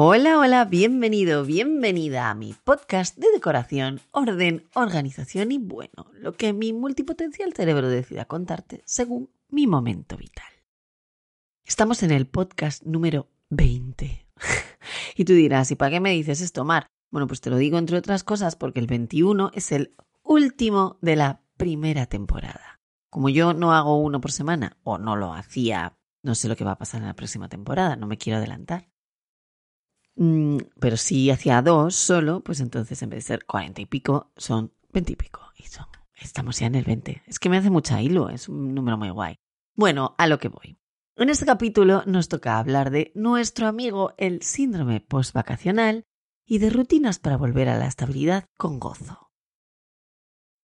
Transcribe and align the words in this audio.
Hola, 0.00 0.38
hola, 0.38 0.64
bienvenido, 0.64 1.44
bienvenida 1.44 2.30
a 2.30 2.34
mi 2.36 2.54
podcast 2.54 3.18
de 3.18 3.32
decoración, 3.32 4.00
orden, 4.12 4.68
organización 4.74 5.50
y 5.50 5.58
bueno, 5.58 6.06
lo 6.12 6.34
que 6.34 6.52
mi 6.52 6.72
multipotencial 6.72 7.52
cerebro 7.52 7.88
decida 7.88 8.24
contarte 8.24 8.80
según 8.84 9.28
mi 9.48 9.66
momento 9.66 10.16
vital. 10.16 10.46
Estamos 11.64 12.04
en 12.04 12.12
el 12.12 12.28
podcast 12.28 12.84
número 12.84 13.26
20. 13.50 14.28
y 15.16 15.24
tú 15.24 15.32
dirás, 15.32 15.72
¿y 15.72 15.74
para 15.74 15.90
qué 15.90 15.98
me 15.98 16.12
dices 16.12 16.42
esto, 16.42 16.64
Mar? 16.64 16.86
Bueno, 17.10 17.26
pues 17.26 17.40
te 17.40 17.50
lo 17.50 17.56
digo 17.56 17.76
entre 17.76 17.98
otras 17.98 18.22
cosas 18.22 18.54
porque 18.54 18.78
el 18.78 18.86
21 18.86 19.50
es 19.52 19.72
el 19.72 19.96
último 20.22 20.98
de 21.00 21.16
la 21.16 21.42
primera 21.56 22.06
temporada. 22.06 22.80
Como 23.10 23.30
yo 23.30 23.52
no 23.52 23.72
hago 23.72 24.00
uno 24.00 24.20
por 24.20 24.30
semana, 24.30 24.76
o 24.84 24.96
no 24.96 25.16
lo 25.16 25.34
hacía, 25.34 25.98
no 26.22 26.36
sé 26.36 26.46
lo 26.46 26.54
que 26.54 26.62
va 26.62 26.70
a 26.70 26.78
pasar 26.78 27.00
en 27.00 27.08
la 27.08 27.16
próxima 27.16 27.48
temporada, 27.48 27.96
no 27.96 28.06
me 28.06 28.16
quiero 28.16 28.38
adelantar. 28.38 28.86
Mm, 30.18 30.58
pero 30.80 30.96
si 30.96 31.30
hacía 31.30 31.62
dos 31.62 31.94
solo, 31.94 32.40
pues 32.40 32.58
entonces 32.58 33.00
en 33.02 33.10
vez 33.10 33.18
de 33.24 33.28
ser 33.28 33.46
cuarenta 33.46 33.80
y 33.80 33.86
pico, 33.86 34.32
son 34.36 34.72
veinte 34.92 35.12
y 35.12 35.16
pico. 35.16 35.40
Y 35.56 35.62
son, 35.62 35.86
estamos 36.16 36.58
ya 36.58 36.66
en 36.66 36.74
el 36.74 36.84
20. 36.84 37.22
Es 37.26 37.38
que 37.38 37.48
me 37.48 37.56
hace 37.56 37.70
mucha 37.70 38.02
hilo, 38.02 38.28
es 38.28 38.48
un 38.48 38.74
número 38.74 38.98
muy 38.98 39.10
guay. 39.10 39.36
Bueno, 39.76 40.16
a 40.18 40.26
lo 40.26 40.40
que 40.40 40.48
voy. 40.48 40.76
En 41.16 41.30
este 41.30 41.46
capítulo 41.46 42.02
nos 42.06 42.28
toca 42.28 42.58
hablar 42.58 42.90
de 42.90 43.12
nuestro 43.14 43.68
amigo 43.68 44.14
el 44.18 44.42
síndrome 44.42 45.00
postvacacional 45.00 46.04
y 46.44 46.58
de 46.58 46.70
rutinas 46.70 47.20
para 47.20 47.36
volver 47.36 47.68
a 47.68 47.78
la 47.78 47.86
estabilidad 47.86 48.46
con 48.56 48.80
gozo. 48.80 49.30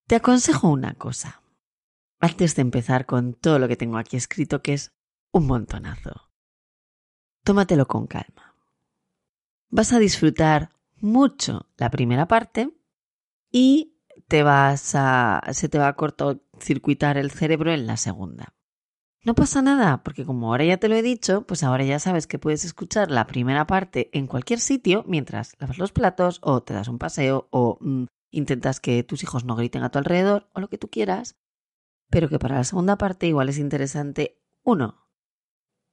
Te 0.08 0.16
aconsejo 0.16 0.68
una 0.68 0.94
cosa, 0.94 1.42
antes 2.20 2.56
de 2.56 2.62
empezar 2.62 3.06
con 3.06 3.34
todo 3.34 3.60
lo 3.60 3.68
que 3.68 3.76
tengo 3.76 3.98
aquí 3.98 4.16
escrito, 4.16 4.62
que 4.62 4.74
es 4.74 4.90
un 5.32 5.46
montonazo. 5.46 6.30
Tómatelo 7.44 7.86
con 7.86 8.06
calma 8.06 8.43
vas 9.74 9.92
a 9.92 9.98
disfrutar 9.98 10.70
mucho 11.00 11.66
la 11.76 11.90
primera 11.90 12.28
parte 12.28 12.70
y 13.50 13.96
te 14.28 14.44
vas 14.44 14.94
a, 14.94 15.42
se 15.52 15.68
te 15.68 15.78
va 15.78 15.88
a 15.88 15.96
cortocircuitar 15.96 17.18
el 17.18 17.32
cerebro 17.32 17.72
en 17.72 17.88
la 17.88 17.96
segunda. 17.96 18.54
No 19.24 19.34
pasa 19.34 19.62
nada, 19.62 20.04
porque 20.04 20.24
como 20.24 20.48
ahora 20.48 20.64
ya 20.64 20.76
te 20.76 20.88
lo 20.88 20.94
he 20.94 21.02
dicho, 21.02 21.42
pues 21.44 21.64
ahora 21.64 21.82
ya 21.82 21.98
sabes 21.98 22.28
que 22.28 22.38
puedes 22.38 22.64
escuchar 22.64 23.10
la 23.10 23.26
primera 23.26 23.66
parte 23.66 24.10
en 24.12 24.28
cualquier 24.28 24.60
sitio 24.60 25.04
mientras 25.08 25.56
lavas 25.58 25.78
los 25.78 25.90
platos 25.90 26.38
o 26.42 26.62
te 26.62 26.72
das 26.72 26.86
un 26.86 27.00
paseo 27.00 27.48
o 27.50 27.78
mm, 27.80 28.04
intentas 28.30 28.78
que 28.78 29.02
tus 29.02 29.24
hijos 29.24 29.44
no 29.44 29.56
griten 29.56 29.82
a 29.82 29.90
tu 29.90 29.98
alrededor 29.98 30.48
o 30.54 30.60
lo 30.60 30.68
que 30.68 30.78
tú 30.78 30.88
quieras, 30.88 31.34
pero 32.10 32.28
que 32.28 32.38
para 32.38 32.58
la 32.58 32.64
segunda 32.64 32.96
parte 32.96 33.26
igual 33.26 33.48
es 33.48 33.58
interesante, 33.58 34.40
uno, 34.62 35.08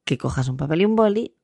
que 0.05 0.19
cojas 0.19 0.49
un 0.49 0.57
papel 0.57 0.81
y 0.81 0.85
un 0.85 0.95
boli 0.95 1.40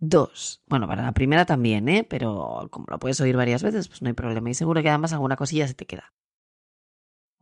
Dos. 0.00 0.62
Bueno, 0.66 0.88
para 0.88 1.02
la 1.02 1.12
primera 1.12 1.44
también, 1.44 1.88
¿eh? 1.88 2.06
Pero 2.08 2.68
como 2.70 2.86
lo 2.88 2.98
puedes 2.98 3.20
oír 3.20 3.36
varias 3.36 3.62
veces, 3.62 3.86
pues 3.86 4.00
no 4.00 4.08
hay 4.08 4.14
problema. 4.14 4.48
Y 4.48 4.54
seguro 4.54 4.82
que 4.82 4.88
además 4.88 5.12
alguna 5.12 5.36
cosilla 5.36 5.68
se 5.68 5.74
te 5.74 5.86
queda. 5.86 6.14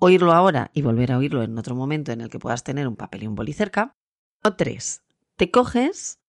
Oírlo 0.00 0.32
ahora 0.32 0.70
y 0.74 0.82
volver 0.82 1.12
a 1.12 1.18
oírlo 1.18 1.42
en 1.42 1.56
otro 1.56 1.76
momento 1.76 2.12
en 2.12 2.20
el 2.20 2.28
que 2.28 2.38
puedas 2.38 2.64
tener 2.64 2.88
un 2.88 2.96
papel 2.96 3.22
y 3.22 3.26
un 3.28 3.36
boli 3.36 3.52
cerca. 3.52 3.96
O 4.42 4.54
tres. 4.54 5.04
Te 5.36 5.52
coges 5.52 6.20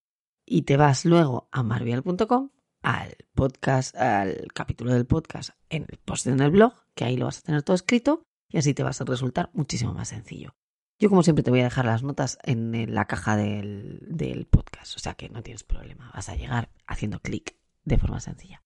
y 0.46 0.64
te 0.64 0.78
vas 0.78 1.04
luego 1.04 1.50
a 1.52 1.64
marvial.com 1.64 2.50
al 2.82 3.18
podcast, 3.34 3.96
al 3.96 4.48
capítulo 4.54 4.94
del 4.94 5.06
podcast 5.06 5.52
en 5.70 5.86
el 5.90 5.98
post 5.98 6.28
en 6.28 6.40
el 6.40 6.52
blog, 6.52 6.74
que 6.96 7.06
ahí 7.06 7.18
lo 7.18 7.26
vas 7.26 7.40
a 7.40 7.42
tener 7.42 7.64
todo 7.64 7.76
escrito 7.76 8.24
y 8.50 8.58
así 8.58 8.74
te 8.74 8.84
vas 8.84 9.02
a 9.02 9.06
resultar 9.06 9.50
muchísimo 9.54 9.94
más 9.94 10.10
sencillo. 10.10 10.56
Yo 11.00 11.08
como 11.08 11.24
siempre 11.24 11.44
te 11.44 11.50
voy 11.50 11.62
a 11.62 11.66
dejar 11.66 11.86
las 11.86 12.04
notas 12.04 12.38
en 12.44 12.94
la 12.94 13.06
caja 13.06 13.38
del, 13.38 14.48
podcast, 14.50 14.98
o 14.98 15.00
sea 15.00 15.14
que 15.14 15.30
no 15.30 15.42
tienes 15.42 15.64
problema, 15.64 16.12
vas 16.14 16.28
a 16.28 16.36
llegar 16.36 16.70
haciendo 16.88 17.22
clic 17.22 17.56
de 17.86 17.98
forma 17.98 18.20
sencilla. 18.20 18.64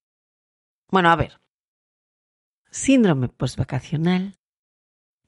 Bueno, 0.90 1.10
a 1.10 1.16
ver. 1.16 1.40
Síndrome 2.70 3.28
postvacacional. 3.28 4.36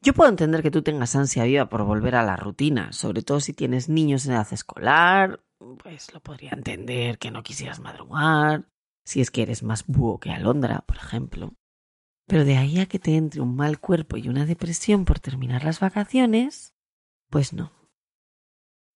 Yo 0.03 0.15
puedo 0.15 0.29
entender 0.29 0.63
que 0.63 0.73
tú 0.73 0.83
tengas 0.83 1.15
ansia 1.15 1.45
viva 1.45 1.69
por 1.69 1.85
volver 1.85 2.17
a 2.17 2.25
la 2.25 2.35
rutina, 2.35 2.93
sobre 2.93 3.23
todo 3.23 3.39
si 3.39 3.53
tienes 3.53 3.89
niños 3.89 4.27
en 4.27 4.33
edad 4.33 4.53
escolar, 4.53 5.41
pues 5.83 6.13
lo 6.13 6.21
podría 6.21 6.51
entender 6.51 7.19
que 7.19 7.31
no 7.31 7.45
quisieras 7.45 7.79
madrugar, 7.79 8.69
si 9.05 9.21
es 9.21 9.31
que 9.31 9.43
eres 9.43 9.63
más 9.63 9.87
búho 9.87 10.19
que 10.19 10.31
alondra, 10.31 10.81
por 10.81 10.97
ejemplo. 10.97 11.55
Pero 12.27 12.45
de 12.45 12.57
ahí 12.57 12.81
a 12.81 12.87
que 12.87 12.99
te 12.99 13.17
entre 13.17 13.41
un 13.41 13.55
mal 13.55 13.79
cuerpo 13.79 14.17
y 14.17 14.29
una 14.29 14.45
depresión 14.45 15.05
por 15.05 15.21
terminar 15.21 15.65
las 15.65 15.79
vacaciones, 15.81 16.76
pues 17.37 17.53
no. 17.53 17.71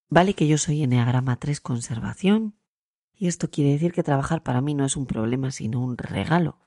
Vale 0.09 0.33
que 0.33 0.49
yo 0.49 0.57
soy 0.57 0.83
Enneagrama 0.83 1.37
3 1.37 1.61
conservación, 1.61 2.59
y 3.13 3.27
esto 3.27 3.51
quiere 3.51 3.73
decir 3.73 3.93
que 3.93 4.03
trabajar 4.03 4.43
para 4.43 4.63
mí 4.63 4.73
no 4.73 4.87
es 4.87 4.97
un 4.97 5.05
problema, 5.05 5.51
sino 5.51 5.79
un 5.79 5.99
regalo. 5.99 6.59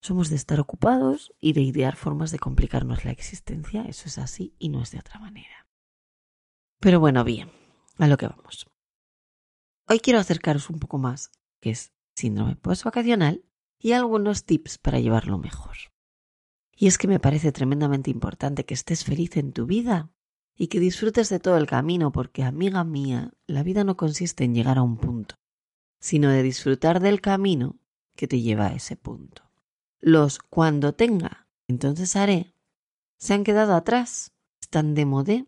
Somos 0.00 0.30
de 0.30 0.36
estar 0.36 0.60
ocupados 0.60 1.34
y 1.40 1.54
de 1.54 1.60
idear 1.62 1.96
formas 1.96 2.30
de 2.30 2.38
complicarnos 2.38 3.04
la 3.04 3.10
existencia, 3.10 3.82
eso 3.86 4.04
es 4.06 4.16
así 4.16 4.54
y 4.60 4.68
no 4.68 4.80
es 4.80 4.92
de 4.92 5.00
otra 5.00 5.18
manera. 5.18 5.66
Pero 6.78 7.00
bueno, 7.00 7.24
bien, 7.24 7.50
a 7.96 8.06
lo 8.06 8.16
que 8.16 8.28
vamos. 8.28 8.70
Hoy 9.88 9.98
quiero 9.98 10.20
acercaros 10.20 10.70
un 10.70 10.78
poco 10.78 10.98
más, 10.98 11.32
que 11.58 11.70
es 11.70 11.92
síndrome 12.14 12.54
postvacacional, 12.54 13.44
y 13.76 13.90
algunos 13.90 14.44
tips 14.44 14.78
para 14.78 15.00
llevarlo 15.00 15.36
mejor. 15.36 15.78
Y 16.76 16.86
es 16.86 16.96
que 16.96 17.08
me 17.08 17.18
parece 17.18 17.50
tremendamente 17.50 18.08
importante 18.08 18.64
que 18.64 18.74
estés 18.74 19.02
feliz 19.02 19.36
en 19.36 19.52
tu 19.52 19.66
vida 19.66 20.12
y 20.58 20.66
que 20.66 20.80
disfrutes 20.80 21.28
de 21.28 21.38
todo 21.38 21.56
el 21.56 21.68
camino, 21.68 22.10
porque, 22.10 22.42
amiga 22.42 22.82
mía, 22.82 23.32
la 23.46 23.62
vida 23.62 23.84
no 23.84 23.96
consiste 23.96 24.42
en 24.42 24.54
llegar 24.54 24.76
a 24.76 24.82
un 24.82 24.96
punto, 24.96 25.36
sino 26.00 26.30
de 26.30 26.42
disfrutar 26.42 27.00
del 27.00 27.20
camino 27.20 27.76
que 28.16 28.26
te 28.26 28.40
lleva 28.40 28.66
a 28.66 28.74
ese 28.74 28.96
punto. 28.96 29.44
Los 30.00 30.40
cuando 30.40 30.94
tenga, 30.94 31.46
entonces 31.68 32.16
haré, 32.16 32.54
se 33.18 33.34
han 33.34 33.44
quedado 33.44 33.74
atrás, 33.74 34.32
están 34.60 34.94
de 34.94 35.06
modé, 35.06 35.46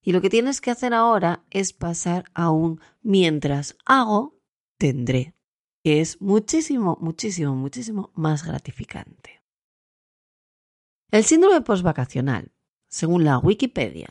y 0.00 0.12
lo 0.12 0.20
que 0.20 0.30
tienes 0.30 0.60
que 0.60 0.70
hacer 0.70 0.94
ahora 0.94 1.44
es 1.50 1.72
pasar 1.72 2.26
a 2.32 2.50
un 2.50 2.80
mientras 3.02 3.76
hago, 3.84 4.38
tendré, 4.78 5.34
que 5.82 6.00
es 6.00 6.20
muchísimo, 6.20 6.96
muchísimo, 7.00 7.56
muchísimo 7.56 8.12
más 8.14 8.44
gratificante. 8.44 9.42
El 11.10 11.24
síndrome 11.24 11.60
postvacacional, 11.62 12.52
según 12.88 13.24
la 13.24 13.38
Wikipedia, 13.38 14.10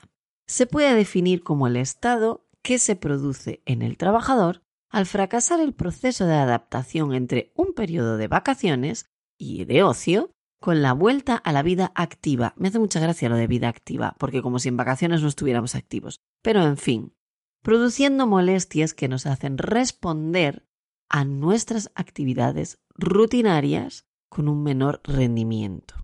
se 0.53 0.67
puede 0.67 0.93
definir 0.93 1.41
como 1.41 1.65
el 1.65 1.75
estado 1.75 2.45
que 2.61 2.77
se 2.77 2.95
produce 2.95 3.63
en 3.65 3.81
el 3.81 3.97
trabajador 3.97 4.61
al 4.87 5.07
fracasar 5.07 5.59
el 5.59 5.73
proceso 5.73 6.27
de 6.27 6.35
adaptación 6.35 7.15
entre 7.15 7.51
un 7.55 7.73
periodo 7.73 8.17
de 8.17 8.27
vacaciones 8.27 9.09
y 9.35 9.65
de 9.65 9.81
ocio 9.81 10.29
con 10.61 10.83
la 10.83 10.93
vuelta 10.93 11.37
a 11.37 11.51
la 11.53 11.63
vida 11.63 11.91
activa. 11.95 12.53
Me 12.55 12.67
hace 12.67 12.77
mucha 12.77 12.99
gracia 12.99 13.29
lo 13.29 13.35
de 13.35 13.47
vida 13.47 13.67
activa, 13.67 14.15
porque 14.19 14.43
como 14.43 14.59
si 14.59 14.69
en 14.69 14.77
vacaciones 14.77 15.23
no 15.23 15.27
estuviéramos 15.27 15.73
activos. 15.73 16.21
Pero 16.43 16.61
en 16.61 16.77
fin, 16.77 17.15
produciendo 17.63 18.27
molestias 18.27 18.93
que 18.93 19.07
nos 19.07 19.25
hacen 19.25 19.57
responder 19.57 20.67
a 21.09 21.25
nuestras 21.25 21.91
actividades 21.95 22.77
rutinarias 22.93 24.05
con 24.29 24.47
un 24.47 24.61
menor 24.61 25.01
rendimiento. 25.03 25.95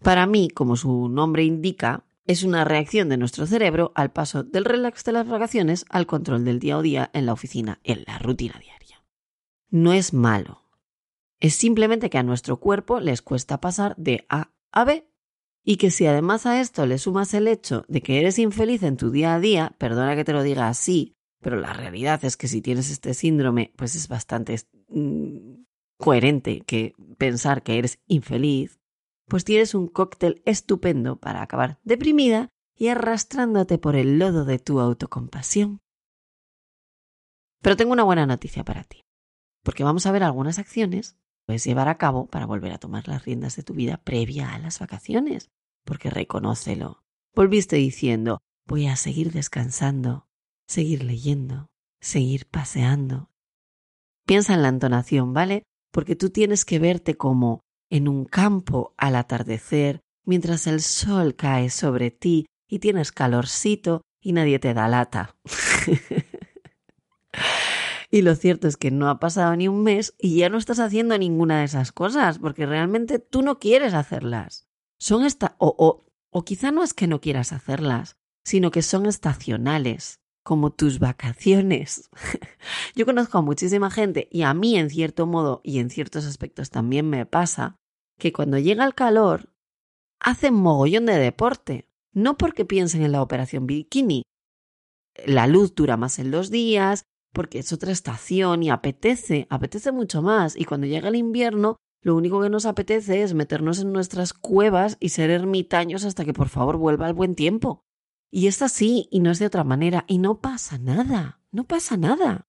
Para 0.00 0.26
mí, 0.26 0.48
como 0.48 0.76
su 0.76 1.08
nombre 1.08 1.42
indica, 1.42 2.04
es 2.26 2.42
una 2.42 2.64
reacción 2.64 3.08
de 3.08 3.16
nuestro 3.16 3.46
cerebro 3.46 3.92
al 3.94 4.12
paso 4.12 4.42
del 4.42 4.64
relax 4.64 5.04
de 5.04 5.12
las 5.12 5.28
vacaciones 5.28 5.84
al 5.90 6.06
control 6.06 6.44
del 6.44 6.58
día 6.58 6.76
a 6.76 6.82
día 6.82 7.10
en 7.12 7.26
la 7.26 7.32
oficina, 7.32 7.80
en 7.84 8.04
la 8.06 8.18
rutina 8.18 8.58
diaria. 8.60 9.04
No 9.70 9.92
es 9.92 10.12
malo. 10.12 10.62
Es 11.40 11.54
simplemente 11.54 12.08
que 12.08 12.18
a 12.18 12.22
nuestro 12.22 12.58
cuerpo 12.58 13.00
les 13.00 13.20
cuesta 13.20 13.60
pasar 13.60 13.94
de 13.96 14.24
A 14.28 14.50
a 14.72 14.84
B 14.84 15.06
y 15.64 15.76
que 15.76 15.90
si 15.90 16.06
además 16.06 16.46
a 16.46 16.60
esto 16.60 16.86
le 16.86 16.98
sumas 16.98 17.34
el 17.34 17.48
hecho 17.48 17.84
de 17.88 18.02
que 18.02 18.20
eres 18.20 18.38
infeliz 18.38 18.82
en 18.82 18.96
tu 18.96 19.10
día 19.10 19.34
a 19.34 19.40
día, 19.40 19.74
perdona 19.78 20.16
que 20.16 20.24
te 20.24 20.32
lo 20.32 20.42
diga 20.42 20.68
así, 20.68 21.16
pero 21.40 21.56
la 21.56 21.72
realidad 21.72 22.24
es 22.24 22.36
que 22.36 22.48
si 22.48 22.62
tienes 22.62 22.90
este 22.90 23.14
síndrome, 23.14 23.72
pues 23.76 23.94
es 23.94 24.08
bastante 24.08 24.58
mm, 24.88 25.64
coherente 25.98 26.62
que 26.62 26.94
pensar 27.18 27.62
que 27.62 27.78
eres 27.78 27.98
infeliz, 28.06 28.80
pues 29.26 29.44
tienes 29.44 29.74
un 29.74 29.88
cóctel 29.88 30.42
estupendo 30.44 31.16
para 31.16 31.42
acabar 31.42 31.78
deprimida 31.82 32.48
y 32.76 32.88
arrastrándote 32.88 33.78
por 33.78 33.96
el 33.96 34.18
lodo 34.18 34.44
de 34.44 34.58
tu 34.58 34.80
autocompasión. 34.80 35.80
Pero 37.62 37.76
tengo 37.76 37.92
una 37.92 38.04
buena 38.04 38.26
noticia 38.26 38.64
para 38.64 38.84
ti, 38.84 39.00
porque 39.62 39.84
vamos 39.84 40.06
a 40.06 40.12
ver 40.12 40.22
algunas 40.22 40.58
acciones 40.58 41.12
que 41.12 41.46
puedes 41.46 41.64
llevar 41.64 41.88
a 41.88 41.96
cabo 41.96 42.26
para 42.26 42.46
volver 42.46 42.72
a 42.72 42.78
tomar 42.78 43.08
las 43.08 43.24
riendas 43.24 43.56
de 43.56 43.62
tu 43.62 43.74
vida 43.74 43.96
previa 43.96 44.52
a 44.52 44.58
las 44.58 44.80
vacaciones, 44.80 45.48
porque 45.84 46.10
reconócelo. 46.10 47.02
Volviste 47.34 47.76
diciendo, 47.76 48.40
voy 48.66 48.86
a 48.86 48.96
seguir 48.96 49.32
descansando, 49.32 50.26
seguir 50.66 51.04
leyendo, 51.04 51.68
seguir 52.00 52.46
paseando. 52.46 53.30
Piensa 54.26 54.54
en 54.54 54.62
la 54.62 54.68
entonación, 54.68 55.32
¿vale? 55.32 55.62
Porque 55.90 56.16
tú 56.16 56.30
tienes 56.30 56.64
que 56.64 56.78
verte 56.78 57.16
como 57.16 57.60
en 57.90 58.08
un 58.08 58.24
campo 58.24 58.94
al 58.96 59.16
atardecer, 59.16 60.00
mientras 60.24 60.66
el 60.66 60.80
sol 60.80 61.34
cae 61.36 61.70
sobre 61.70 62.10
ti 62.10 62.46
y 62.68 62.78
tienes 62.78 63.12
calorcito 63.12 64.02
y 64.20 64.32
nadie 64.32 64.58
te 64.58 64.74
da 64.74 64.88
lata. 64.88 65.36
y 68.10 68.22
lo 68.22 68.34
cierto 68.34 68.68
es 68.68 68.76
que 68.76 68.90
no 68.90 69.08
ha 69.08 69.20
pasado 69.20 69.54
ni 69.56 69.68
un 69.68 69.82
mes 69.82 70.14
y 70.18 70.38
ya 70.38 70.48
no 70.48 70.58
estás 70.58 70.78
haciendo 70.78 71.18
ninguna 71.18 71.58
de 71.58 71.64
esas 71.64 71.92
cosas, 71.92 72.38
porque 72.38 72.66
realmente 72.66 73.18
tú 73.18 73.42
no 73.42 73.58
quieres 73.58 73.94
hacerlas. 73.94 74.66
Son 74.98 75.24
esta 75.24 75.56
o, 75.58 75.74
o, 75.78 76.06
o 76.30 76.44
quizá 76.44 76.70
no 76.70 76.82
es 76.82 76.94
que 76.94 77.06
no 77.06 77.20
quieras 77.20 77.52
hacerlas, 77.52 78.16
sino 78.44 78.70
que 78.70 78.82
son 78.82 79.06
estacionales 79.06 80.20
como 80.44 80.70
tus 80.70 81.00
vacaciones. 81.00 82.10
Yo 82.94 83.06
conozco 83.06 83.38
a 83.38 83.42
muchísima 83.42 83.90
gente 83.90 84.28
y 84.30 84.42
a 84.42 84.54
mí 84.54 84.76
en 84.76 84.90
cierto 84.90 85.26
modo 85.26 85.60
y 85.64 85.80
en 85.80 85.90
ciertos 85.90 86.26
aspectos 86.26 86.70
también 86.70 87.10
me 87.10 87.26
pasa 87.26 87.76
que 88.18 88.32
cuando 88.32 88.58
llega 88.58 88.84
el 88.84 88.94
calor 88.94 89.52
hacen 90.20 90.54
mogollón 90.54 91.06
de 91.06 91.18
deporte, 91.18 91.88
no 92.12 92.36
porque 92.36 92.64
piensen 92.64 93.02
en 93.02 93.12
la 93.12 93.22
operación 93.22 93.66
bikini. 93.66 94.22
La 95.26 95.46
luz 95.46 95.74
dura 95.74 95.96
más 95.96 96.18
en 96.18 96.30
los 96.30 96.50
días, 96.50 97.02
porque 97.32 97.58
es 97.58 97.72
otra 97.72 97.90
estación 97.90 98.62
y 98.62 98.70
apetece, 98.70 99.46
apetece 99.50 99.92
mucho 99.92 100.22
más. 100.22 100.56
Y 100.56 100.64
cuando 100.64 100.86
llega 100.86 101.08
el 101.08 101.16
invierno, 101.16 101.76
lo 102.02 102.14
único 102.16 102.40
que 102.40 102.50
nos 102.50 102.66
apetece 102.66 103.22
es 103.22 103.34
meternos 103.34 103.80
en 103.80 103.92
nuestras 103.92 104.32
cuevas 104.32 104.96
y 105.00 105.08
ser 105.08 105.30
ermitaños 105.30 106.04
hasta 106.04 106.24
que 106.24 106.32
por 106.32 106.48
favor 106.48 106.76
vuelva 106.76 107.08
el 107.08 107.14
buen 107.14 107.34
tiempo. 107.34 107.82
Y 108.36 108.48
es 108.48 108.62
así 108.62 109.06
y 109.12 109.20
no 109.20 109.30
es 109.30 109.38
de 109.38 109.46
otra 109.46 109.62
manera 109.62 110.04
y 110.08 110.18
no 110.18 110.40
pasa 110.40 110.76
nada, 110.76 111.38
no 111.52 111.62
pasa 111.62 111.96
nada. 111.96 112.48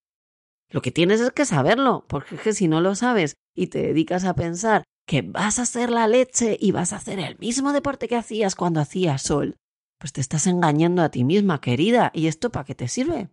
Lo 0.72 0.82
que 0.82 0.90
tienes 0.90 1.22
es 1.22 1.30
que 1.30 1.46
saberlo, 1.46 2.06
porque 2.08 2.34
es 2.34 2.42
que 2.42 2.54
si 2.54 2.68
no 2.68 2.82
lo 2.82 2.96
sabes 2.96 3.36
y 3.54 3.68
te 3.68 3.84
dedicas 3.84 4.26
a 4.26 4.34
pensar 4.34 4.84
que 5.06 5.22
vas 5.22 5.60
a 5.60 5.62
hacer 5.62 5.92
la 5.92 6.08
leche 6.08 6.58
y 6.60 6.72
vas 6.72 6.92
a 6.92 6.96
hacer 6.96 7.20
el 7.20 7.38
mismo 7.38 7.72
deporte 7.72 8.08
que 8.08 8.16
hacías 8.16 8.56
cuando 8.56 8.80
hacías 8.80 9.22
sol, 9.22 9.58
pues 10.00 10.12
te 10.12 10.22
estás 10.22 10.48
engañando 10.48 11.04
a 11.04 11.10
ti 11.10 11.24
misma, 11.24 11.62
querida. 11.62 12.10
¿Y 12.16 12.26
esto 12.26 12.50
para 12.52 12.66
qué 12.66 12.74
te 12.74 12.88
sirve? 12.88 13.30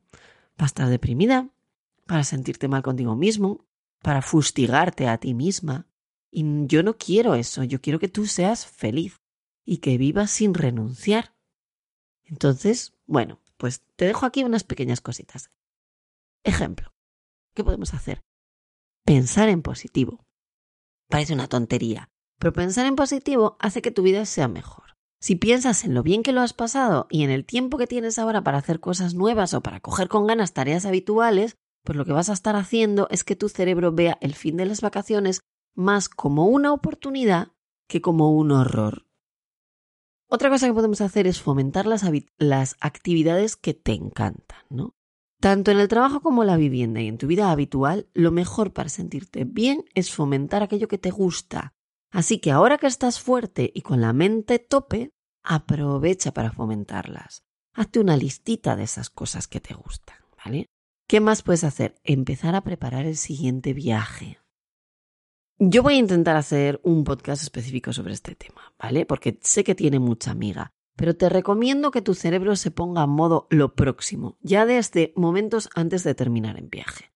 Para 0.59 0.67
estar 0.67 0.89
deprimida, 0.91 1.49
para 2.07 2.23
sentirte 2.23 2.69
mal 2.69 2.83
contigo 2.83 3.17
mismo, 3.17 3.65
para 4.03 4.21
fustigarte 4.21 5.09
a 5.09 5.17
ti 5.17 5.33
misma. 5.33 5.87
Y 6.31 6.45
yo 6.67 6.83
no 6.83 6.99
quiero 6.99 7.35
eso, 7.35 7.65
yo 7.65 7.81
quiero 7.81 7.99
que 7.99 8.09
tú 8.09 8.27
seas 8.27 8.67
feliz 8.67 9.23
y 9.65 9.79
que 9.79 9.97
vivas 9.97 10.31
sin 10.31 10.53
renunciar. 10.53 11.33
Entonces, 12.33 12.95
bueno, 13.07 13.41
pues 13.59 13.83
te 13.95 14.07
dejo 14.07 14.25
aquí 14.25 14.43
unas 14.43 14.65
pequeñas 14.65 15.03
cositas. 15.03 15.51
Ejemplo, 16.45 16.95
¿qué 17.55 17.63
podemos 17.63 17.93
hacer? 17.93 18.23
Pensar 19.05 19.51
en 19.51 19.61
positivo. 19.61 20.25
Parece 21.11 21.35
una 21.35 21.47
tontería, 21.47 22.09
pero 22.39 22.55
pensar 22.55 22.87
en 22.87 22.97
positivo 22.97 23.59
hace 23.61 23.83
que 23.83 23.91
tu 23.91 24.03
vida 24.03 24.25
sea 24.25 24.49
mejor. 24.49 24.97
Si 25.21 25.37
piensas 25.37 25.85
en 25.85 25.93
lo 25.93 26.03
bien 26.03 26.23
que 26.23 26.33
lo 26.33 26.41
has 26.41 26.55
pasado 26.55 27.07
y 27.11 27.23
en 27.23 27.31
el 27.31 27.45
tiempo 27.45 27.77
que 27.77 27.87
tienes 27.87 28.19
ahora 28.19 28.43
para 28.43 28.59
hacer 28.59 28.81
cosas 28.81 29.13
nuevas 29.13 29.53
o 29.53 29.61
para 29.61 29.81
coger 29.81 30.09
con 30.09 30.27
ganas 30.27 30.55
tareas 30.55 30.87
habituales, 30.87 31.59
pues 31.85 31.97
lo 31.99 32.07
que 32.07 32.13
vas 32.13 32.31
a 32.31 32.33
estar 32.33 32.57
haciendo 32.57 33.09
es 33.11 33.25
que 33.25 33.37
tu 33.37 33.51
cerebro 33.51 33.93
vea 33.93 34.17
el 34.23 34.35
fin 34.35 34.57
de 34.57 34.65
las 34.65 34.81
vacaciones 34.81 35.43
más 35.75 36.09
como 36.09 36.47
una 36.47 36.73
oportunidad 36.73 37.53
que 37.89 38.01
como 38.01 38.33
un 38.33 38.53
horror. 38.53 39.07
Otra 40.35 40.49
cosa 40.49 40.67
que 40.67 40.73
podemos 40.73 41.03
hacer 41.03 41.27
es 41.27 41.43
fomentar 41.43 41.85
las, 41.85 42.07
las 42.39 42.77
actividades 42.81 43.55
que 43.55 43.75
te 43.75 43.93
encantan, 43.93 44.61
¿no? 44.71 44.95
Tanto 45.43 45.71
en 45.71 45.79
el 45.79 45.89
trabajo 45.89 46.23
como 46.23 46.43
en 46.43 46.47
la 46.47 46.57
vivienda 46.57 47.03
y 47.03 47.09
en 47.09 47.19
tu 47.19 47.27
vida 47.27 47.51
habitual, 47.51 48.09
lo 48.15 48.31
mejor 48.31 48.73
para 48.73 48.89
sentirte 48.89 49.45
bien 49.45 49.85
es 49.95 50.11
fomentar 50.11 50.63
aquello 50.63 50.89
que 50.89 50.97
te 50.97 51.11
gusta. 51.11 51.75
Así 52.11 52.39
que 52.39 52.51
ahora 52.51 52.79
que 52.79 52.87
estás 52.87 53.21
fuerte 53.21 53.71
y 53.75 53.83
con 53.83 54.01
la 54.01 54.15
mente 54.15 54.59
tope, 54.59 55.11
aprovecha 55.45 56.33
para 56.33 56.51
fomentarlas. 56.51 57.43
Hazte 57.75 58.01
una 58.01 58.17
listita 58.17 58.75
de 58.75 58.85
esas 58.85 59.11
cosas 59.11 59.47
que 59.47 59.61
te 59.61 59.75
gustan, 59.75 60.17
¿vale? 60.43 60.65
¿Qué 61.07 61.21
más 61.21 61.43
puedes 61.43 61.63
hacer? 61.63 61.97
Empezar 62.05 62.55
a 62.55 62.65
preparar 62.65 63.05
el 63.05 63.19
siguiente 63.19 63.75
viaje. 63.75 64.39
Yo 65.59 65.83
voy 65.83 65.95
a 65.95 65.99
intentar 65.99 66.37
hacer 66.37 66.81
un 66.83 67.05
podcast 67.05 67.43
específico 67.43 67.93
sobre 67.93 68.15
este 68.15 68.35
tema, 68.35 68.75
¿vale? 68.79 69.07
Porque 69.07 69.39
sé 69.43 69.65
que 69.65 69.75
tiene 69.75 69.99
mucha 69.99 70.31
amiga, 70.31 70.73
pero 70.97 71.15
te 71.15 71.29
recomiendo 71.29 71.91
que 71.91 72.03
tu 72.03 72.15
cerebro 72.15 72.57
se 72.57 72.71
ponga 72.71 73.05
en 73.05 73.11
modo 73.11 73.47
lo 73.51 73.75
próximo, 73.75 74.39
ya 74.41 74.67
desde 74.67 75.13
momentos 75.15 75.69
antes 75.75 76.05
de 76.05 76.15
terminar 76.15 76.59
en 76.59 76.69
viaje. 76.69 77.13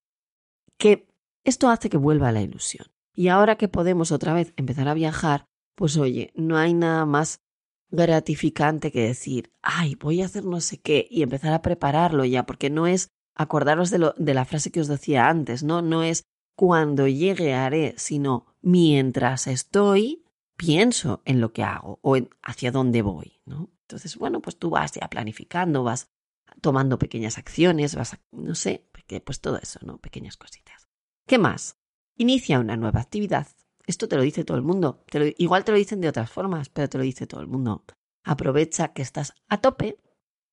Que 0.79 1.09
esto 1.45 1.69
hace 1.69 1.89
que 1.89 1.97
vuelva 1.97 2.33
la 2.33 2.43
ilusión. 2.43 2.87
Y 3.15 3.29
ahora 3.29 3.57
que 3.57 3.69
podemos 3.69 4.13
otra 4.13 4.35
vez 4.35 4.53
empezar 4.57 4.89
a 4.89 4.95
viajar, 4.95 5.47
pues 5.75 5.97
oye, 5.97 6.33
no 6.35 6.59
hay 6.59 6.75
nada 6.75 7.07
más 7.07 7.41
gratificante 7.91 8.93
que 8.93 9.03
decir, 9.03 9.53
ay, 9.63 9.95
voy 9.95 10.23
a 10.23 10.27
hacer 10.27 10.45
no 10.45 10.61
sé 10.61 10.79
qué 10.79 11.07
y 11.11 11.23
empezar 11.23 11.53
a 11.53 11.63
prepararlo 11.63 12.25
ya, 12.25 12.45
porque 12.45 12.69
no 12.71 12.87
es 12.87 13.09
acordaros 13.35 13.91
de, 13.91 13.99
lo, 13.99 14.15
de 14.19 14.35
la 14.35 14.45
frase 14.45 14.71
que 14.71 14.81
os 14.81 14.89
decía 14.89 15.29
antes, 15.29 15.63
¿no? 15.63 15.83
No 15.83 16.03
es 16.03 16.25
cuando 16.57 17.07
llegue 17.07 17.55
haré, 17.55 17.95
sino 17.99 18.47
mientras 18.63 19.47
estoy, 19.47 20.25
pienso 20.57 21.23
en 21.25 21.41
lo 21.41 21.53
que 21.53 21.63
hago 21.63 22.01
o 22.03 22.17
en 22.17 22.31
hacia 22.43 22.73
dónde 22.73 23.03
voy, 23.03 23.41
¿no? 23.45 23.71
Entonces, 23.83 24.17
bueno, 24.17 24.41
pues 24.41 24.57
tú 24.59 24.71
vas 24.71 24.93
ya 24.93 25.09
planificando, 25.09 25.85
vas 25.85 26.11
tomando 26.61 26.99
pequeñas 26.99 27.39
acciones, 27.39 27.95
vas, 27.95 28.19
no 28.33 28.55
sé, 28.55 28.89
pues 29.25 29.41
todo 29.41 29.59
eso, 29.59 29.79
¿no? 29.83 29.99
Pequeñas 29.99 30.37
cositas. 30.37 30.89
¿Qué 31.27 31.39
más? 31.39 31.79
Inicia 32.17 32.59
una 32.59 32.77
nueva 32.77 33.01
actividad. 33.01 33.47
Esto 33.87 34.09
te 34.09 34.17
lo 34.17 34.23
dice 34.23 34.45
todo 34.45 34.57
el 34.57 34.65
mundo. 34.65 35.05
igual 35.39 35.65
te 35.65 35.73
lo 35.73 35.79
dicen 35.79 36.01
de 36.01 36.09
otras 36.09 36.31
formas, 36.31 36.69
pero 36.69 36.89
te 36.89 36.99
lo 36.99 37.05
dice 37.05 37.27
todo 37.27 37.41
el 37.41 37.47
mundo. 37.47 37.85
Aprovecha 38.25 38.93
que 38.93 39.03
estás 39.03 39.35
a 39.49 39.61
tope 39.61 39.99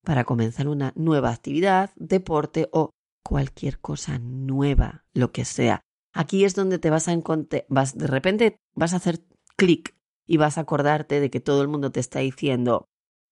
para 0.04 0.24
comenzar 0.24 0.68
una 0.68 0.92
nueva 0.94 1.30
actividad, 1.30 1.90
deporte 1.96 2.68
o 2.72 2.90
cualquier 3.24 3.80
cosa 3.80 4.18
nueva, 4.18 5.04
lo 5.14 5.32
que 5.32 5.44
sea. 5.44 5.80
Aquí 6.14 6.44
es 6.44 6.54
donde 6.54 6.78
te 6.78 6.90
vas 6.90 7.08
a 7.08 7.12
encontrar, 7.12 7.66
de 7.68 8.06
repente 8.06 8.56
vas 8.74 8.94
a 8.94 8.96
hacer 8.96 9.24
clic 9.56 9.96
y 10.26 10.36
vas 10.36 10.56
a 10.56 10.62
acordarte 10.62 11.20
de 11.20 11.28
que 11.28 11.40
todo 11.40 11.60
el 11.60 11.68
mundo 11.68 11.90
te 11.90 12.00
está 12.00 12.20
diciendo 12.20 12.86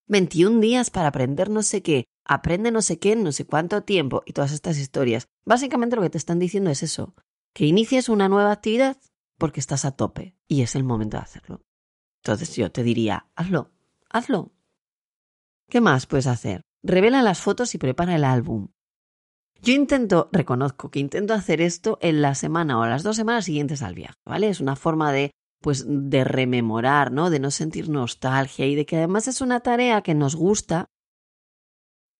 21 0.08 0.60
días 0.60 0.90
para 0.90 1.08
aprender 1.08 1.48
no 1.48 1.62
sé 1.62 1.82
qué, 1.82 2.04
aprende 2.24 2.72
no 2.72 2.82
sé 2.82 2.98
qué 2.98 3.12
en 3.12 3.22
no 3.22 3.30
sé 3.30 3.46
cuánto 3.46 3.82
tiempo 3.84 4.22
y 4.26 4.32
todas 4.32 4.52
estas 4.52 4.78
historias. 4.78 5.28
Básicamente 5.44 5.96
lo 5.96 6.02
que 6.02 6.10
te 6.10 6.18
están 6.18 6.40
diciendo 6.40 6.70
es 6.70 6.82
eso, 6.82 7.14
que 7.54 7.66
inicies 7.66 8.08
una 8.08 8.28
nueva 8.28 8.50
actividad 8.50 8.96
porque 9.38 9.60
estás 9.60 9.84
a 9.84 9.92
tope 9.92 10.36
y 10.48 10.62
es 10.62 10.74
el 10.74 10.82
momento 10.82 11.16
de 11.16 11.22
hacerlo. 11.22 11.62
Entonces 12.24 12.54
yo 12.56 12.70
te 12.72 12.82
diría, 12.82 13.28
hazlo, 13.36 13.70
hazlo. 14.10 14.52
¿Qué 15.68 15.80
más 15.80 16.06
puedes 16.06 16.26
hacer? 16.26 16.62
Revela 16.82 17.22
las 17.22 17.40
fotos 17.40 17.74
y 17.74 17.78
prepara 17.78 18.16
el 18.16 18.24
álbum. 18.24 18.68
Yo 19.62 19.72
intento, 19.74 20.28
reconozco 20.32 20.90
que 20.90 20.98
intento 20.98 21.34
hacer 21.34 21.60
esto 21.60 21.98
en 22.02 22.20
la 22.20 22.34
semana 22.34 22.80
o 22.80 22.86
las 22.86 23.04
dos 23.04 23.14
semanas 23.14 23.44
siguientes 23.44 23.82
al 23.82 23.94
viaje, 23.94 24.18
¿vale? 24.24 24.48
Es 24.48 24.60
una 24.60 24.74
forma 24.74 25.12
de 25.12 25.30
pues 25.60 25.84
de 25.86 26.24
rememorar, 26.24 27.12
¿no? 27.12 27.30
De 27.30 27.38
no 27.38 27.52
sentir 27.52 27.88
nostalgia 27.88 28.66
y 28.66 28.74
de 28.74 28.84
que 28.84 28.96
además 28.96 29.28
es 29.28 29.40
una 29.40 29.60
tarea 29.60 30.02
que 30.02 30.14
nos 30.14 30.34
gusta 30.34 30.86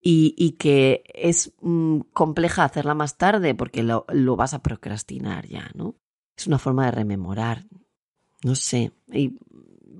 y, 0.05 0.51
que 0.59 1.03
es 1.13 1.53
mm, 1.61 1.99
compleja 2.13 2.63
hacerla 2.63 2.93
más 2.93 3.17
tarde 3.17 3.55
porque 3.55 3.83
lo, 3.83 4.05
lo, 4.09 4.35
vas 4.35 4.53
a 4.53 4.61
procrastinar 4.61 5.47
ya, 5.47 5.69
¿no? 5.75 5.95
Es 6.37 6.47
una 6.47 6.59
forma 6.59 6.85
de 6.85 6.91
rememorar. 6.91 7.65
No 8.43 8.55
sé. 8.55 8.91
Y 9.11 9.37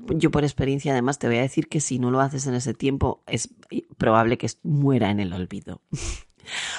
yo 0.08 0.32
por 0.32 0.44
experiencia 0.44 0.92
además 0.92 1.20
te 1.20 1.28
voy 1.28 1.38
a 1.38 1.42
decir 1.42 1.70
que 1.70 1.80
si 1.80 2.00
no 2.00 2.12
lo 2.12 2.20
haces 2.20 2.48
en 2.48 2.54
ese 2.54 2.74
tiempo 2.74 3.24
es 3.28 3.54
probable 3.98 4.38
que 4.38 4.50
muera 4.64 5.10
en 5.10 5.20
el 5.20 5.34
olvido. 5.34 5.82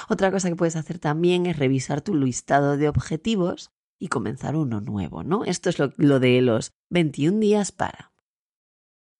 Otra 0.09 0.31
cosa 0.31 0.49
que 0.49 0.55
puedes 0.55 0.75
hacer 0.75 0.99
también 0.99 1.45
es 1.45 1.57
revisar 1.57 2.01
tu 2.01 2.15
listado 2.15 2.77
de 2.77 2.89
objetivos 2.89 3.71
y 3.99 4.07
comenzar 4.07 4.55
uno 4.55 4.81
nuevo, 4.81 5.23
¿no? 5.23 5.45
Esto 5.45 5.69
es 5.69 5.79
lo, 5.79 6.19
de 6.19 6.41
los 6.41 6.73
21 6.89 7.39
días 7.39 7.71
para. 7.71 8.11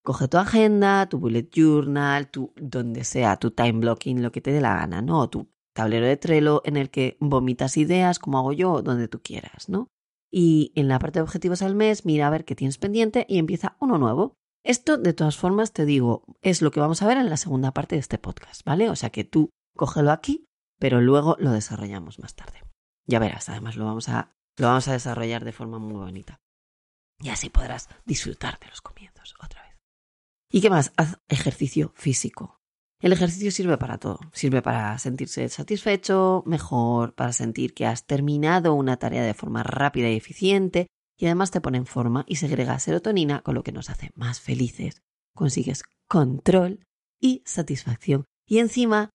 Coge 0.04 0.28
tu 0.28 0.38
agenda, 0.38 1.08
tu 1.10 1.18
bullet 1.18 1.50
journal, 1.52 2.30
tu, 2.30 2.54
donde 2.56 3.04
sea, 3.04 3.38
tu 3.38 3.52
time 3.52 3.80
blocking, 3.80 4.22
lo 4.22 4.32
que 4.32 4.42
te 4.42 4.52
dé 4.52 4.62
la 4.62 4.76
gana, 4.76 5.02
¿no? 5.02 5.22
O 5.22 5.30
tu 5.30 5.50
tablero 5.74 6.06
de 6.06 6.18
Trello 6.18 6.62
en 6.66 6.78
el 6.78 6.90
que 6.90 7.18
vomitas 7.20 7.78
ideas, 7.78 8.20
como 8.20 8.38
hago 8.38 8.54
yo, 8.54 8.82
donde 8.82 9.08
tú 9.08 9.22
quieras, 9.22 9.68
¿no? 9.70 9.90
Y 10.32 10.72
en 10.76 10.88
la 10.88 11.00
parte 11.00 11.20
de 11.20 11.24
objetivos 11.24 11.62
al 11.62 11.76
mes, 11.76 12.06
mira 12.06 12.28
a 12.28 12.30
ver 12.30 12.46
qué 12.46 12.56
tienes 12.56 12.78
pendiente 12.78 13.26
y 13.28 13.40
empieza 13.40 13.78
uno 13.80 13.98
nuevo. 13.98 14.36
Esto, 14.64 14.98
de 14.98 15.14
todas 15.14 15.38
formas, 15.38 15.74
te 15.74 15.86
digo, 15.86 16.24
es 16.42 16.62
lo 16.62 16.72
que 16.72 16.80
vamos 16.80 17.02
a 17.02 17.08
ver 17.08 17.18
en 17.18 17.30
la 17.30 17.38
segunda 17.38 17.72
parte 17.72 17.96
de 17.96 18.02
este 18.02 18.18
podcast, 18.18 18.66
¿vale? 18.66 18.90
O 18.90 18.96
sea 18.96 19.12
que 19.12 19.24
tú 19.24 19.52
cógelo 19.76 20.12
aquí, 20.12 20.46
pero 20.80 21.02
luego 21.02 21.36
lo 21.40 21.52
desarrollamos 21.52 22.20
más 22.20 22.36
tarde. 22.36 22.64
Ya 23.06 23.20
verás, 23.20 23.50
además 23.50 23.76
lo 23.76 23.86
vamos 23.86 24.10
a, 24.10 24.36
lo 24.58 24.68
vamos 24.68 24.88
a 24.88 24.94
desarrollar 24.94 25.46
de 25.46 25.52
forma 25.52 25.80
muy 25.80 25.94
bonita. 25.94 26.40
Y 27.20 27.30
así 27.30 27.50
podrás 27.50 27.90
disfrutar 28.06 28.60
de 28.60 28.68
los 28.68 28.82
comienzos 28.82 29.36
otra 29.44 29.62
vez. 29.64 29.78
¿Y 30.52 30.62
qué 30.62 30.70
más? 30.70 30.92
Haz 30.98 31.20
ejercicio 31.28 31.92
físico. 31.96 32.60
El 33.00 33.14
ejercicio 33.14 33.52
sirve 33.52 33.78
para 33.78 33.98
todo. 33.98 34.20
Sirve 34.34 34.62
para 34.62 34.98
sentirse 34.98 35.48
satisfecho, 35.50 36.44
mejor, 36.46 37.14
para 37.14 37.34
sentir 37.34 37.74
que 37.74 37.86
has 37.86 38.06
terminado 38.06 38.74
una 38.74 38.98
tarea 38.98 39.24
de 39.24 39.34
forma 39.34 39.64
rápida 39.64 40.10
y 40.10 40.16
eficiente, 40.16 40.88
y 41.18 41.26
además 41.26 41.52
te 41.52 41.62
pone 41.62 41.78
en 41.78 41.86
forma 41.86 42.26
y 42.28 42.38
segrega 42.38 42.80
serotonina, 42.80 43.42
con 43.42 43.56
lo 43.56 43.64
que 43.64 43.72
nos 43.72 43.90
hace 43.90 44.12
más 44.16 44.42
felices. 44.42 45.02
Consigues 45.34 45.84
control 46.08 46.86
y 47.20 47.42
satisfacción. 47.46 48.26
Y 48.48 48.60
encima, 48.60 49.10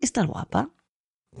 estás 0.00 0.26
guapa. 0.26 0.70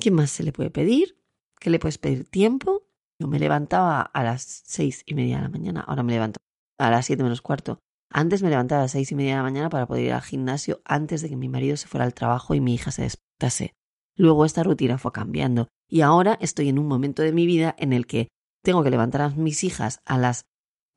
¿Qué 0.00 0.10
más 0.10 0.30
se 0.30 0.42
le 0.42 0.52
puede 0.52 0.70
pedir? 0.70 1.18
¿Qué 1.58 1.70
le 1.70 1.78
puedes 1.78 1.98
pedir 1.98 2.28
tiempo? 2.28 2.86
Yo 3.20 3.28
me 3.28 3.38
levantaba 3.38 4.02
a 4.02 4.22
las 4.22 4.42
seis 4.42 5.02
y 5.06 5.14
media 5.14 5.36
de 5.36 5.42
la 5.42 5.48
mañana, 5.48 5.80
ahora 5.80 6.02
me 6.02 6.12
levanto 6.12 6.38
a 6.78 6.90
las 6.90 7.06
siete 7.06 7.22
menos 7.22 7.40
cuarto 7.40 7.78
antes 8.10 8.42
me 8.42 8.50
levantaba 8.50 8.82
a 8.82 8.84
las 8.84 8.92
seis 8.92 9.10
y 9.12 9.14
media 9.14 9.32
de 9.32 9.36
la 9.38 9.42
mañana 9.42 9.68
para 9.68 9.86
poder 9.86 10.04
ir 10.04 10.12
al 10.12 10.22
gimnasio 10.22 10.80
antes 10.84 11.22
de 11.22 11.28
que 11.28 11.36
mi 11.36 11.48
marido 11.48 11.76
se 11.76 11.88
fuera 11.88 12.04
al 12.04 12.14
trabajo 12.14 12.54
y 12.54 12.60
mi 12.60 12.74
hija 12.74 12.90
se 12.90 13.02
despertase. 13.02 13.74
Luego 14.16 14.44
esta 14.44 14.62
rutina 14.62 14.98
fue 14.98 15.12
cambiando 15.12 15.68
y 15.88 16.00
ahora 16.00 16.38
estoy 16.40 16.68
en 16.68 16.78
un 16.78 16.88
momento 16.88 17.22
de 17.22 17.32
mi 17.32 17.46
vida 17.46 17.74
en 17.78 17.92
el 17.92 18.06
que 18.06 18.28
tengo 18.62 18.82
que 18.82 18.90
levantar 18.90 19.20
a 19.22 19.30
mis 19.30 19.64
hijas 19.64 20.00
a 20.04 20.18
las 20.18 20.44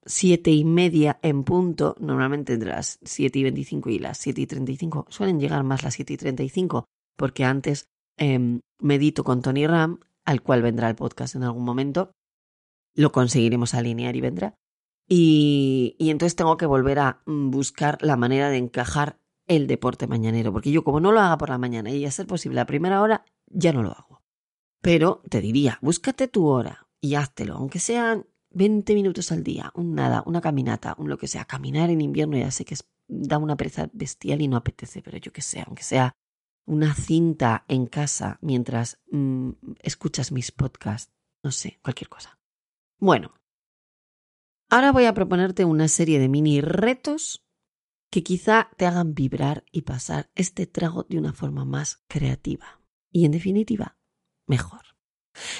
siete 0.06 0.51
y 0.51 0.63
media 0.63 1.20
en 1.22 1.44
punto, 1.44 1.96
normalmente 2.00 2.54
entre 2.54 2.70
las 2.70 3.00
siete 3.04 3.39
y 3.39 3.44
veinticinco 3.44 3.89
y 3.89 4.00
las 4.00 4.18
siete 4.18 4.42
y 4.42 4.48
treinta 4.48 4.72
y 4.72 4.78
cinco, 4.78 5.06
suelen 5.10 5.39
llegar 5.39 5.63
más 5.63 5.84
las 5.84 5.96
siete 5.96 6.13
y 6.13 6.18
treinta 6.18 6.42
y 6.44 6.50
cinco, 6.50 6.86
porque 7.20 7.44
antes 7.44 7.90
em, 8.18 8.62
medito 8.80 9.26
con 9.26 9.42
Tony 9.42 9.68
Ram, 9.68 10.00
al 10.24 10.42
cual 10.42 10.62
vendrá 10.62 10.90
el 10.90 10.96
podcast 10.96 11.36
en 11.36 11.44
algún 11.44 11.66
momento, 11.66 12.14
lo 12.96 13.12
conseguiremos 13.12 13.74
alinear 13.74 14.16
y 14.16 14.22
vendrá. 14.22 14.56
Y, 15.08 15.98
entonces 16.00 16.38
tengo 16.38 16.56
que 16.56 16.66
volver 16.66 17.00
a 17.00 17.22
mm, 17.26 17.50
buscar 17.50 17.98
la 18.02 18.16
manera 18.16 18.50
de 18.50 18.58
encajar 18.58 19.18
el 19.48 19.68
deporte 19.68 20.08
mañanero, 20.08 20.54
porque 20.54 20.72
yo 20.72 20.84
como 20.86 21.02
no 21.02 21.12
lo 21.12 21.20
haga 21.20 21.38
por 21.38 21.50
la 21.50 21.58
mañana 21.58 21.92
y 21.92 22.06
a 22.06 22.12
ser 22.12 22.26
posible 22.26 22.62
a 22.62 22.66
primera 22.66 23.02
hora, 23.02 23.26
ya 23.48 23.74
no 23.74 23.84
lo 23.84 23.92
hago. 23.92 24.22
Pero 24.82 25.22
te 25.30 25.42
diría, 25.42 25.78
búscate 25.82 26.30
tu 26.30 26.48
hora 26.48 26.88
y 27.02 27.16
háztelo, 27.16 27.56
aunque 27.56 27.80
sean 27.80 28.28
20 28.52 28.94
minutos 28.94 29.34
al 29.34 29.44
día, 29.44 29.72
un 29.76 29.94
nada, 29.94 30.24
una 30.26 30.40
caminata, 30.40 30.96
un 30.98 31.10
lo 31.10 31.18
que 31.18 31.28
sea. 31.28 31.44
Caminar 31.44 31.90
en 31.90 32.00
invierno 32.00 32.38
ya 32.38 32.52
sé 32.52 32.64
que 32.64 32.76
da 33.10 33.40
una 33.40 33.58
pereza 33.58 33.90
bestial 33.92 34.42
y 34.42 34.48
no 34.48 34.56
apetece, 34.56 35.02
pero 35.02 35.18
yo 35.18 35.34
que 35.34 35.42
sé, 35.42 35.64
aunque 35.66 35.84
sea 35.84 36.14
una 36.70 36.94
cinta 36.94 37.66
en 37.68 37.86
casa 37.88 38.38
mientras 38.42 39.00
mm, 39.12 39.50
escuchas 39.82 40.32
mis 40.32 40.52
podcasts, 40.52 41.14
no 41.44 41.52
sé, 41.52 41.80
cualquier 41.84 42.10
cosa. 42.10 42.40
Bueno, 43.00 43.34
Ahora 44.72 44.92
voy 44.92 45.06
a 45.06 45.16
proponerte 45.16 45.66
una 45.66 45.88
serie 45.88 46.20
de 46.20 46.30
mini 46.30 46.62
retos 46.62 47.44
que 48.12 48.22
quizá 48.22 48.70
te 48.78 48.86
hagan 48.86 49.16
vibrar 49.16 49.66
y 49.72 49.82
pasar 49.82 50.30
este 50.36 50.68
trago 50.68 51.08
de 51.10 51.18
una 51.18 51.34
forma 51.34 51.66
más 51.66 52.04
creativa. 52.08 52.80
Y 53.12 53.26
en 53.26 53.32
definitiva, 53.32 53.98
mejor. 54.46 54.82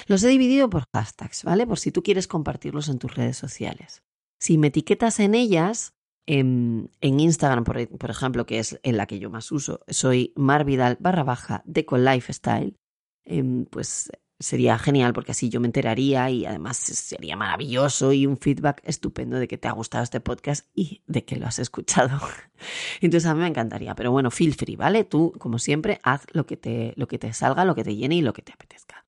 Los 0.06 0.22
he 0.22 0.28
dividido 0.28 0.70
por 0.70 0.84
hashtags, 0.94 1.42
¿vale? 1.42 1.66
Por 1.66 1.80
si 1.80 1.90
tú 1.90 2.04
quieres 2.04 2.28
compartirlos 2.28 2.88
en 2.88 3.00
tus 3.00 3.12
redes 3.12 3.36
sociales. 3.36 4.04
Si 4.38 4.58
me 4.58 4.68
etiquetas 4.68 5.18
en 5.18 5.34
ellas, 5.34 5.96
en, 6.38 6.90
Instagram, 7.00 7.64
por, 7.64 8.10
ejemplo, 8.10 8.46
que 8.46 8.60
es 8.60 8.78
en 8.84 8.96
la 8.96 9.06
que 9.06 9.18
yo 9.18 9.30
más 9.30 9.50
uso, 9.50 9.80
soy 9.88 10.32
marvidal 10.36 10.96
barra 11.00 11.24
baja 11.24 11.62
deco 11.66 11.98
lifestyle, 11.98 12.76
em, 13.24 13.66
pues 13.66 14.12
sería 14.38 14.78
genial 14.78 15.12
porque 15.12 15.32
así 15.32 15.50
yo 15.50 15.60
me 15.60 15.66
enteraría 15.66 16.30
y 16.30 16.46
además 16.46 16.76
sería 16.76 17.36
maravilloso 17.36 18.12
y 18.12 18.26
un 18.26 18.38
feedback 18.38 18.80
estupendo 18.84 19.38
de 19.38 19.48
que 19.48 19.58
te 19.58 19.66
ha 19.66 19.72
gustado 19.72 20.04
este 20.04 20.20
podcast 20.20 20.66
y 20.72 21.02
de 21.08 21.24
que 21.24 21.36
lo 21.36 21.46
has 21.46 21.58
escuchado. 21.58 22.20
Entonces 23.00 23.28
a 23.28 23.34
mí 23.34 23.40
me 23.40 23.48
encantaría, 23.48 23.96
pero 23.96 24.12
bueno, 24.12 24.30
feel 24.30 24.54
free, 24.54 24.76
¿vale? 24.76 25.02
Tú, 25.04 25.32
como 25.38 25.58
siempre, 25.58 25.98
haz 26.04 26.26
lo 26.32 26.46
que 26.46 26.56
te, 26.56 26.94
lo 26.96 27.08
que 27.08 27.18
te 27.18 27.32
salga, 27.32 27.64
lo 27.64 27.74
que 27.74 27.84
te 27.84 27.96
llene 27.96 28.14
y 28.14 28.22
lo 28.22 28.32
que 28.32 28.42
te 28.42 28.52
apetezca. 28.52 29.04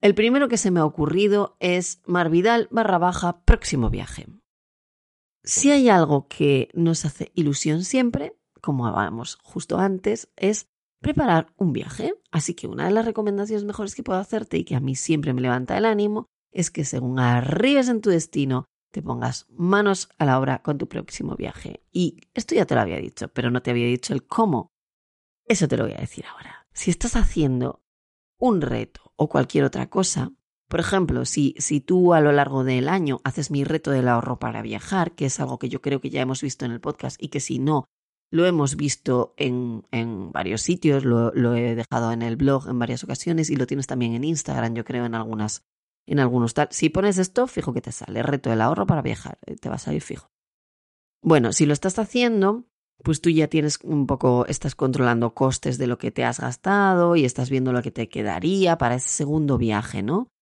El 0.00 0.14
primero 0.14 0.48
que 0.48 0.56
se 0.56 0.70
me 0.70 0.78
ha 0.78 0.84
ocurrido 0.84 1.56
es 1.58 2.02
Marvidal 2.06 2.68
barra 2.70 2.98
baja 2.98 3.44
próximo 3.44 3.90
viaje. 3.90 4.26
Si 5.44 5.70
hay 5.70 5.88
algo 5.88 6.28
que 6.28 6.68
nos 6.74 7.04
hace 7.04 7.32
ilusión 7.34 7.84
siempre, 7.84 8.36
como 8.60 8.86
hablábamos 8.86 9.38
justo 9.42 9.78
antes, 9.78 10.30
es 10.36 10.68
preparar 11.00 11.52
un 11.56 11.72
viaje. 11.72 12.14
Así 12.30 12.54
que 12.54 12.68
una 12.68 12.86
de 12.86 12.92
las 12.92 13.04
recomendaciones 13.04 13.64
mejores 13.64 13.94
que 13.94 14.04
puedo 14.04 14.20
hacerte 14.20 14.56
y 14.56 14.64
que 14.64 14.76
a 14.76 14.80
mí 14.80 14.94
siempre 14.94 15.34
me 15.34 15.40
levanta 15.40 15.76
el 15.76 15.84
ánimo 15.84 16.26
es 16.52 16.70
que 16.70 16.84
según 16.84 17.18
arribes 17.18 17.88
en 17.88 18.00
tu 18.00 18.10
destino, 18.10 18.66
te 18.92 19.02
pongas 19.02 19.46
manos 19.50 20.10
a 20.18 20.26
la 20.26 20.38
obra 20.38 20.62
con 20.62 20.78
tu 20.78 20.88
próximo 20.88 21.34
viaje. 21.34 21.82
Y 21.90 22.20
esto 22.34 22.54
ya 22.54 22.66
te 22.66 22.74
lo 22.74 22.82
había 22.82 22.98
dicho, 22.98 23.28
pero 23.28 23.50
no 23.50 23.62
te 23.62 23.70
había 23.70 23.86
dicho 23.86 24.12
el 24.12 24.26
cómo. 24.26 24.68
Eso 25.46 25.66
te 25.66 25.76
lo 25.76 25.84
voy 25.84 25.94
a 25.94 26.00
decir 26.00 26.24
ahora. 26.26 26.66
Si 26.72 26.90
estás 26.90 27.16
haciendo 27.16 27.82
un 28.38 28.60
reto 28.60 29.12
o 29.16 29.28
cualquier 29.28 29.64
otra 29.64 29.88
cosa, 29.88 30.32
por 30.72 30.80
ejemplo, 30.80 31.26
si, 31.26 31.54
si 31.58 31.82
tú 31.82 32.14
a 32.14 32.22
lo 32.22 32.32
largo 32.32 32.64
del 32.64 32.88
año 32.88 33.20
haces 33.24 33.50
mi 33.50 33.62
reto 33.62 33.90
del 33.90 34.08
ahorro 34.08 34.38
para 34.38 34.62
viajar, 34.62 35.12
que 35.12 35.26
es 35.26 35.38
algo 35.38 35.58
que 35.58 35.68
yo 35.68 35.82
creo 35.82 36.00
que 36.00 36.08
ya 36.08 36.22
hemos 36.22 36.40
visto 36.40 36.64
en 36.64 36.72
el 36.72 36.80
podcast 36.80 37.22
y 37.22 37.28
que 37.28 37.40
si 37.40 37.58
no, 37.58 37.84
lo 38.30 38.46
hemos 38.46 38.74
visto 38.76 39.34
en, 39.36 39.86
en 39.90 40.32
varios 40.32 40.62
sitios, 40.62 41.04
lo, 41.04 41.30
he 41.54 41.74
dejado 41.74 42.10
en 42.12 42.22
el 42.22 42.36
blog 42.36 42.70
en 42.70 42.78
varias 42.78 43.04
ocasiones 43.04 43.50
y 43.50 43.56
lo 43.56 43.66
tienes 43.66 43.86
también 43.86 44.14
en 44.14 44.24
Instagram, 44.24 44.72
yo 44.72 44.82
creo, 44.86 45.04
en 45.04 45.14
algunas, 45.14 45.62
en 46.06 46.20
algunos 46.20 46.54
tal. 46.54 46.68
Si 46.70 46.88
pones 46.88 47.18
esto, 47.18 47.46
fijo 47.46 47.74
que 47.74 47.82
te 47.82 47.92
sale, 47.92 48.22
reto 48.22 48.48
del 48.48 48.62
ahorro 48.62 48.86
para 48.86 49.02
viajar, 49.02 49.36
eh, 49.44 49.56
te 49.56 49.68
va 49.68 49.74
a 49.74 49.78
salir 49.78 50.00
fijo. 50.00 50.30
Bueno, 51.22 51.52
si 51.52 51.66
lo 51.66 51.74
estás 51.74 51.98
haciendo, 51.98 52.64
pues 53.04 53.20
tú 53.20 53.28
ya 53.28 53.46
tienes 53.46 53.78
un 53.82 54.06
poco, 54.06 54.46
estás 54.46 54.74
controlando 54.74 55.34
costes 55.34 55.76
de 55.76 55.86
lo 55.86 55.98
que 55.98 56.12
te 56.12 56.24
has 56.24 56.40
gastado 56.40 57.14
y 57.14 57.26
estás 57.26 57.50
viendo 57.50 57.74
lo 57.74 57.82
que 57.82 57.90
te 57.90 58.08
quedaría 58.08 58.78
para 58.78 58.94
ese 58.94 59.10
segundo 59.10 59.58
viaje, 59.58 60.02
¿no? 60.02 60.32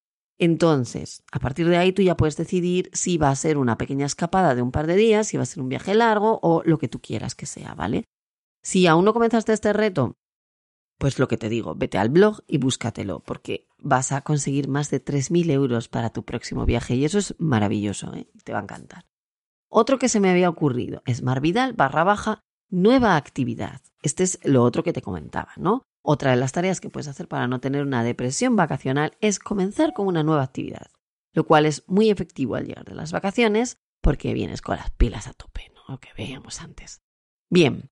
Entonces, 0.42 1.22
a 1.32 1.38
partir 1.38 1.68
de 1.68 1.76
ahí 1.76 1.92
tú 1.92 2.00
ya 2.00 2.16
puedes 2.16 2.38
decidir 2.38 2.88
si 2.94 3.18
va 3.18 3.28
a 3.28 3.36
ser 3.36 3.58
una 3.58 3.76
pequeña 3.76 4.06
escapada 4.06 4.54
de 4.54 4.62
un 4.62 4.72
par 4.72 4.86
de 4.86 4.96
días, 4.96 5.28
si 5.28 5.36
va 5.36 5.42
a 5.42 5.46
ser 5.46 5.62
un 5.62 5.68
viaje 5.68 5.94
largo 5.94 6.40
o 6.42 6.62
lo 6.64 6.78
que 6.78 6.88
tú 6.88 6.98
quieras 6.98 7.34
que 7.34 7.44
sea, 7.44 7.74
¿vale? 7.74 8.04
Si 8.62 8.86
aún 8.86 9.04
no 9.04 9.12
comenzaste 9.12 9.52
este 9.52 9.74
reto, 9.74 10.14
pues 10.96 11.18
lo 11.18 11.28
que 11.28 11.36
te 11.36 11.50
digo, 11.50 11.74
vete 11.74 11.98
al 11.98 12.08
blog 12.08 12.40
y 12.46 12.56
búscatelo, 12.56 13.20
porque 13.20 13.68
vas 13.78 14.12
a 14.12 14.22
conseguir 14.22 14.66
más 14.66 14.90
de 14.90 15.04
3.000 15.04 15.50
euros 15.50 15.88
para 15.88 16.08
tu 16.08 16.24
próximo 16.24 16.64
viaje 16.64 16.94
y 16.94 17.04
eso 17.04 17.18
es 17.18 17.34
maravilloso, 17.38 18.14
¿eh? 18.14 18.30
te 18.42 18.52
va 18.52 18.60
a 18.60 18.62
encantar. 18.62 19.04
Otro 19.68 19.98
que 19.98 20.08
se 20.08 20.20
me 20.20 20.30
había 20.30 20.48
ocurrido 20.48 21.02
es 21.04 21.22
Marvidal 21.22 21.74
barra 21.74 22.02
baja 22.02 22.40
nueva 22.70 23.16
actividad. 23.16 23.82
Este 24.02 24.22
es 24.22 24.38
lo 24.42 24.62
otro 24.64 24.82
que 24.84 24.94
te 24.94 25.02
comentaba, 25.02 25.52
¿no? 25.58 25.82
Otra 26.02 26.30
de 26.30 26.36
las 26.36 26.52
tareas 26.52 26.80
que 26.80 26.90
puedes 26.90 27.08
hacer 27.08 27.28
para 27.28 27.46
no 27.46 27.60
tener 27.60 27.82
una 27.82 28.02
depresión 28.02 28.56
vacacional 28.56 29.12
es 29.20 29.38
comenzar 29.38 29.92
con 29.92 30.06
una 30.06 30.22
nueva 30.22 30.42
actividad, 30.42 30.86
lo 31.32 31.44
cual 31.44 31.66
es 31.66 31.84
muy 31.86 32.10
efectivo 32.10 32.54
al 32.56 32.66
llegar 32.66 32.84
de 32.84 32.94
las 32.94 33.12
vacaciones 33.12 33.78
porque 34.00 34.32
vienes 34.32 34.62
con 34.62 34.76
las 34.76 34.90
pilas 34.90 35.26
a 35.26 35.34
tope, 35.34 35.70
¿no? 35.74 35.82
Lo 35.88 36.00
que 36.00 36.08
veíamos 36.16 36.60
antes. 36.62 37.02
Bien, 37.50 37.90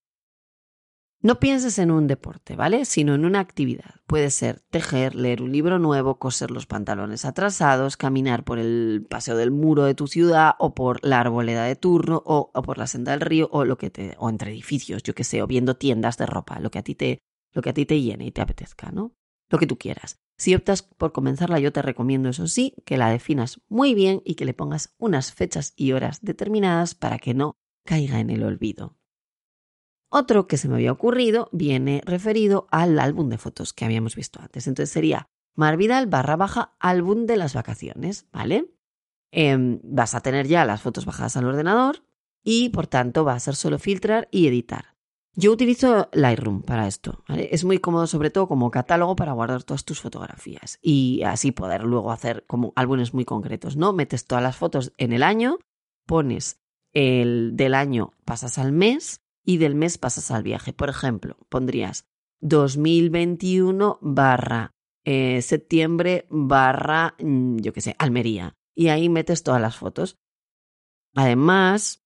No 1.21 1.41
pienses 1.41 1.81
en 1.81 1.91
un 1.91 2.07
deporte, 2.07 2.55
¿vale? 2.55 2.85
Sino 2.85 3.13
en 3.15 3.25
una 3.25 3.41
actividad. 3.41 3.97
Puede 4.07 4.31
ser 4.31 4.61
tejer, 4.71 5.17
leer 5.17 5.43
un 5.43 5.51
libro 5.51 5.81
nuevo, 5.81 6.21
coser 6.21 6.53
los 6.53 6.67
pantalones 6.67 7.25
atrasados, 7.25 7.97
caminar 7.97 8.45
por 8.45 8.61
el 8.61 9.05
paseo 9.11 9.37
del 9.37 9.51
muro 9.51 9.83
de 9.83 9.97
tu 9.97 10.07
ciudad 10.07 10.53
o 10.61 10.75
por 10.77 11.05
la 11.05 11.19
arboleda 11.19 11.65
de 11.65 11.75
turno 11.75 12.23
o, 12.25 12.53
por 12.63 12.79
la 12.79 12.87
senda 12.87 13.13
del 13.13 13.21
río 13.21 13.49
o 13.51 13.65
lo 13.65 13.77
que 13.79 13.91
te 13.91 14.15
o 14.19 14.31
entre 14.31 14.53
edificios, 14.53 15.03
yo 15.03 15.13
qué 15.13 15.25
sé, 15.25 15.43
o 15.43 15.49
viendo 15.49 15.75
tiendas 15.75 16.19
de 16.19 16.27
ropa, 16.27 16.61
lo 16.61 16.71
que 16.71 16.79
a 16.79 16.85
ti 16.85 16.95
te 16.95 17.19
lo 17.53 17.63
que 17.63 17.71
a 17.71 17.75
ti 17.75 17.87
te 17.87 18.01
llene 18.01 18.27
y 18.27 18.33
te 18.33 18.41
apetezca, 18.41 18.91
¿no? 18.91 19.15
Lo 19.51 19.59
que 19.59 19.67
tú 19.67 19.79
quieras. 19.79 20.21
Si 20.37 20.55
optas 20.55 20.83
por 20.83 21.13
comenzarla, 21.13 21.59
yo 21.59 21.73
te 21.73 21.83
recomiendo, 21.83 22.29
eso 22.29 22.47
sí, 22.47 22.75
que 22.85 22.97
la 22.97 23.11
definas 23.11 23.61
muy 23.69 23.95
bien 23.95 24.23
y 24.25 24.35
que 24.35 24.45
le 24.45 24.55
pongas 24.55 24.95
unas 24.99 25.33
fechas 25.33 25.73
y 25.77 25.93
horas 25.93 26.21
determinadas 26.23 26.95
para 26.95 27.19
que 27.19 27.35
no 27.35 27.57
caiga 27.85 28.21
en 28.21 28.31
el 28.31 28.45
olvido. 28.45 28.97
Otro 30.11 30.47
que 30.47 30.57
se 30.57 30.69
me 30.69 30.75
había 30.77 30.93
ocurrido 30.93 31.49
viene 31.53 32.03
referido 32.05 32.67
al 32.71 32.99
álbum 32.99 33.29
de 33.29 33.39
fotos 33.39 33.73
que 33.73 33.85
habíamos 33.85 34.15
visto 34.17 34.41
antes. 34.41 34.67
Entonces 34.67 34.91
sería 34.91 35.29
Marvidal 35.59 36.07
barra 36.07 36.37
baja 36.37 36.77
álbum 36.79 37.27
de 37.27 37.37
las 37.37 37.53
vacaciones, 37.53 38.29
¿vale? 38.31 38.73
Em, 39.33 39.81
vas 39.83 40.15
a 40.15 40.21
tener 40.21 40.47
ya 40.47 40.65
las 40.65 40.83
fotos 40.83 41.05
bajadas 41.05 41.37
al 41.37 41.47
ordenador 41.47 42.05
y 42.45 42.69
por 42.69 42.87
tanto 42.87 43.25
va 43.25 43.35
a 43.35 43.41
ser 43.41 43.57
solo 43.57 43.81
filtrar 43.81 44.29
y 44.31 44.47
editar. 44.47 44.95
Yo 45.39 45.53
utilizo 45.53 46.09
Lightroom 46.13 46.63
para 46.63 46.89
esto. 46.89 47.23
¿vale? 47.29 47.49
Es 47.53 47.65
muy 47.65 47.79
cómodo, 47.79 48.09
sobre 48.09 48.31
todo 48.31 48.49
como 48.49 48.73
catálogo 48.73 49.15
para 49.15 49.31
guardar 49.33 49.63
todas 49.63 49.85
tus 49.85 50.01
fotografías 50.01 50.81
y 50.83 51.23
así 51.23 51.53
poder 51.53 51.85
luego 51.85 52.11
hacer 52.11 52.45
como 52.49 52.73
álbumes 52.75 53.15
muy 53.15 53.25
concretos, 53.25 53.77
¿no? 53.77 53.93
Metes 53.93 54.25
todas 54.25 54.43
las 54.43 54.57
fotos 54.57 54.93
en 54.97 55.13
el 55.13 55.23
año, 55.23 55.61
pones 56.07 56.61
el 56.93 57.53
del 57.55 57.75
año, 57.75 58.15
pasas 58.25 58.59
al 58.59 58.73
mes 58.73 59.21
y 59.45 59.59
del 59.59 59.77
mes 59.77 59.97
pasas 59.97 60.33
al 60.33 60.43
viaje. 60.43 60.73
Por 60.73 60.89
ejemplo, 60.89 61.37
pondrías 61.49 62.05
2021 62.41 63.99
barra 64.01 64.73
eh, 65.05 65.41
septiembre 65.41 66.27
barra, 66.31 67.15
mm, 67.21 67.59
yo 67.61 67.73
qué 67.73 67.81
sé, 67.81 67.95
Almería. 68.01 68.57
Y 68.75 68.89
ahí 68.89 69.09
metes 69.09 69.45
todas 69.45 69.63
las 69.63 69.77
fotos. 69.77 70.19
Además, 71.15 72.05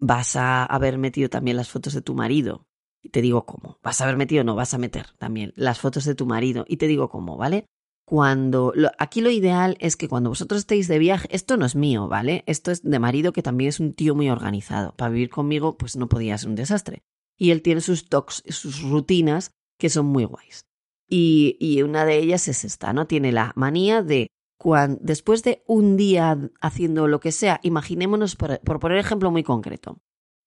vas 0.00 0.34
a 0.34 0.64
haber 0.64 0.98
metido 0.98 1.30
también 1.30 1.56
las 1.56 1.70
fotos 1.70 1.94
de 1.94 2.02
tu 2.02 2.14
marido. 2.14 2.66
Y 3.02 3.08
te 3.08 3.20
digo 3.20 3.44
cómo. 3.44 3.78
Vas 3.82 4.00
a 4.00 4.04
haber 4.04 4.16
metido, 4.16 4.44
no, 4.44 4.54
vas 4.54 4.74
a 4.74 4.78
meter 4.78 5.06
también 5.18 5.52
las 5.56 5.80
fotos 5.80 6.04
de 6.04 6.14
tu 6.14 6.24
marido. 6.26 6.64
Y 6.68 6.76
te 6.76 6.86
digo 6.86 7.08
cómo, 7.08 7.36
¿vale? 7.36 7.66
Cuando. 8.04 8.72
aquí 8.98 9.20
lo 9.20 9.30
ideal 9.30 9.76
es 9.80 9.96
que 9.96 10.08
cuando 10.08 10.30
vosotros 10.30 10.60
estéis 10.60 10.88
de 10.88 10.98
viaje. 10.98 11.28
Esto 11.30 11.56
no 11.56 11.66
es 11.66 11.74
mío, 11.74 12.08
¿vale? 12.08 12.44
Esto 12.46 12.70
es 12.70 12.82
de 12.82 12.98
marido 12.98 13.32
que 13.32 13.42
también 13.42 13.68
es 13.68 13.80
un 13.80 13.92
tío 13.92 14.14
muy 14.14 14.30
organizado. 14.30 14.94
Para 14.96 15.10
vivir 15.10 15.30
conmigo, 15.30 15.76
pues 15.76 15.96
no 15.96 16.08
podía 16.08 16.38
ser 16.38 16.50
un 16.50 16.54
desastre. 16.54 17.02
Y 17.36 17.50
él 17.50 17.62
tiene 17.62 17.80
sus 17.80 18.08
tocs, 18.08 18.44
sus 18.48 18.82
rutinas 18.82 19.50
que 19.78 19.90
son 19.90 20.06
muy 20.06 20.24
guays. 20.24 20.64
Y, 21.08 21.56
y 21.60 21.82
una 21.82 22.04
de 22.04 22.18
ellas 22.18 22.46
es 22.48 22.64
esta, 22.64 22.92
¿no? 22.92 23.06
Tiene 23.06 23.32
la 23.32 23.52
manía 23.56 24.02
de 24.02 24.28
cuando, 24.62 25.00
después 25.02 25.42
de 25.42 25.64
un 25.66 25.96
día 25.96 26.38
haciendo 26.60 27.08
lo 27.08 27.18
que 27.18 27.32
sea, 27.32 27.58
imaginémonos, 27.64 28.36
por, 28.36 28.60
por 28.60 28.78
poner 28.78 28.98
ejemplo 28.98 29.32
muy 29.32 29.42
concreto, 29.42 29.98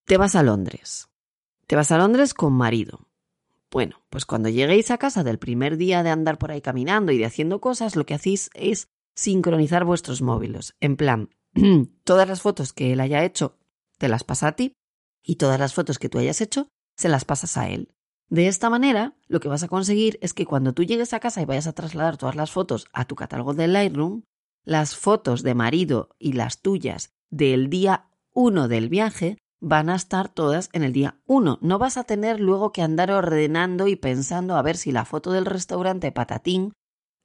te 0.06 0.16
vas 0.16 0.36
a 0.36 0.44
Londres. 0.44 1.10
Te 1.68 1.76
vas 1.76 1.92
a 1.92 1.98
Londres 1.98 2.34
con 2.36 2.54
marido. 2.54 3.08
Bueno, 3.72 4.04
pues 4.12 4.26
cuando 4.26 4.50
lleguéis 4.50 4.92
a 4.92 5.00
casa 5.00 5.24
del 5.24 5.40
primer 5.40 5.78
día 5.78 6.04
de 6.04 6.12
andar 6.12 6.38
por 6.38 6.52
ahí 6.52 6.62
caminando 6.62 7.12
y 7.12 7.18
de 7.18 7.26
haciendo 7.26 7.60
cosas, 7.60 7.96
lo 7.96 8.06
que 8.06 8.14
hacéis 8.14 8.52
es 8.54 8.88
sincronizar 9.16 9.84
vuestros 9.84 10.22
móviles. 10.22 10.76
En 10.80 10.96
plan, 10.96 11.30
todas 12.04 12.28
las 12.28 12.42
fotos 12.42 12.72
que 12.72 12.94
él 12.94 13.00
haya 13.00 13.24
hecho, 13.24 13.58
te 13.98 14.10
las 14.10 14.24
pasa 14.24 14.50
a 14.50 14.56
ti 14.56 14.74
y 15.24 15.38
todas 15.38 15.60
las 15.60 15.74
fotos 15.74 15.98
que 15.98 16.08
tú 16.08 16.20
hayas 16.20 16.40
hecho, 16.40 16.68
se 16.98 17.10
las 17.10 17.26
pasas 17.26 17.58
a 17.58 17.68
él. 17.68 17.96
De 18.30 18.48
esta 18.48 18.70
manera, 18.70 19.16
lo 19.28 19.40
que 19.40 19.48
vas 19.48 19.64
a 19.64 19.68
conseguir 19.68 20.20
es 20.22 20.34
que 20.34 20.46
cuando 20.46 20.74
tú 20.74 20.84
llegues 20.84 21.14
a 21.14 21.20
casa 21.20 21.42
y 21.42 21.46
vayas 21.46 21.68
a 21.68 21.74
trasladar 21.74 22.18
todas 22.18 22.36
las 22.36 22.52
fotos 22.52 22.88
a 22.94 23.06
tu 23.06 23.16
catálogo 23.16 23.56
de 23.56 23.68
Lightroom, 23.68 24.22
las 24.64 24.96
fotos 24.96 25.42
de 25.42 25.56
marido 25.56 26.10
y 26.20 26.34
las 26.34 26.62
tuyas 26.62 27.10
del 27.32 27.70
día 27.70 28.08
1 28.34 28.68
del 28.68 28.90
viaje 28.90 29.38
van 29.60 29.90
a 29.90 29.96
estar 29.96 30.30
todas 30.30 30.70
en 30.74 30.84
el 30.84 30.94
día 30.94 31.20
1. 31.26 31.60
No 31.62 31.80
vas 31.80 31.98
a 31.98 32.04
tener 32.04 32.40
luego 32.40 32.72
que 32.72 32.82
andar 32.82 33.12
ordenando 33.12 33.88
y 33.88 33.96
pensando 33.96 34.56
a 34.56 34.62
ver 34.62 34.78
si 34.78 34.92
la 34.92 35.06
foto 35.06 35.32
del 35.32 35.46
restaurante 35.46 36.12
Patatín, 36.12 36.74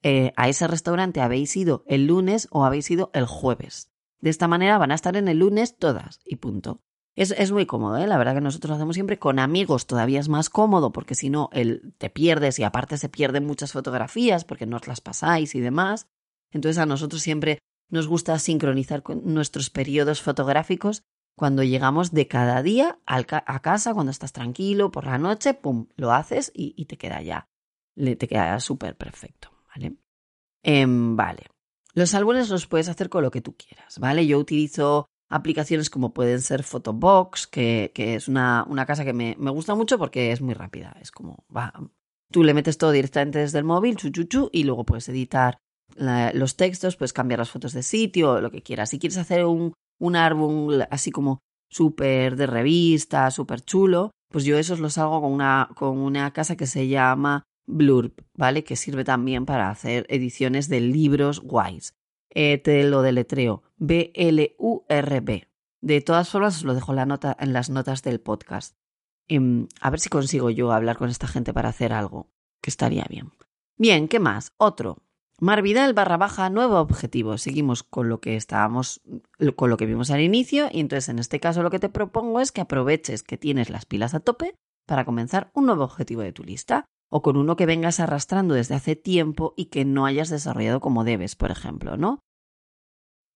eh, 0.03 0.33
a 0.37 0.49
ese 0.49 0.66
restaurante 0.66 1.21
habéis 1.21 1.57
ido 1.57 1.85
el 1.87 2.07
lunes 2.07 2.49
o 2.51 2.64
habéis 2.64 2.90
ido 2.90 3.11
el 3.12 3.27
jueves. 3.27 3.90
De 4.21 4.31
esta 4.31 4.49
manera 4.49 4.79
van 4.79 4.93
a 4.93 4.95
estar 4.95 5.16
en 5.16 5.29
el 5.29 5.38
lunes 5.38 5.77
todas 5.77 6.21
y 6.25 6.37
punto. 6.37 6.81
Es, 7.16 7.33
es 7.33 7.51
muy 7.51 7.66
cómodo, 7.66 7.99
¿eh? 7.99 8.07
la 8.07 8.16
verdad 8.16 8.35
que 8.35 8.40
nosotros 8.40 8.71
lo 8.71 8.77
hacemos 8.77 8.95
siempre 8.95 9.19
con 9.19 9.38
amigos, 9.38 9.87
todavía 9.87 10.21
es 10.21 10.29
más 10.29 10.49
cómodo 10.49 10.93
porque 10.93 11.14
si 11.14 11.29
no 11.29 11.51
el, 11.53 11.95
te 11.99 12.09
pierdes 12.09 12.59
y 12.59 12.62
aparte 12.62 12.97
se 12.97 13.09
pierden 13.09 13.47
muchas 13.47 13.73
fotografías 13.73 14.45
porque 14.45 14.66
no 14.66 14.77
os 14.77 14.87
las 14.87 15.01
pasáis 15.01 15.55
y 15.55 15.61
demás. 15.61 16.07
Entonces 16.53 16.79
a 16.79 16.87
nosotros 16.87 17.21
siempre 17.21 17.59
nos 17.90 18.07
gusta 18.07 18.38
sincronizar 18.38 19.03
con 19.03 19.23
nuestros 19.35 19.71
periodos 19.71 20.23
fotográficos 20.23 21.03
cuando 21.37 21.62
llegamos 21.62 22.12
de 22.12 22.29
cada 22.29 22.62
día 22.62 22.99
a 23.07 23.61
casa, 23.61 23.95
cuando 23.95 24.11
estás 24.11 24.33
tranquilo 24.33 24.90
por 24.90 25.07
la 25.07 25.19
noche, 25.19 25.55
pum, 25.55 25.87
lo 25.97 26.12
haces 26.12 26.53
y, 26.55 26.85
te 26.85 26.99
queda 26.99 27.23
ya, 27.23 27.49
te 27.97 28.29
queda 28.29 28.61
súper 28.61 28.97
perfecto, 28.97 29.51
¿vale? 29.75 29.97
Em, 30.62 31.16
vale. 31.16 31.47
Los 31.95 32.14
álbumes 32.14 32.51
los 32.51 32.66
puedes 32.66 32.88
hacer 32.88 33.09
con 33.09 33.23
lo 33.23 33.31
que 33.31 33.40
tú 33.40 33.57
quieras, 33.57 33.99
¿vale? 33.99 34.27
Yo 34.27 34.38
utilizo 34.38 35.07
aplicaciones 35.31 35.90
como 35.90 36.12
pueden 36.12 36.40
ser 36.40 36.62
Photobox, 36.62 37.47
que, 37.47 37.93
que 37.95 38.16
es 38.16 38.29
una, 38.29 38.64
una, 38.69 38.85
casa 38.85 39.05
que 39.05 39.12
me, 39.12 39.37
me, 39.38 39.51
gusta 39.51 39.75
mucho 39.75 39.97
porque 39.97 40.33
es 40.33 40.40
muy 40.40 40.55
rápida. 40.55 40.97
Es 41.01 41.11
como, 41.11 41.45
va, 41.55 41.73
tú 42.31 42.45
le 42.45 42.55
metes 42.55 42.79
todo 42.79 42.90
directamente 42.90 43.38
desde 43.38 43.59
el 43.59 43.64
móvil, 43.64 43.97
chu, 43.97 44.11
chu, 44.11 44.51
y 44.53 44.64
luego 44.64 44.85
puedes 44.85 45.09
editar 45.09 45.59
los 46.35 46.57
textos, 46.57 46.97
puedes 46.97 47.12
cambiar 47.12 47.40
las 47.40 47.51
fotos 47.51 47.73
de 47.73 47.83
sitio, 47.83 48.40
lo 48.40 48.51
que 48.51 48.62
quieras. 48.62 48.90
Si 48.90 48.99
quieres 48.99 49.19
hacer 49.19 49.45
un, 49.45 49.75
un 50.01 50.17
álbum 50.17 50.81
así 50.91 51.13
como 51.13 51.39
súper 51.71 52.35
de 52.35 52.47
revista, 52.47 53.31
súper 53.31 53.61
chulo, 53.61 54.11
pues 54.31 54.45
yo 54.45 54.59
esos 54.59 54.81
los 54.81 54.99
hago 54.99 55.21
con 55.21 55.33
una, 55.33 55.69
con 55.77 55.99
una 55.99 56.33
casa 56.33 56.57
que 56.57 56.67
se 56.67 56.89
llama 56.89 57.45
Blurb, 57.67 58.13
¿vale? 58.35 58.65
Que 58.65 58.77
sirve 58.77 59.05
también 59.05 59.47
para 59.47 59.71
hacer 59.71 60.07
ediciones 60.09 60.69
de 60.69 60.81
libros 60.81 61.41
guays. 61.41 61.95
Eh, 62.31 62.59
te 62.59 62.85
lo 62.85 63.03
deletreo, 63.03 63.63
B-L-U-R-B. 63.77 65.49
De 65.83 66.01
todas 66.01 66.29
formas, 66.29 66.57
os 66.59 66.65
lo 66.65 66.75
dejo 66.75 66.93
la 66.93 67.07
nota, 67.07 67.37
en 67.39 67.53
las 67.53 67.71
notas 67.71 68.03
del 68.03 68.21
podcast. 68.21 68.77
Em, 69.29 69.69
a 69.81 69.91
ver 69.91 70.01
si 70.01 70.09
consigo 70.09 70.51
yo 70.51 70.73
hablar 70.73 70.99
con 70.99 71.09
esta 71.09 71.27
gente 71.27 71.53
para 71.53 71.71
hacer 71.71 71.93
algo, 71.93 72.31
que 72.63 72.71
estaría 72.71 73.07
bien. 73.09 73.31
Bien, 73.79 74.09
¿qué 74.09 74.21
más? 74.21 74.53
Otro. 74.59 74.99
Marvidal 75.40 75.94
barra 75.94 76.18
baja 76.18 76.50
nuevo 76.50 76.79
objetivo. 76.79 77.38
Seguimos 77.38 77.83
con 77.83 78.11
lo 78.11 78.20
que 78.20 78.37
estábamos, 78.37 79.00
con 79.57 79.70
lo 79.70 79.79
que 79.79 79.87
vimos 79.87 80.11
al 80.11 80.20
inicio 80.20 80.68
y 80.70 80.81
entonces 80.81 81.09
en 81.09 81.18
este 81.18 81.40
caso 81.40 81.62
lo 81.62 81.70
que 81.70 81.79
te 81.79 81.88
propongo 81.88 82.40
es 82.40 82.53
que 82.53 82.61
aproveches 82.61 83.22
que 83.22 83.38
tienes 83.38 83.70
las 83.70 83.87
pilas 83.87 84.12
a 84.12 84.20
tope 84.20 84.55
para 84.87 85.07
comenzar 85.07 85.50
un 85.55 85.64
nuevo 85.64 85.83
objetivo 85.83 86.20
de 86.20 86.35
tu 86.35 86.44
lista 86.44 86.85
o 87.11 87.22
con 87.22 87.38
uno 87.38 87.57
que 87.57 87.64
vengas 87.64 88.00
arrastrando 88.00 88.55
desde 88.55 88.74
hace 88.74 88.96
tiempo 88.96 89.55
y 89.57 89.66
que 89.66 89.87
no 89.87 90.05
hayas 90.05 90.29
desarrollado 90.29 90.81
como 90.81 91.05
debes, 91.05 91.37
por 91.37 91.50
ejemplo, 91.50 91.96
¿no? 91.96 92.20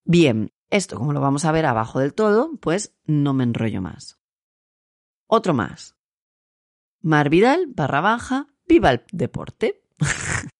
Bien, 0.05 0.51
esto 0.69 0.97
como 0.97 1.11
lo 1.11 1.21
vamos 1.21 1.43
a 1.43 1.51
ver 1.51 1.65
abajo 1.65 1.99
del 1.99 2.13
todo, 2.13 2.51
pues 2.61 2.95
no 3.05 3.33
me 3.33 3.43
enrollo 3.43 3.81
más. 3.81 4.19
Otro 5.27 5.55
más. 5.55 5.95
Marvidal 7.01 7.65
barra 7.67 8.01
baja, 8.01 8.47
viva 8.67 8.91
el 8.91 9.03
deporte. 9.11 9.81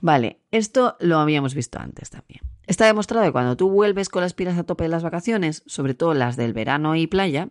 Vale, 0.00 0.40
esto 0.50 0.96
lo 1.00 1.18
habíamos 1.18 1.54
visto 1.54 1.78
antes 1.78 2.10
también. 2.10 2.40
Está 2.66 2.86
demostrado 2.86 3.24
que 3.26 3.32
cuando 3.32 3.56
tú 3.56 3.70
vuelves 3.70 4.08
con 4.08 4.22
las 4.22 4.34
pilas 4.34 4.58
a 4.58 4.64
tope 4.64 4.84
de 4.84 4.90
las 4.90 5.02
vacaciones, 5.02 5.62
sobre 5.66 5.94
todo 5.94 6.14
las 6.14 6.36
del 6.36 6.52
verano 6.52 6.96
y 6.96 7.06
playa, 7.06 7.50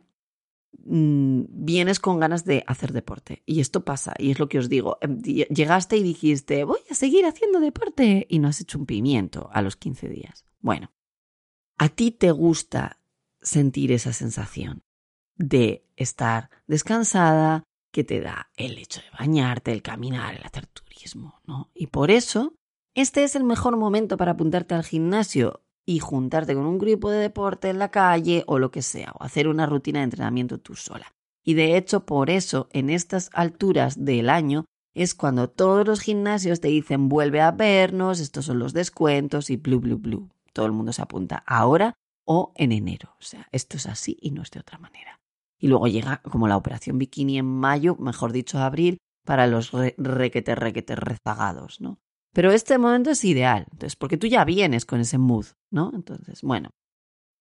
mm, 0.85 1.43
vienes 1.49 1.99
con 1.99 2.19
ganas 2.19 2.43
de 2.43 2.63
hacer 2.67 2.91
deporte. 2.91 3.41
Y 3.45 3.61
esto 3.61 3.85
pasa, 3.85 4.13
y 4.17 4.31
es 4.31 4.39
lo 4.39 4.49
que 4.49 4.59
os 4.59 4.67
digo. 4.67 4.97
Em, 5.01 5.21
llegaste 5.21 5.97
y 5.97 6.03
dijiste, 6.03 6.63
voy 6.65 6.81
a 6.91 6.95
seguir 6.95 7.25
haciendo 7.25 7.59
deporte, 7.59 8.27
y 8.29 8.39
no 8.39 8.49
has 8.49 8.59
hecho 8.59 8.77
un 8.77 8.85
pimiento 8.85 9.49
a 9.53 9.61
los 9.61 9.77
15 9.77 10.09
días. 10.09 10.45
Bueno, 10.59 10.91
a 11.77 11.89
ti 11.89 12.11
te 12.11 12.31
gusta 12.31 12.99
sentir 13.41 13.91
esa 13.91 14.11
sensación 14.11 14.83
de 15.37 15.85
estar 15.95 16.49
descansada, 16.67 17.63
que 17.95 18.03
te 18.03 18.19
da 18.19 18.51
el 18.57 18.77
hecho 18.77 18.99
de 18.99 19.17
bañarte, 19.17 19.71
el 19.71 19.81
caminar, 19.81 20.35
el 20.35 20.43
hacer 20.43 20.67
turismo, 20.67 21.39
¿no? 21.45 21.71
Y 21.73 21.87
por 21.87 22.11
eso, 22.11 22.53
este 22.93 23.23
es 23.23 23.37
el 23.37 23.45
mejor 23.45 23.77
momento 23.77 24.17
para 24.17 24.33
apuntarte 24.33 24.75
al 24.75 24.83
gimnasio 24.83 25.61
y 25.85 25.99
juntarte 25.99 26.55
con 26.55 26.65
un 26.65 26.77
grupo 26.77 27.09
de 27.09 27.19
deporte 27.19 27.69
en 27.69 27.79
la 27.79 27.91
calle 27.91 28.43
o 28.47 28.59
lo 28.59 28.69
que 28.69 28.81
sea, 28.81 29.13
o 29.17 29.23
hacer 29.23 29.47
una 29.47 29.65
rutina 29.65 29.99
de 29.99 30.03
entrenamiento 30.03 30.57
tú 30.57 30.75
sola. 30.75 31.13
Y 31.41 31.53
de 31.53 31.77
hecho, 31.77 32.05
por 32.05 32.29
eso, 32.29 32.67
en 32.73 32.89
estas 32.89 33.29
alturas 33.31 34.03
del 34.03 34.29
año, 34.29 34.65
es 34.93 35.15
cuando 35.15 35.49
todos 35.49 35.87
los 35.87 36.01
gimnasios 36.01 36.59
te 36.59 36.67
dicen 36.67 37.07
vuelve 37.07 37.39
a 37.39 37.51
vernos, 37.51 38.19
estos 38.19 38.43
son 38.43 38.59
los 38.59 38.73
descuentos 38.73 39.49
y 39.49 39.55
blu, 39.55 39.79
blu, 39.79 39.97
blu. 39.99 40.29
Todo 40.51 40.65
el 40.65 40.73
mundo 40.73 40.91
se 40.91 41.01
apunta 41.01 41.45
ahora 41.47 41.93
o 42.25 42.51
en 42.57 42.73
enero. 42.73 43.15
O 43.21 43.23
sea, 43.23 43.47
esto 43.53 43.77
es 43.77 43.85
así 43.85 44.17
y 44.19 44.31
no 44.31 44.41
es 44.41 44.51
de 44.51 44.59
otra 44.59 44.79
manera. 44.79 45.21
Y 45.65 45.67
luego 45.67 45.87
llega 45.87 46.21
como 46.21 46.47
la 46.47 46.57
operación 46.57 46.99
bikini 46.99 47.39
en 47.39 47.47
mayo, 47.47 47.95
mejor 47.95 48.31
dicho, 48.31 48.59
abril, 48.59 48.99
para 49.25 49.47
los 49.47 49.71
requete, 49.71 50.53
requete 50.53 50.95
rezagados, 50.95 51.81
¿no? 51.81 51.97
Pero 52.33 52.51
este 52.51 52.77
momento 52.77 53.09
es 53.09 53.25
ideal, 53.25 53.65
entonces, 53.71 53.95
porque 53.95 54.17
tú 54.17 54.27
ya 54.27 54.45
vienes 54.45 54.85
con 54.85 54.99
ese 54.99 55.17
mood, 55.17 55.47
¿no? 55.71 55.91
Entonces, 55.95 56.43
bueno, 56.43 56.69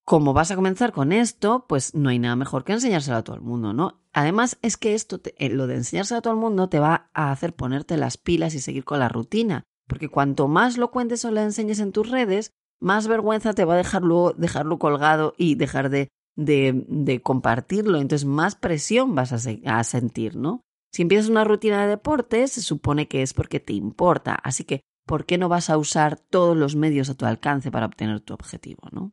como 0.06 0.32
vas 0.32 0.50
a 0.50 0.56
comenzar 0.56 0.92
con 0.92 1.12
esto, 1.12 1.66
pues 1.68 1.94
no 1.94 2.08
hay 2.08 2.18
nada 2.18 2.34
mejor 2.34 2.64
que 2.64 2.72
enseñárselo 2.72 3.18
a 3.18 3.24
todo 3.24 3.36
el 3.36 3.42
mundo, 3.42 3.74
¿no? 3.74 4.00
Además, 4.14 4.56
es 4.62 4.78
que 4.78 4.94
esto, 4.94 5.20
eh, 5.36 5.50
lo 5.50 5.66
de 5.66 5.74
enseñárselo 5.74 6.20
a 6.20 6.22
todo 6.22 6.32
el 6.32 6.40
mundo, 6.40 6.70
te 6.70 6.78
va 6.78 7.10
a 7.12 7.30
hacer 7.30 7.54
ponerte 7.54 7.98
las 7.98 8.16
pilas 8.16 8.54
y 8.54 8.60
seguir 8.60 8.86
con 8.86 9.00
la 9.00 9.10
rutina. 9.10 9.64
Porque 9.86 10.08
cuanto 10.08 10.48
más 10.48 10.78
lo 10.78 10.90
cuentes 10.90 11.26
o 11.26 11.30
lo 11.30 11.42
enseñes 11.42 11.78
en 11.78 11.92
tus 11.92 12.08
redes, 12.08 12.52
más 12.80 13.06
vergüenza 13.06 13.52
te 13.52 13.66
va 13.66 13.74
a 13.74 13.76
dejar 13.76 14.00
luego 14.00 14.32
dejarlo 14.32 14.78
colgado 14.78 15.34
y 15.36 15.56
dejar 15.56 15.90
de, 15.90 16.08
de, 16.36 17.20
compartirlo. 17.22 17.98
Entonces, 17.98 18.26
más 18.26 18.56
presión 18.56 19.14
vas 19.14 19.32
a, 19.32 19.78
a 19.78 19.84
sentir, 19.84 20.36
¿no? 20.36 20.62
Si 20.92 21.02
empiezas 21.02 21.28
una 21.28 21.44
rutina 21.44 21.82
de 21.82 21.88
deporte, 21.88 22.46
se 22.46 22.62
supone 22.62 23.08
que 23.08 23.22
es 23.22 23.34
porque 23.34 23.60
te 23.60 23.72
importa. 23.72 24.34
Así 24.34 24.64
que, 24.64 24.82
¿por 25.06 25.26
qué 25.26 25.38
no 25.38 25.48
vas 25.48 25.70
a 25.70 25.78
usar 25.78 26.18
todos 26.18 26.56
los 26.56 26.76
medios 26.76 27.10
a 27.10 27.14
tu 27.14 27.26
alcance 27.26 27.70
para 27.70 27.86
obtener 27.86 28.20
tu 28.20 28.32
objetivo, 28.32 28.88
no? 28.92 29.12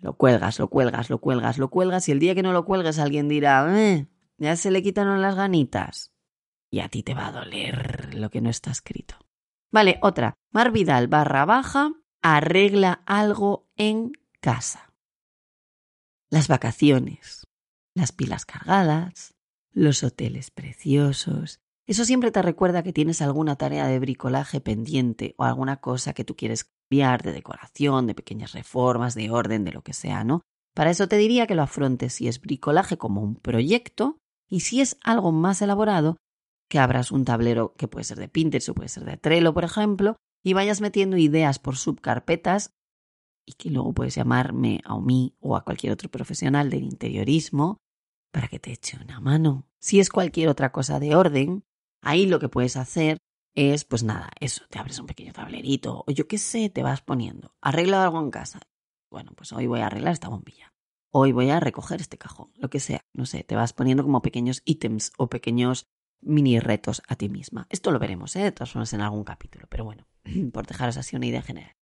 Lo 0.00 0.14
cuelgas, 0.14 0.58
lo 0.58 0.68
cuelgas, 0.68 1.10
lo 1.10 1.18
cuelgas, 1.18 1.58
lo 1.58 1.68
cuelgas 1.68 2.08
y 2.08 2.12
el 2.12 2.20
día 2.20 2.34
que 2.34 2.42
no 2.42 2.52
lo 2.52 2.64
cuelgues 2.64 2.98
alguien 2.98 3.28
dirá, 3.28 3.66
eh, 3.76 4.06
ya 4.38 4.56
se 4.56 4.70
le 4.70 4.82
quitaron 4.82 5.20
las 5.20 5.34
ganitas. 5.34 6.12
Y 6.70 6.80
a 6.80 6.88
ti 6.88 7.02
te 7.02 7.14
va 7.14 7.28
a 7.28 7.32
doler 7.32 8.14
lo 8.14 8.30
que 8.30 8.40
no 8.40 8.50
está 8.50 8.70
escrito. 8.70 9.16
Vale, 9.70 9.98
otra. 10.02 10.34
Mar 10.52 10.70
Vidal 10.70 11.08
barra 11.08 11.44
baja 11.44 11.92
arregla 12.22 13.02
algo 13.06 13.68
en 13.76 14.12
casa. 14.40 14.87
Las 16.30 16.46
vacaciones, 16.46 17.44
las 17.94 18.12
pilas 18.12 18.44
cargadas, 18.44 19.34
los 19.72 20.02
hoteles 20.02 20.50
preciosos. 20.50 21.60
Eso 21.86 22.04
siempre 22.04 22.30
te 22.30 22.42
recuerda 22.42 22.82
que 22.82 22.92
tienes 22.92 23.22
alguna 23.22 23.56
tarea 23.56 23.86
de 23.86 23.98
bricolaje 23.98 24.60
pendiente 24.60 25.34
o 25.38 25.44
alguna 25.44 25.78
cosa 25.78 26.12
que 26.12 26.24
tú 26.24 26.36
quieres 26.36 26.64
cambiar 26.64 27.22
de 27.22 27.32
decoración, 27.32 28.06
de 28.06 28.14
pequeñas 28.14 28.52
reformas, 28.52 29.14
de 29.14 29.30
orden, 29.30 29.64
de 29.64 29.72
lo 29.72 29.80
que 29.80 29.94
sea, 29.94 30.22
¿no? 30.22 30.42
Para 30.74 30.90
eso 30.90 31.08
te 31.08 31.16
diría 31.16 31.46
que 31.46 31.54
lo 31.54 31.62
afrontes 31.62 32.12
si 32.12 32.28
es 32.28 32.42
bricolaje 32.42 32.98
como 32.98 33.22
un 33.22 33.36
proyecto 33.36 34.18
y 34.50 34.60
si 34.60 34.82
es 34.82 34.98
algo 35.02 35.32
más 35.32 35.62
elaborado, 35.62 36.18
que 36.68 36.78
abras 36.78 37.10
un 37.10 37.24
tablero 37.24 37.72
que 37.78 37.88
puede 37.88 38.04
ser 38.04 38.18
de 38.18 38.28
Pinterest 38.28 38.68
o 38.68 38.74
puede 38.74 38.90
ser 38.90 39.06
de 39.06 39.16
Trello, 39.16 39.54
por 39.54 39.64
ejemplo, 39.64 40.16
y 40.44 40.52
vayas 40.52 40.82
metiendo 40.82 41.16
ideas 41.16 41.58
por 41.58 41.76
subcarpetas 41.76 42.70
y 43.48 43.54
que 43.54 43.70
luego 43.70 43.94
puedes 43.94 44.14
llamarme 44.14 44.82
a 44.84 44.98
mí 44.98 45.34
o 45.40 45.56
a 45.56 45.64
cualquier 45.64 45.92
otro 45.92 46.10
profesional 46.10 46.68
del 46.68 46.82
interiorismo 46.82 47.80
para 48.30 48.48
que 48.48 48.58
te 48.58 48.72
eche 48.72 48.98
una 49.02 49.20
mano. 49.20 49.66
Si 49.80 50.00
es 50.00 50.10
cualquier 50.10 50.50
otra 50.50 50.70
cosa 50.70 51.00
de 51.00 51.16
orden, 51.16 51.64
ahí 52.02 52.26
lo 52.26 52.40
que 52.40 52.50
puedes 52.50 52.76
hacer 52.76 53.16
es, 53.54 53.84
pues 53.84 54.02
nada, 54.02 54.30
eso, 54.38 54.64
te 54.68 54.78
abres 54.78 54.98
un 54.98 55.06
pequeño 55.06 55.32
tablerito 55.32 56.04
o 56.06 56.10
yo 56.10 56.28
qué 56.28 56.36
sé, 56.36 56.68
te 56.68 56.82
vas 56.82 57.00
poniendo. 57.00 57.54
Arregla 57.62 58.04
algo 58.04 58.20
en 58.20 58.30
casa. 58.30 58.60
Bueno, 59.10 59.32
pues 59.34 59.52
hoy 59.54 59.66
voy 59.66 59.80
a 59.80 59.86
arreglar 59.86 60.12
esta 60.12 60.28
bombilla. 60.28 60.74
Hoy 61.10 61.32
voy 61.32 61.48
a 61.48 61.58
recoger 61.58 62.02
este 62.02 62.18
cajón, 62.18 62.52
lo 62.56 62.68
que 62.68 62.80
sea. 62.80 63.06
No 63.14 63.24
sé, 63.24 63.44
te 63.44 63.56
vas 63.56 63.72
poniendo 63.72 64.02
como 64.02 64.20
pequeños 64.20 64.60
ítems 64.66 65.12
o 65.16 65.30
pequeños 65.30 65.86
mini 66.20 66.60
retos 66.60 67.00
a 67.08 67.16
ti 67.16 67.30
misma. 67.30 67.66
Esto 67.70 67.92
lo 67.92 67.98
veremos, 67.98 68.36
¿eh? 68.36 68.40
de 68.40 68.52
todas 68.52 68.72
formas, 68.72 68.92
en 68.92 69.00
algún 69.00 69.24
capítulo, 69.24 69.66
pero 69.70 69.84
bueno, 69.84 70.06
por 70.52 70.66
dejaros 70.66 70.98
así 70.98 71.16
una 71.16 71.26
idea 71.26 71.40
general. 71.40 71.74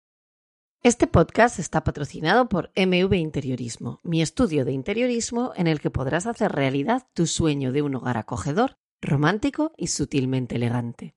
Este 0.86 1.08
podcast 1.08 1.58
está 1.58 1.84
patrocinado 1.84 2.48
por 2.48 2.72
MV 2.76 3.16
Interiorismo, 3.16 4.02
mi 4.04 4.22
estudio 4.22 4.66
de 4.66 4.72
interiorismo 4.72 5.52
en 5.56 5.66
el 5.66 5.80
que 5.80 5.90
podrás 5.90 6.28
hacer 6.28 6.52
realidad 6.52 7.08
tu 7.16 7.26
sueño 7.26 7.72
de 7.72 7.82
un 7.82 7.96
hogar 7.96 8.18
acogedor, 8.18 8.78
romántico 9.02 9.72
y 9.78 9.88
sutilmente 9.88 10.58
elegante. 10.58 11.16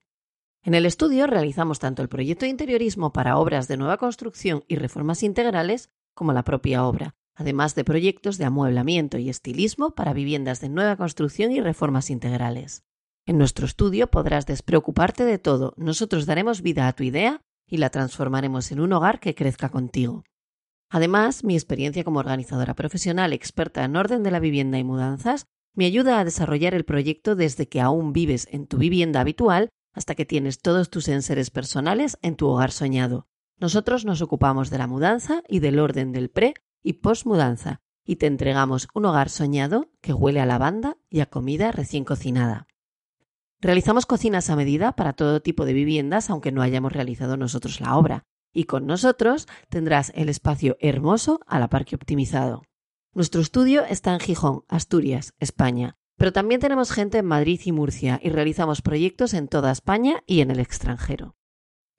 En 0.63 0.73
el 0.73 0.87
estudio 0.87 1.27
realizamos 1.27 1.77
tanto 1.77 2.01
el 2.01 2.09
proyecto 2.09 2.45
de 2.45 2.49
interiorismo 2.49 3.13
para 3.13 3.37
obras 3.37 3.67
de 3.67 3.77
nueva 3.77 3.97
construcción 3.97 4.63
y 4.67 4.75
reformas 4.75 5.21
integrales 5.21 5.91
como 6.15 6.33
la 6.33 6.43
propia 6.43 6.83
obra, 6.83 7.13
además 7.35 7.75
de 7.75 7.83
proyectos 7.83 8.39
de 8.39 8.45
amueblamiento 8.45 9.19
y 9.19 9.29
estilismo 9.29 9.91
para 9.91 10.13
viviendas 10.13 10.61
de 10.61 10.69
nueva 10.69 10.95
construcción 10.95 11.51
y 11.51 11.61
reformas 11.61 12.09
integrales. 12.09 12.85
En 13.27 13.37
nuestro 13.37 13.67
estudio 13.67 14.09
podrás 14.09 14.47
despreocuparte 14.47 15.25
de 15.25 15.37
todo, 15.37 15.75
nosotros 15.77 16.25
daremos 16.25 16.63
vida 16.63 16.87
a 16.87 16.93
tu 16.93 17.03
idea 17.03 17.43
y 17.69 17.77
la 17.77 17.89
transformaremos 17.89 18.71
en 18.71 18.79
un 18.79 18.93
hogar 18.93 19.19
que 19.19 19.35
crezca 19.35 19.69
contigo. 19.69 20.23
Además, 20.89 21.43
mi 21.43 21.53
experiencia 21.53 22.03
como 22.03 22.19
organizadora 22.19 22.73
profesional 22.73 23.31
experta 23.31 23.83
en 23.83 23.95
orden 23.95 24.23
de 24.23 24.31
la 24.31 24.39
vivienda 24.39 24.79
y 24.79 24.83
mudanzas 24.83 25.45
me 25.75 25.85
ayuda 25.85 26.19
a 26.19 26.25
desarrollar 26.25 26.73
el 26.73 26.83
proyecto 26.83 27.35
desde 27.35 27.69
que 27.69 27.79
aún 27.79 28.11
vives 28.11 28.47
en 28.51 28.65
tu 28.65 28.77
vivienda 28.77 29.21
habitual 29.21 29.69
hasta 29.93 30.15
que 30.15 30.25
tienes 30.25 30.61
todos 30.61 30.89
tus 30.89 31.07
enseres 31.07 31.51
personales 31.51 32.17
en 32.21 32.35
tu 32.35 32.47
hogar 32.47 32.71
soñado. 32.71 33.27
Nosotros 33.57 34.05
nos 34.05 34.21
ocupamos 34.21 34.69
de 34.69 34.77
la 34.77 34.87
mudanza 34.87 35.43
y 35.47 35.59
del 35.59 35.79
orden 35.79 36.11
del 36.11 36.29
pre 36.29 36.53
y 36.81 36.93
post 36.93 37.25
mudanza 37.25 37.81
y 38.05 38.15
te 38.15 38.25
entregamos 38.25 38.87
un 38.95 39.05
hogar 39.05 39.29
soñado 39.29 39.91
que 40.01 40.13
huele 40.13 40.39
a 40.39 40.45
lavanda 40.45 40.97
y 41.09 41.19
a 41.19 41.27
comida 41.27 41.71
recién 41.71 42.05
cocinada. 42.05 42.68
Realizamos 43.61 44.05
cocinas 44.05 44.49
a 44.49 44.55
medida 44.55 44.93
para 44.93 45.11
todo 45.11 45.41
tipo 45.41 45.65
de 45.65 45.73
viviendas, 45.73 46.29
aunque 46.29 46.53
no 46.53 46.61
hayamos 46.61 46.93
realizado 46.93 47.35
nosotros 47.35 47.81
la 47.81 47.97
obra. 47.97 48.23
Y 48.53 48.63
con 48.63 48.85
nosotros 48.85 49.47
tendrás 49.67 50.13
el 50.15 50.29
espacio 50.29 50.77
hermoso 50.79 51.41
a 51.45 51.59
la 51.59 51.69
par 51.69 51.83
que 51.83 51.95
optimizado. 51.95 52.63
Nuestro 53.13 53.41
estudio 53.41 53.83
está 53.83 54.13
en 54.13 54.21
Gijón, 54.21 54.63
Asturias, 54.69 55.33
España, 55.39 55.97
pero 56.17 56.31
también 56.31 56.61
tenemos 56.61 56.91
gente 56.91 57.17
en 57.17 57.25
Madrid 57.25 57.59
y 57.65 57.73
Murcia 57.73 58.19
y 58.23 58.29
realizamos 58.29 58.81
proyectos 58.81 59.33
en 59.33 59.49
toda 59.49 59.71
España 59.71 60.23
y 60.25 60.39
en 60.39 60.51
el 60.51 60.59
extranjero. 60.59 61.35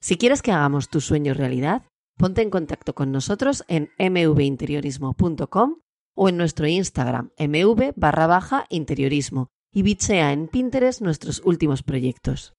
Si 0.01 0.17
quieres 0.17 0.41
que 0.41 0.53
hagamos 0.53 0.89
tu 0.89 1.03
sueño 1.03 1.35
realidad, 1.35 1.83
ponte 2.17 2.41
en 2.41 2.49
contacto 2.49 2.95
con 2.95 3.13
nosotros 3.13 3.65
en 3.69 3.91
mvinteriorismo.com 3.99 5.77
o 6.17 6.29
en 6.29 6.37
nuestro 6.39 6.67
Instagram 6.67 7.33
mv 7.39 7.93
barra 7.97 8.27
baja 8.27 8.65
interiorismo 8.71 9.51
y 9.73 9.83
bichea 9.83 10.33
en 10.33 10.49
Pinterest 10.49 11.01
nuestros 11.01 11.43
últimos 11.45 11.83
proyectos. 11.83 12.55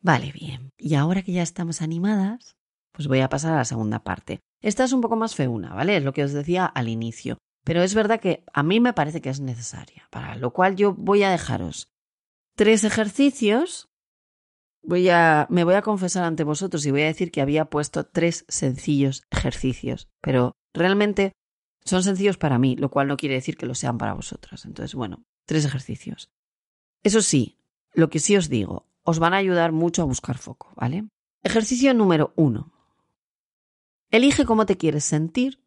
Vale, 0.00 0.32
bien. 0.32 0.70
Y 0.76 0.94
ahora 0.94 1.22
que 1.22 1.32
ya 1.32 1.42
estamos 1.42 1.82
animadas, 1.82 2.56
pues 2.92 3.08
voy 3.08 3.20
a 3.20 3.28
pasar 3.28 3.52
a 3.52 3.56
la 3.56 3.64
segunda 3.64 4.02
parte. 4.02 4.40
Esta 4.60 4.84
es 4.84 4.92
un 4.92 5.00
poco 5.00 5.16
más 5.16 5.34
feuna, 5.34 5.74
¿vale? 5.74 5.96
Es 5.96 6.04
lo 6.04 6.12
que 6.12 6.24
os 6.24 6.32
decía 6.32 6.66
al 6.66 6.88
inicio. 6.88 7.38
Pero 7.64 7.82
es 7.82 7.94
verdad 7.94 8.20
que 8.20 8.44
a 8.52 8.62
mí 8.62 8.80
me 8.80 8.92
parece 8.92 9.20
que 9.20 9.28
es 9.28 9.40
necesaria, 9.40 10.06
para 10.10 10.36
lo 10.36 10.52
cual 10.52 10.76
yo 10.76 10.94
voy 10.94 11.24
a 11.24 11.30
dejaros 11.30 11.88
tres 12.54 12.84
ejercicios. 12.84 13.88
Voy 14.82 15.08
a, 15.08 15.48
me 15.50 15.64
voy 15.64 15.74
a 15.74 15.82
confesar 15.82 16.24
ante 16.24 16.44
vosotros 16.44 16.86
y 16.86 16.92
voy 16.92 17.02
a 17.02 17.06
decir 17.06 17.32
que 17.32 17.40
había 17.40 17.64
puesto 17.64 18.06
tres 18.06 18.44
sencillos 18.48 19.24
ejercicios, 19.32 20.08
pero 20.20 20.52
realmente 20.72 21.32
son 21.84 22.04
sencillos 22.04 22.38
para 22.38 22.58
mí, 22.58 22.76
lo 22.76 22.88
cual 22.88 23.08
no 23.08 23.16
quiere 23.16 23.34
decir 23.34 23.56
que 23.56 23.66
lo 23.66 23.74
sean 23.74 23.98
para 23.98 24.14
vosotras. 24.14 24.64
Entonces, 24.64 24.94
bueno, 24.94 25.24
Tres 25.46 25.64
ejercicios. 25.64 26.30
Eso 27.02 27.22
sí, 27.22 27.56
lo 27.92 28.10
que 28.10 28.18
sí 28.18 28.36
os 28.36 28.48
digo, 28.48 28.86
os 29.04 29.18
van 29.18 29.32
a 29.32 29.38
ayudar 29.38 29.72
mucho 29.72 30.02
a 30.02 30.06
buscar 30.06 30.38
foco, 30.38 30.72
¿vale? 30.76 31.08
Ejercicio 31.42 31.94
número 31.94 32.32
uno. 32.36 32.72
Elige 34.10 34.44
cómo 34.44 34.66
te 34.66 34.76
quieres 34.76 35.04
sentir 35.04 35.62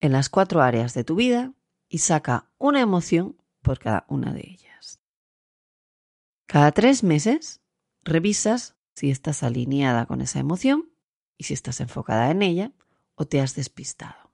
en 0.00 0.12
las 0.12 0.28
cuatro 0.28 0.62
áreas 0.62 0.94
de 0.94 1.04
tu 1.04 1.16
vida 1.16 1.52
y 1.88 1.98
saca 1.98 2.50
una 2.58 2.80
emoción 2.80 3.36
por 3.62 3.78
cada 3.78 4.06
una 4.08 4.32
de 4.32 4.40
ellas. 4.40 5.00
Cada 6.46 6.70
tres 6.72 7.02
meses 7.02 7.60
revisas 8.02 8.76
si 8.94 9.10
estás 9.10 9.42
alineada 9.42 10.06
con 10.06 10.20
esa 10.20 10.38
emoción 10.38 10.92
y 11.36 11.44
si 11.44 11.54
estás 11.54 11.80
enfocada 11.80 12.30
en 12.30 12.42
ella 12.42 12.72
o 13.16 13.26
te 13.26 13.40
has 13.40 13.54
despistado. 13.54 14.25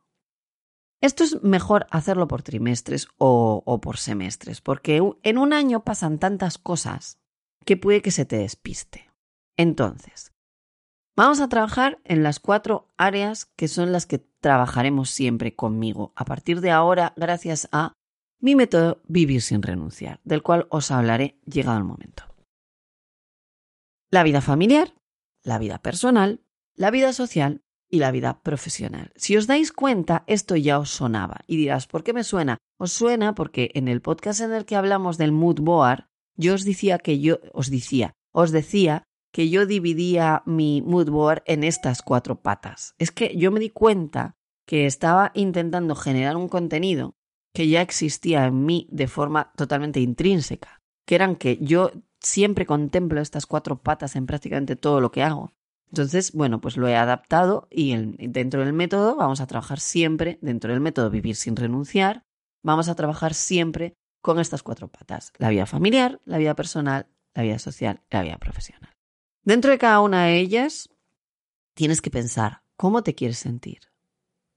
Esto 1.03 1.25
es 1.25 1.43
mejor 1.43 1.89
hacerlo 1.91 2.29
por 2.29 2.45
trimestres 2.45 3.09
o, 3.19 3.81
por 3.83 3.97
semestres, 3.97 4.61
porque 4.61 5.03
en 5.25 5.37
un 5.39 5.53
año 5.53 5.83
pasan 5.83 6.21
tantas 6.21 6.59
cosas 6.59 7.19
que 7.67 7.77
puede 7.77 8.03
que 8.03 8.13
se 8.13 8.25
te 8.25 8.39
despiste. 8.39 9.11
Entonces, 9.57 10.33
vamos 11.17 11.41
a 11.41 11.49
trabajar 11.49 12.01
en 12.05 12.23
las 12.23 12.39
cuatro 12.39 12.89
áreas 12.97 13.47
que 13.57 13.67
son 13.67 13.91
las 13.91 14.07
que 14.07 14.19
trabajaremos 14.19 15.11
siempre 15.11 15.57
conmigo 15.57 16.13
a 16.15 16.25
partir 16.25 16.61
de 16.61 16.71
ahora 16.71 17.15
gracias 17.17 17.69
a 17.73 17.95
mi 18.41 18.55
método 18.55 19.03
Vivir 19.09 19.43
sin 19.43 19.63
renunciar, 19.63 20.21
del 20.23 20.43
cual 20.43 20.69
os 20.71 20.93
hablaré 20.93 21.37
llegado 21.47 21.79
el 21.79 21.85
momento. 21.85 22.25
La 24.09 24.23
vida 24.23 24.41
familiar, 24.41 24.95
la 25.43 25.59
vida 25.59 25.79
personal, 25.79 26.45
la 26.77 26.93
vida 26.93 27.13
social 27.13 27.65
y 27.93 27.99
la 27.99 28.11
vida 28.11 28.43
profesional. 28.43 29.13
Si 29.17 29.37
os 29.37 29.47
dais 29.47 29.71
cuenta, 29.71 30.25
esto 30.27 30.57
ya 30.57 30.79
os 30.79 30.91
sonaba 30.91 31.43
y 31.47 31.59
dirás, 31.59 31.87
¿por 31.87 32.03
qué 32.03 32.15
me 32.15 32.25
suena? 32.25 32.57
Os 32.79 32.91
suena 32.91 33.35
porque 33.35 33.71
en 33.75 33.87
el 33.87 34.01
podcast 34.01 34.41
en 34.41 34.53
el 34.53 34.65
que 34.65 34.77
hablamos 34.77 35.19
del 35.19 35.31
mood 35.31 35.61
board, 35.61 36.07
yo 36.35 36.55
os 36.55 36.65
decía 36.65 36.99
que 36.99 37.21
yo 37.21 37.39
os 37.53 37.71
decía, 37.71 38.15
os 38.33 38.51
decía 38.51 39.05
que 39.31 39.51
yo 39.51 39.67
dividía 39.67 40.43
mi 40.47 40.81
mood 40.81 41.11
board 41.11 41.43
en 41.45 41.65
estas 41.65 42.01
cuatro 42.01 42.41
patas. 42.41 42.95
Es 42.99 43.13
que 43.13 43.37
yo 43.37 43.53
me 43.53 43.61
di 43.61 43.69
cuenta 43.69 44.37
que 44.67 44.87
estaba 44.87 45.31
intentando 45.35 45.95
generar 45.95 46.37
un 46.37 46.49
contenido 46.49 47.13
que 47.55 47.69
ya 47.69 47.83
existía 47.83 48.47
en 48.47 48.65
mí 48.65 48.89
de 48.91 49.07
forma 49.07 49.53
totalmente 49.55 50.01
intrínseca, 50.01 50.81
que 51.07 51.15
eran 51.15 51.37
que 51.37 51.59
yo 51.61 51.91
siempre 52.21 52.65
contemplo 52.65 53.21
estas 53.21 53.45
cuatro 53.45 53.83
patas 53.83 54.17
en 54.17 54.25
prácticamente 54.25 54.77
todo 54.77 55.03
lo 55.03 55.11
que 55.11 55.23
hago. 55.23 55.53
Entonces, 55.93 56.33
bueno, 56.33 56.63
pues 56.63 56.79
lo 56.79 56.89
he 56.89 56.97
adaptado 56.97 57.69
y 57.71 57.95
dentro 58.17 58.65
del 58.65 58.73
método 58.73 59.15
vamos 59.15 59.43
a 59.43 59.47
trabajar 59.47 59.79
siempre, 59.79 60.39
dentro 60.41 60.73
del 60.73 60.81
método 60.81 61.11
Vivir 61.11 61.37
sin 61.37 61.55
renunciar, 61.55 62.25
vamos 62.63 62.89
a 62.89 62.95
trabajar 62.95 63.35
siempre 63.35 63.95
con 64.23 64.41
estas 64.41 64.63
cuatro 64.63 64.89
patas, 64.89 65.35
la 65.37 65.51
vida 65.51 65.67
familiar, 65.67 66.19
la 66.25 66.39
vida 66.39 66.55
personal, 66.55 67.09
la 67.35 67.43
vida 67.43 67.59
social 67.59 68.01
y 68.11 68.17
la 68.17 68.23
vida 68.23 68.39
profesional. 68.39 68.97
Dentro 69.43 69.71
de 69.71 69.77
cada 69.77 70.01
una 70.01 70.25
de 70.25 70.39
ellas, 70.39 70.89
tienes 71.75 72.01
que 72.01 72.11
pensar 72.11 72.63
cómo 72.77 73.03
te 73.03 73.15
quieres 73.15 73.37
sentir, 73.37 73.81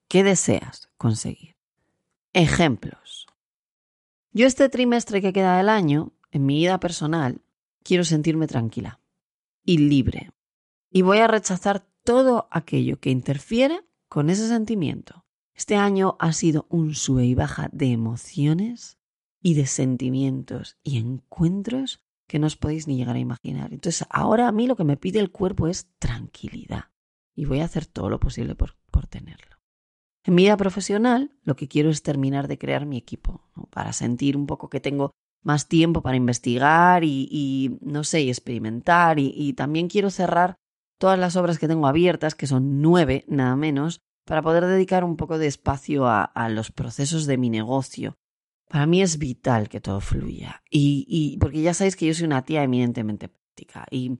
qué 0.07 0.23
deseas 0.23 0.89
conseguir. 0.95 1.57
Ejemplos. 2.31 3.27
Yo 4.31 4.47
este 4.47 4.69
trimestre 4.69 5.21
que 5.21 5.33
queda 5.33 5.57
del 5.57 5.67
año, 5.67 6.13
en 6.31 6.45
mi 6.45 6.59
vida 6.59 6.79
personal, 6.79 7.41
quiero 7.83 8.05
sentirme 8.05 8.47
tranquila 8.47 9.01
y 9.65 9.79
libre. 9.79 10.31
Y 10.89 11.01
voy 11.01 11.19
a 11.19 11.27
rechazar 11.27 11.87
todo 12.03 12.47
aquello 12.51 12.99
que 12.99 13.09
interfiera 13.09 13.83
con 14.07 14.29
ese 14.29 14.47
sentimiento. 14.47 15.25
Este 15.53 15.75
año 15.75 16.17
ha 16.19 16.33
sido 16.33 16.67
un 16.69 16.95
sube 16.95 17.25
y 17.25 17.35
baja 17.35 17.69
de 17.71 17.87
emociones 17.87 18.97
y 19.41 19.53
de 19.53 19.67
sentimientos 19.67 20.77
y 20.83 20.97
encuentros 20.97 22.05
que 22.27 22.39
no 22.39 22.47
os 22.47 22.57
podéis 22.57 22.87
ni 22.87 22.97
llegar 22.97 23.15
a 23.15 23.19
imaginar. 23.19 23.73
Entonces, 23.73 24.07
ahora 24.09 24.47
a 24.47 24.51
mí 24.51 24.67
lo 24.67 24.75
que 24.75 24.83
me 24.83 24.97
pide 24.97 25.19
el 25.19 25.31
cuerpo 25.31 25.67
es 25.67 25.87
tranquilidad 25.99 26.85
y 27.35 27.45
voy 27.45 27.59
a 27.59 27.65
hacer 27.65 27.85
todo 27.85 28.09
lo 28.09 28.19
posible 28.19 28.55
por, 28.55 28.75
tenerlo. 29.09 29.57
En 30.23 30.33
mi 30.33 30.43
vida 30.43 30.57
profesional, 30.57 31.37
lo 31.43 31.55
que 31.55 31.67
quiero 31.67 31.89
es 31.89 32.01
terminar 32.01 32.47
de 32.47 32.57
crear 32.57 32.85
mi 32.85 32.97
equipo, 32.97 33.43
para 33.69 33.93
sentir 33.93 34.35
un 34.35 34.47
poco 34.47 34.69
que 34.69 34.79
tengo 34.79 35.11
más 35.43 35.67
tiempo 35.67 36.01
para 36.01 36.17
investigar 36.17 37.03
y, 37.03 37.77
no 37.81 38.03
sé, 38.03 38.21
y 38.21 38.29
experimentar. 38.29 39.19
Y, 39.19 39.53
también 39.53 39.89
quiero 39.89 40.09
cerrar 40.09 40.55
todas 40.97 41.19
las 41.19 41.35
obras 41.35 41.59
que 41.59 41.67
tengo 41.67 41.87
abiertas, 41.87 42.35
que 42.35 42.47
son 42.47 42.81
nueve, 42.81 43.25
nada 43.27 43.55
menos, 43.55 44.01
para 44.25 44.41
poder 44.41 44.65
dedicar 44.65 45.03
un 45.03 45.17
poco 45.17 45.37
de 45.37 45.47
espacio 45.47 46.07
a 46.07 46.49
los 46.49 46.71
procesos 46.71 47.25
de 47.25 47.37
mi 47.37 47.49
negocio, 47.49 48.17
para 48.69 48.85
mí 48.85 49.01
es 49.01 49.17
vital 49.19 49.69
que 49.69 49.79
todo 49.79 50.01
fluya. 50.01 50.63
Y, 50.69 51.37
porque 51.39 51.61
ya 51.61 51.73
sabéis 51.73 51.95
que 51.95 52.07
yo 52.07 52.13
soy 52.13 52.25
una 52.25 52.43
tía 52.43 52.63
eminentemente 52.63 53.29
práctica. 53.29 53.85
Y 53.91 54.19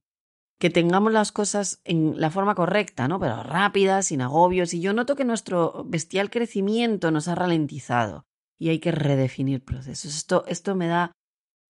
que 0.60 0.70
tengamos 0.70 1.12
las 1.12 1.32
cosas 1.32 1.82
en 1.84 2.20
la 2.20 2.30
forma 2.30 2.56
correcta, 2.56 3.08
¿no? 3.08 3.20
Pero 3.20 3.44
rápidas, 3.44 4.08
sin 4.08 4.22
agobios. 4.22 4.74
Y 4.74 4.80
yo 4.80 4.94
noto 4.94 5.16
que 5.16 5.26
nuestro 5.26 5.84
bestial 5.86 6.30
crecimiento 6.30 7.12
nos 7.12 7.28
ha 7.28 7.36
ralentizado. 7.36 8.26
Y 8.58 8.70
hay 8.70 8.80
que 8.80 8.92
redefinir 8.92 9.64
procesos. 9.64 10.16
Esto, 10.16 10.46
esto 10.48 10.76
me 10.76 10.88
da 10.88 11.12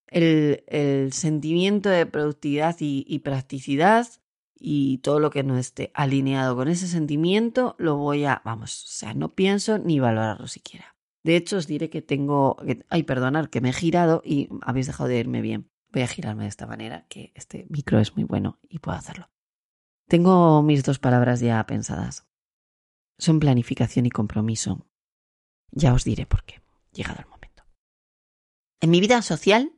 el, 0.07 0.63
el 0.67 1.13
sentimiento 1.13 1.89
de 1.89 2.05
productividad 2.05 2.75
y, 2.79 3.05
y 3.07 3.19
practicidad. 3.19 4.07
Y 4.57 4.99
todo 4.99 5.19
lo 5.19 5.29
que 5.29 5.43
no 5.43 5.57
esté 5.57 5.91
alineado 5.93 6.55
con 6.55 6.67
ese 6.67 6.87
sentimiento, 6.87 7.75
lo 7.77 7.97
voy 7.97 8.25
a, 8.25 8.41
vamos, 8.45 8.85
o 8.85 8.87
sea, 8.87 9.13
no 9.13 9.33
pienso 9.33 9.77
ni 9.77 9.99
valorarlo 9.99 10.47
siquiera. 10.47 10.95
De 11.23 11.35
hecho, 11.35 11.57
os 11.57 11.65
diré 11.65 11.89
que 11.89 12.01
tengo. 12.01 12.57
ay, 12.89 13.03
perdonar, 13.03 13.49
que 13.49 13.59
me 13.59 13.69
he 13.69 13.73
girado 13.73 14.21
y 14.23 14.47
habéis 14.61 14.87
dejado 14.87 15.09
de 15.09 15.17
irme 15.17 15.41
bien. 15.41 15.71
Voy 15.91 16.03
a 16.03 16.07
girarme 16.07 16.43
de 16.43 16.49
esta 16.49 16.67
manera, 16.67 17.05
que 17.09 17.31
este 17.35 17.65
micro 17.69 17.99
es 17.99 18.15
muy 18.15 18.23
bueno 18.23 18.59
y 18.69 18.79
puedo 18.79 18.97
hacerlo. 18.97 19.29
Tengo 20.07 20.61
mis 20.61 20.83
dos 20.83 20.99
palabras 20.99 21.39
ya 21.39 21.65
pensadas. 21.65 22.27
Son 23.17 23.39
planificación 23.39 24.05
y 24.05 24.11
compromiso. 24.11 24.85
Ya 25.71 25.93
os 25.93 26.03
diré 26.03 26.25
por 26.25 26.43
qué, 26.43 26.61
llegado 26.93 27.19
el 27.19 27.27
momento. 27.27 27.63
En 28.79 28.91
mi 28.91 28.99
vida 28.99 29.21
social, 29.21 29.74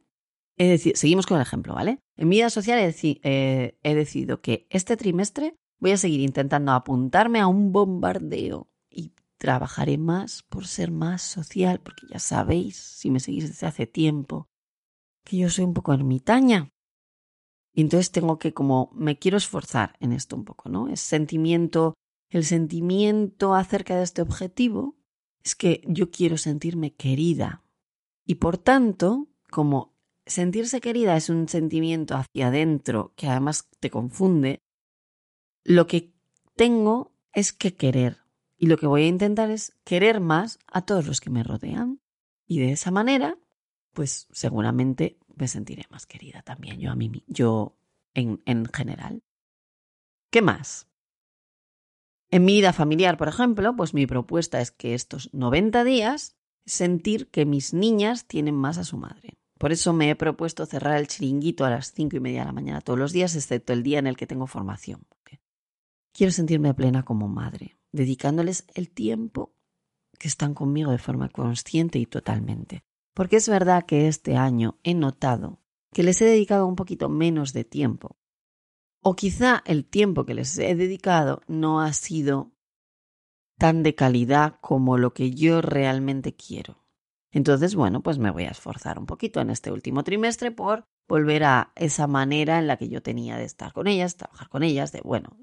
seguimos 0.58 1.26
con 1.26 1.38
el 1.38 1.44
ejemplo, 1.44 1.76
¿vale? 1.76 2.00
En 2.16 2.30
mi 2.30 2.38
vida 2.38 2.50
social 2.50 2.80
he, 2.80 3.78
he 3.84 3.96
decidido 3.96 4.42
que 4.42 4.68
este 4.70 4.98
trimestre 4.98 5.56
voy 5.80 5.92
a 5.92 5.98
seguir 5.98 6.22
intentando 6.22 6.72
apuntarme 6.72 7.40
a 7.40 7.48
un 7.48 7.72
bombardeo 7.72 8.70
y 8.90 9.14
trabajaré 9.38 9.98
más 9.98 10.44
por 10.44 10.66
ser 10.68 10.92
más 10.92 11.22
social, 11.22 11.80
porque 11.82 12.08
ya 12.10 12.20
sabéis, 12.20 12.78
si 12.78 13.12
me 13.12 13.20
seguís 13.20 13.48
desde 13.48 13.68
hace 13.68 13.86
tiempo, 13.86 14.50
que 15.24 15.38
yo 15.38 15.50
soy 15.50 15.66
un 15.66 15.74
poco 15.74 15.94
ermitaña. 15.94 16.72
Y 17.74 17.82
entonces 17.82 18.12
tengo 18.12 18.40
que 18.40 18.54
como 18.54 18.90
me 18.94 19.20
quiero 19.20 19.38
esforzar 19.38 19.96
en 20.00 20.14
esto 20.14 20.36
un 20.36 20.46
poco, 20.46 20.70
¿no? 20.70 20.88
Es 20.88 21.02
sentimiento, 21.02 21.94
el 22.30 22.44
sentimiento 22.44 23.54
acerca 23.54 23.96
de 23.96 24.04
este 24.04 24.24
objetivo 24.24 24.98
es 25.44 25.56
que 25.56 25.82
yo 25.86 26.10
quiero 26.10 26.38
sentirme 26.38 26.96
querida. 26.96 27.64
Y 28.26 28.36
por 28.36 28.58
tanto, 28.58 29.28
como 29.52 29.97
sentirse 30.28 30.82
querida 30.82 31.18
es 31.18 31.30
un 31.30 31.48
sentimiento 31.48 32.16
hacia 32.16 32.48
adentro 32.48 33.14
que 33.16 33.28
además 33.28 33.68
te 33.80 33.90
confunde, 33.90 34.62
lo 35.64 35.88
que 35.88 36.14
tengo 36.56 37.14
es 37.34 37.54
que 37.54 37.76
querer 37.76 38.18
y 38.58 38.68
lo 38.68 38.78
que 38.78 38.88
voy 38.88 39.04
a 39.04 39.08
intentar 39.08 39.52
es 39.52 39.76
querer 39.84 40.20
más 40.20 40.60
a 40.68 40.82
todos 40.84 41.06
los 41.06 41.22
que 41.22 41.30
me 41.30 41.44
rodean. 41.44 42.02
Y 42.48 42.60
de 42.60 42.72
esa 42.72 42.92
manera, 42.92 43.38
pues 43.94 44.28
seguramente 44.32 45.20
me 45.36 45.48
sentiré 45.48 45.84
más 45.90 46.06
querida 46.06 46.42
también 46.42 46.80
yo 46.80 46.92
a 46.92 46.96
mí, 46.96 47.24
yo 47.28 47.78
en, 48.14 48.42
en 48.46 48.66
general. 48.66 49.24
¿Qué 50.32 50.42
más? 50.42 50.88
En 52.30 52.44
mi 52.46 52.54
vida 52.54 52.74
familiar, 52.74 53.18
por 53.18 53.28
ejemplo, 53.28 53.76
pues 53.76 53.94
mi 53.94 54.06
propuesta 54.06 54.60
es 54.60 54.72
que 54.72 54.94
estos 54.94 55.34
90 55.34 55.84
días 55.84 56.36
sentir 56.66 57.30
que 57.30 57.46
mis 57.46 57.74
niñas 57.74 58.26
tienen 58.26 58.56
más 58.56 58.78
a 58.78 58.84
su 58.84 58.98
madre. 58.98 59.38
Por 59.58 59.72
eso 59.72 59.94
me 59.94 60.10
he 60.10 60.16
propuesto 60.16 60.66
cerrar 60.66 60.98
el 60.98 61.08
chiringuito 61.08 61.66
a 61.66 61.70
las 61.70 61.92
cinco 61.94 62.16
y 62.16 62.20
media 62.20 62.42
de 62.42 62.46
la 62.46 62.52
mañana 62.52 62.82
todos 62.82 63.00
los 63.00 63.12
días, 63.12 63.36
excepto 63.36 63.74
el 63.74 63.84
día 63.84 64.00
en 64.00 64.08
el 64.08 64.18
que 64.18 64.28
tengo 64.28 64.48
formación. 64.48 65.06
Quiero 66.14 66.32
sentirme 66.32 66.74
plena 66.74 67.04
como 67.04 67.28
madre 67.28 67.78
dedicándoles 67.92 68.66
el 68.74 68.90
tiempo 68.90 69.54
que 70.18 70.28
están 70.28 70.54
conmigo 70.54 70.92
de 70.92 70.98
forma 70.98 71.30
consciente 71.30 72.00
y 72.00 72.06
totalmente. 72.06 72.84
Porque 73.14 73.38
es 73.38 73.50
verdad 73.50 73.86
que 73.86 74.08
este 74.08 74.36
año 74.36 74.78
he 74.84 74.94
notado 74.94 75.60
que 75.94 76.04
les 76.04 76.22
he 76.22 76.26
dedicado 76.26 76.68
un 76.68 76.76
poquito 76.76 77.10
menos 77.10 77.54
de 77.54 77.64
tiempo. 77.64 78.18
O 79.02 79.16
quizá 79.16 79.64
el 79.66 79.86
tiempo 79.86 80.26
que 80.26 80.34
les 80.34 80.58
he 80.58 80.76
dedicado 80.76 81.42
no 81.48 81.82
ha 81.82 81.94
sido 81.94 82.52
tan 83.58 83.84
de 83.84 83.96
calidad 83.96 84.60
como 84.62 84.98
lo 84.98 85.14
que 85.14 85.32
yo 85.32 85.62
realmente 85.62 86.36
quiero. 86.36 86.87
Entonces, 87.32 87.76
bueno, 87.76 88.02
pues 88.02 88.20
me 88.20 88.32
voy 88.32 88.44
a 88.44 88.52
esforzar 88.52 89.00
un 89.00 89.06
poquito 89.06 89.42
en 89.42 89.50
este 89.50 89.72
último 89.72 90.04
trimestre 90.04 90.52
por 90.52 90.86
volver 91.08 91.44
a 91.44 91.72
esa 91.76 92.08
manera 92.08 92.60
en 92.60 92.68
la 92.68 92.78
que 92.78 92.90
yo 92.90 93.02
tenía 93.02 93.38
de 93.38 93.46
estar 93.46 93.74
con 93.74 93.88
ellas, 93.88 94.18
trabajar 94.18 94.50
con 94.50 94.64
ellas, 94.64 94.92
de, 94.92 95.02
bueno, 95.02 95.38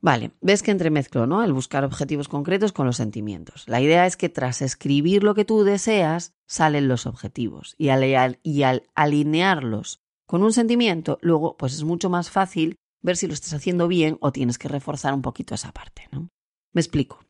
Vale, 0.00 0.32
ves 0.40 0.62
que 0.62 0.70
entremezclo, 0.70 1.26
¿no? 1.26 1.42
El 1.42 1.52
buscar 1.52 1.82
objetivos 1.82 2.28
concretos 2.28 2.72
con 2.72 2.86
los 2.86 2.96
sentimientos. 2.96 3.64
La 3.66 3.80
idea 3.80 4.06
es 4.06 4.16
que 4.16 4.28
tras 4.28 4.62
escribir 4.62 5.24
lo 5.24 5.34
que 5.34 5.44
tú 5.44 5.64
deseas, 5.64 6.32
salen 6.46 6.86
los 6.86 7.06
objetivos. 7.06 7.74
Y 7.76 7.88
y 7.88 8.62
al 8.62 8.82
alinearlos 8.94 10.00
con 10.26 10.44
un 10.44 10.52
sentimiento, 10.52 11.18
luego 11.22 11.56
pues 11.56 11.74
es 11.74 11.82
mucho 11.82 12.08
más 12.08 12.30
fácil 12.30 12.76
ver 13.02 13.16
si 13.16 13.26
lo 13.26 13.32
estás 13.32 13.54
haciendo 13.54 13.88
bien 13.88 14.16
o 14.20 14.30
tienes 14.30 14.58
que 14.58 14.68
reforzar 14.68 15.12
un 15.12 15.22
poquito 15.22 15.54
esa 15.54 15.72
parte, 15.72 16.08
¿no? 16.12 16.28
Me 16.72 16.80
explico. 16.80 17.24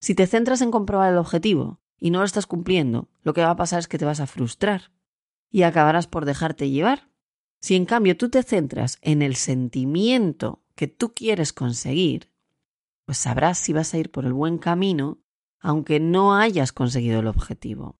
Si 0.00 0.14
te 0.14 0.28
centras 0.28 0.60
en 0.62 0.70
comprobar 0.70 1.12
el 1.12 1.18
objetivo 1.18 1.79
y 2.00 2.10
no 2.10 2.20
lo 2.20 2.24
estás 2.24 2.46
cumpliendo, 2.46 3.08
lo 3.22 3.34
que 3.34 3.42
va 3.42 3.50
a 3.50 3.56
pasar 3.56 3.78
es 3.78 3.88
que 3.88 3.98
te 3.98 4.04
vas 4.04 4.20
a 4.20 4.26
frustrar 4.26 4.90
y 5.50 5.62
acabarás 5.62 6.06
por 6.06 6.24
dejarte 6.24 6.70
llevar. 6.70 7.10
Si 7.60 7.76
en 7.76 7.84
cambio 7.84 8.16
tú 8.16 8.30
te 8.30 8.42
centras 8.42 8.98
en 9.02 9.20
el 9.20 9.36
sentimiento 9.36 10.64
que 10.74 10.88
tú 10.88 11.12
quieres 11.12 11.52
conseguir, 11.52 12.32
pues 13.04 13.18
sabrás 13.18 13.58
si 13.58 13.74
vas 13.74 13.92
a 13.92 13.98
ir 13.98 14.10
por 14.10 14.24
el 14.24 14.32
buen 14.32 14.56
camino, 14.56 15.18
aunque 15.60 16.00
no 16.00 16.34
hayas 16.34 16.72
conseguido 16.72 17.20
el 17.20 17.26
objetivo. 17.26 17.98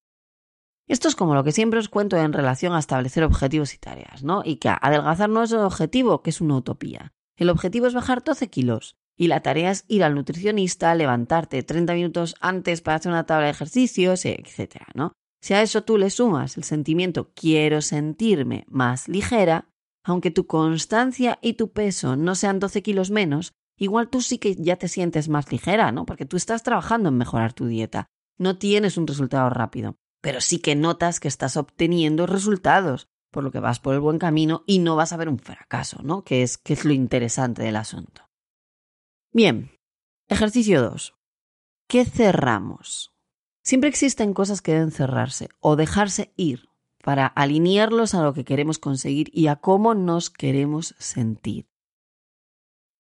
Esto 0.87 1.09
es 1.09 1.15
como 1.15 1.35
lo 1.35 1.45
que 1.45 1.53
siempre 1.53 1.79
os 1.79 1.89
cuento 1.89 2.17
en 2.17 2.33
relación 2.33 2.73
a 2.73 2.79
establecer 2.79 3.23
objetivos 3.23 3.75
y 3.75 3.79
tareas, 3.79 4.25
¿no? 4.25 4.43
Y 4.45 4.57
que 4.57 4.71
adelgazar 4.71 5.29
no 5.29 5.43
es 5.43 5.53
un 5.53 5.61
objetivo, 5.61 6.23
que 6.23 6.31
es 6.31 6.41
una 6.41 6.57
utopía. 6.57 7.13
El 7.37 7.51
objetivo 7.51 7.87
es 7.87 7.95
bajar 7.95 8.25
12 8.25 8.49
kilos 8.49 8.97
y 9.21 9.29
la 9.29 9.41
tarea 9.41 9.71
es 9.71 9.85
ir 9.87 10.03
al 10.03 10.15
nutricionista, 10.15 10.95
levantarte 10.95 11.63
30 11.63 11.93
minutos 11.93 12.35
antes 12.41 12.81
para 12.81 12.97
hacer 12.97 13.13
una 13.13 13.27
tabla 13.27 13.45
de 13.45 13.51
ejercicios, 13.51 14.25
etc. 14.25 14.77
¿no? 14.95 15.13
Si 15.43 15.53
a 15.53 15.61
eso 15.61 15.85
tú 15.85 15.99
le 15.99 16.09
sumas 16.09 16.57
el 16.57 16.65
sentimiento 16.65 17.31
quiero 17.35 17.83
sentirme 17.83 18.65
más 18.67 19.09
ligera, 19.09 19.69
aunque 20.05 20.31
tu 20.31 20.47
constancia 20.47 21.39
y 21.43 21.53
tu 21.53 21.71
peso 21.71 22.17
no 22.17 22.35
sean 22.35 22.61
12 22.61 22.81
kilos 22.81 23.11
menos, 23.11 23.53
igual 23.77 24.09
tú 24.09 24.23
sí 24.23 24.39
que 24.39 24.57
ya 24.57 24.77
te 24.77 24.89
sientes 24.89 25.29
más 25.29 25.53
ligera, 25.53 25.93
¿no? 25.93 26.07
Porque 26.07 26.25
tú 26.25 26.39
estás 26.39 26.63
trabajando 26.63 27.11
en 27.11 27.19
mejorar 27.19 27.53
tu 27.53 27.67
dieta. 27.67 28.07
No 28.39 28.57
tienes 28.57 28.97
un 28.97 29.07
resultado 29.07 29.51
rápido, 29.51 29.97
pero 30.23 30.41
sí 30.41 30.61
que 30.61 30.77
notas 30.77 31.21
que 31.21 31.29
estás 31.29 31.59
obteniendo 31.59 32.27
resultados, 32.27 33.09
por 33.31 33.45
lo 33.45 33.51
que 33.51 33.61
vas 33.61 33.81
por 33.81 33.93
el 33.93 34.01
buen 34.01 34.19
camino 34.19 34.65
y 34.67 34.79
no 34.79 34.97
vas 34.97 35.13
a 35.13 35.19
ver 35.19 35.29
un 35.29 35.39
fracaso, 35.39 36.01
¿no? 36.03 36.25
Que 36.25 36.43
es, 36.43 36.57
que 36.57 36.73
es 36.73 36.87
lo 36.87 36.95
interesante 36.95 37.63
del 37.63 37.77
asunto. 37.77 38.30
Bien, 39.33 39.71
ejercicio 40.27 40.83
2. 40.83 41.15
¿Qué 41.87 42.05
cerramos? 42.05 43.13
Siempre 43.63 43.89
existen 43.89 44.35
cosas 44.35 44.61
que 44.61 44.73
deben 44.73 44.91
cerrarse 44.91 45.51
o 45.61 45.77
dejarse 45.77 46.33
ir 46.37 46.69
para 47.05 47.29
alinearlos 47.29 48.15
a 48.15 48.23
lo 48.25 48.35
que 48.35 48.45
queremos 48.45 48.81
conseguir 48.81 49.31
y 49.33 49.47
a 49.47 49.55
cómo 49.55 49.95
nos 49.95 50.31
queremos 50.31 50.97
sentir. 50.99 51.69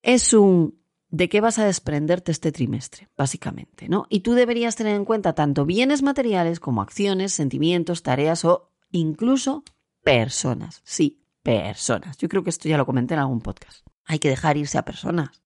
Es 0.02 0.32
un 0.32 0.80
de 1.08 1.28
qué 1.28 1.40
vas 1.40 1.58
a 1.58 1.64
desprenderte 1.64 2.30
este 2.30 2.52
trimestre, 2.52 3.08
básicamente, 3.16 3.88
¿no? 3.88 4.06
Y 4.08 4.20
tú 4.20 4.34
deberías 4.34 4.76
tener 4.76 4.94
en 4.94 5.04
cuenta 5.04 5.34
tanto 5.34 5.66
bienes 5.66 6.02
materiales 6.02 6.60
como 6.60 6.80
acciones, 6.80 7.32
sentimientos, 7.32 8.04
tareas 8.04 8.44
o 8.44 8.70
incluso 8.92 9.64
personas. 10.04 10.80
Sí, 10.84 11.24
personas. 11.42 12.18
Yo 12.18 12.28
creo 12.28 12.44
que 12.44 12.50
esto 12.50 12.68
ya 12.68 12.78
lo 12.78 12.86
comenté 12.86 13.14
en 13.14 13.20
algún 13.20 13.40
podcast. 13.40 13.84
Hay 14.04 14.20
que 14.20 14.28
dejar 14.28 14.56
irse 14.56 14.78
a 14.78 14.84
personas 14.84 15.42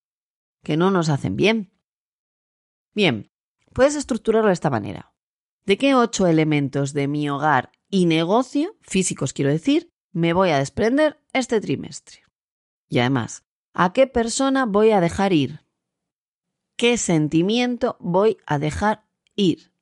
que 0.65 0.77
no 0.77 0.91
nos 0.91 1.09
hacen 1.09 1.37
bien. 1.37 1.71
Bien, 2.95 3.31
puedes 3.73 3.95
estructurarlo 3.95 4.49
de 4.49 4.55
esta 4.55 4.71
manera. 4.71 5.15
¿De 5.65 5.79
qué 5.79 5.95
ocho 5.95 6.27
elementos 6.27 6.93
de 6.93 7.09
mi 7.09 7.29
hogar 7.31 7.73
y 7.89 8.07
negocio, 8.07 8.77
físicos 8.83 9.33
quiero 9.33 9.51
decir, 9.51 9.93
me 10.13 10.33
voy 10.33 10.51
a 10.51 10.59
desprender 10.59 11.23
este 11.33 11.61
trimestre? 11.61 12.25
Y 12.89 12.99
además, 12.99 13.45
¿a 13.73 13.93
qué 13.93 14.07
persona 14.07 14.67
voy 14.67 14.91
a 14.91 15.01
dejar 15.01 15.33
ir? 15.33 15.65
¿Qué 16.77 16.99
sentimiento 16.99 17.97
voy 18.01 18.37
a 18.47 18.59
dejar 18.59 19.07
ir? 19.37 19.73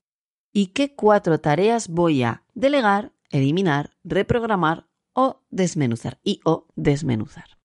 ¿Y 0.52 0.68
qué 0.68 0.94
cuatro 0.94 1.40
tareas 1.40 1.88
voy 1.88 2.22
a 2.22 2.44
delegar, 2.54 3.12
eliminar, 3.30 3.96
reprogramar 4.04 4.88
o 5.14 5.42
desmenuzar? 5.50 6.20
Y 6.22 6.40
o 6.44 6.68
desmenuzar. 6.76 7.58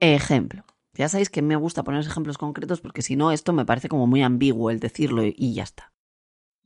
Ejemplo. 0.00 0.64
Ya 0.94 1.08
sabéis 1.08 1.30
que 1.30 1.42
me 1.42 1.56
gusta 1.56 1.82
poner 1.82 2.00
ejemplos 2.00 2.38
concretos 2.38 2.80
porque 2.80 3.02
si 3.02 3.16
no, 3.16 3.32
esto 3.32 3.52
me 3.52 3.64
parece 3.64 3.88
como 3.88 4.06
muy 4.06 4.22
ambiguo 4.22 4.70
el 4.70 4.80
decirlo 4.80 5.22
y 5.24 5.54
ya 5.54 5.64
está. 5.64 5.94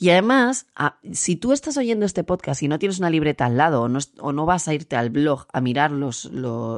Y 0.01 0.11
además, 0.11 0.67
si 1.13 1.35
tú 1.35 1.53
estás 1.53 1.77
oyendo 1.77 2.07
este 2.07 2.23
podcast 2.23 2.63
y 2.63 2.69
no 2.69 2.79
tienes 2.79 3.01
una 3.01 3.11
libreta 3.11 3.47
al 3.47 3.57
lado 3.57 3.83
o 3.83 4.33
no, 4.33 4.47
vas 4.47 4.69
a 4.69 4.75
irte 4.75 4.95
al 4.95 5.11
blog 5.11 5.47
a 5.53 5.61
mirar 5.61 5.93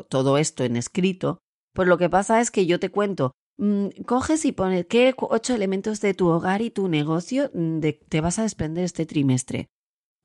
todo 0.09 0.39
esto 0.39 0.65
en 0.65 0.77
escrito, 0.77 1.39
pues 1.75 1.87
lo 1.87 1.99
que 1.99 2.09
pasa 2.09 2.41
es 2.41 2.51
que 2.51 2.65
yo 2.65 2.81
te 2.81 2.89
cuento, 2.89 3.33
mm, 3.59 3.89
coges 4.07 4.47
y 4.47 4.53
pones 4.53 4.87
qué 4.87 5.15
ocho 5.19 5.55
elementos 5.55 6.01
de 6.01 6.15
tu 6.15 6.29
hogar 6.29 6.63
y 6.63 6.71
tu 6.71 6.89
negocio 6.89 7.51
mm, 7.53 7.81
te 8.09 8.21
vas 8.23 8.39
a 8.39 8.43
desprender 8.43 8.85
este 8.85 9.05
trimestre. 9.05 9.69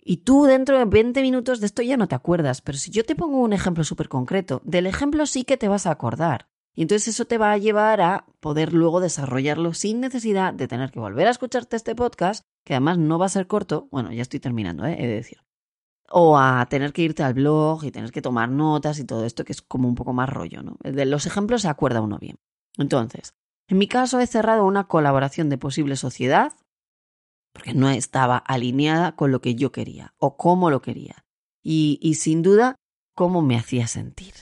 Y 0.02 0.18
tú 0.18 0.46
dentro 0.46 0.78
de 0.78 0.86
20 0.86 1.22
minutos 1.22 1.60
de 1.60 1.66
esto 1.66 1.82
ya 1.82 1.98
no 1.98 2.08
te 2.08 2.16
acuerdas, 2.16 2.62
pero 2.62 2.78
si 2.78 2.92
yo 2.92 3.04
te 3.04 3.16
pongo 3.16 3.40
un 3.40 3.52
ejemplo 3.52 3.84
súper 3.84 4.08
concreto, 4.08 4.62
del 4.64 4.86
ejemplo 4.86 5.26
sí 5.26 5.44
que 5.44 5.58
te 5.58 5.68
vas 5.68 5.86
a 5.86 5.92
acordar. 5.92 6.48
Y 6.76 6.82
entonces 6.82 7.08
eso 7.08 7.26
te 7.26 7.38
va 7.38 7.54
a 7.54 7.58
llevar 7.58 8.02
a 8.02 8.26
poder 8.42 8.74
luego 8.74 9.00
desarrollarlo 9.00 9.74
sin 9.74 10.02
necesidad 10.02 10.54
de 10.54 10.68
tener 10.68 10.92
que 10.92 11.00
volver 11.00 11.28
a 11.28 11.32
escucharte 11.32 11.78
este 11.78 11.96
podcast, 11.96 12.44
que 12.66 12.74
además 12.74 12.98
no 12.98 13.18
va 13.18 13.28
a 13.28 13.30
ser 13.30 13.48
corto, 13.48 13.88
bueno, 13.92 14.12
ya 14.12 14.22
estoy 14.22 14.42
terminando, 14.42 14.86
¿eh? 14.86 14.98
he 15.00 15.08
de 15.08 15.16
decir, 15.16 15.40
o 16.10 16.38
a 16.38 16.66
tener 16.70 16.92
que 16.92 17.04
irte 17.04 17.24
al 17.24 17.34
blog 17.34 17.86
y 17.86 17.92
tener 17.92 18.12
que 18.12 18.22
tomar 18.22 18.50
notas 18.50 19.00
y 19.00 19.06
todo 19.06 19.26
esto, 19.26 19.46
que 19.46 19.54
es 19.54 19.62
como 19.62 19.88
un 19.88 19.96
poco 19.96 20.14
más 20.14 20.30
rollo, 20.30 20.62
¿no? 20.64 20.78
De 20.84 21.06
los 21.06 21.26
ejemplos 21.26 21.62
se 21.62 21.70
acuerda 21.70 22.02
uno 22.02 22.20
bien. 22.20 22.38
Entonces, 22.78 23.34
en 23.68 23.78
mi 23.78 23.88
caso 23.88 24.20
he 24.20 24.28
cerrado 24.28 24.66
una 24.66 24.88
colaboración 24.88 25.50
de 25.50 25.58
posible 25.58 25.96
sociedad 25.96 26.54
porque 27.54 27.74
no 27.74 27.90
estaba 27.90 28.38
alineada 28.38 29.16
con 29.16 29.32
lo 29.32 29.40
que 29.40 29.56
yo 29.56 29.72
quería 29.72 30.14
o 30.18 30.36
cómo 30.36 30.70
lo 30.70 30.82
quería. 30.82 31.26
Y, 31.64 32.00
y 32.02 32.16
sin 32.16 32.44
duda, 32.44 32.76
cómo 33.16 33.42
me 33.42 33.58
hacía 33.58 33.88
sentir. 33.88 34.34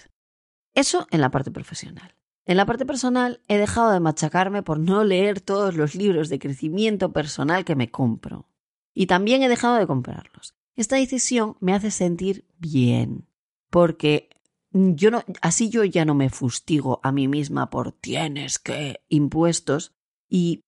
Eso 0.73 1.07
en 1.11 1.21
la 1.21 1.29
parte 1.29 1.51
profesional. 1.51 2.15
En 2.45 2.57
la 2.57 2.65
parte 2.65 2.85
personal 2.85 3.41
he 3.47 3.57
dejado 3.57 3.91
de 3.91 3.99
machacarme 3.99 4.63
por 4.63 4.79
no 4.79 5.03
leer 5.03 5.39
todos 5.39 5.75
los 5.75 5.95
libros 5.95 6.29
de 6.29 6.39
crecimiento 6.39 7.13
personal 7.13 7.63
que 7.63 7.75
me 7.75 7.89
compro. 7.89 8.49
Y 8.93 9.07
también 9.07 9.43
he 9.43 9.49
dejado 9.49 9.75
de 9.75 9.87
comprarlos. 9.87 10.55
Esta 10.75 10.97
decisión 10.97 11.55
me 11.61 11.73
hace 11.73 11.91
sentir 11.91 12.45
bien, 12.57 13.27
porque 13.69 14.29
yo 14.71 15.11
no, 15.11 15.23
así 15.41 15.69
yo 15.69 15.83
ya 15.83 16.03
no 16.03 16.15
me 16.15 16.29
fustigo 16.29 16.99
a 17.03 17.11
mí 17.11 17.27
misma 17.27 17.69
por 17.69 17.91
tienes 17.91 18.59
que 18.59 19.01
impuestos 19.07 19.93
y 20.27 20.63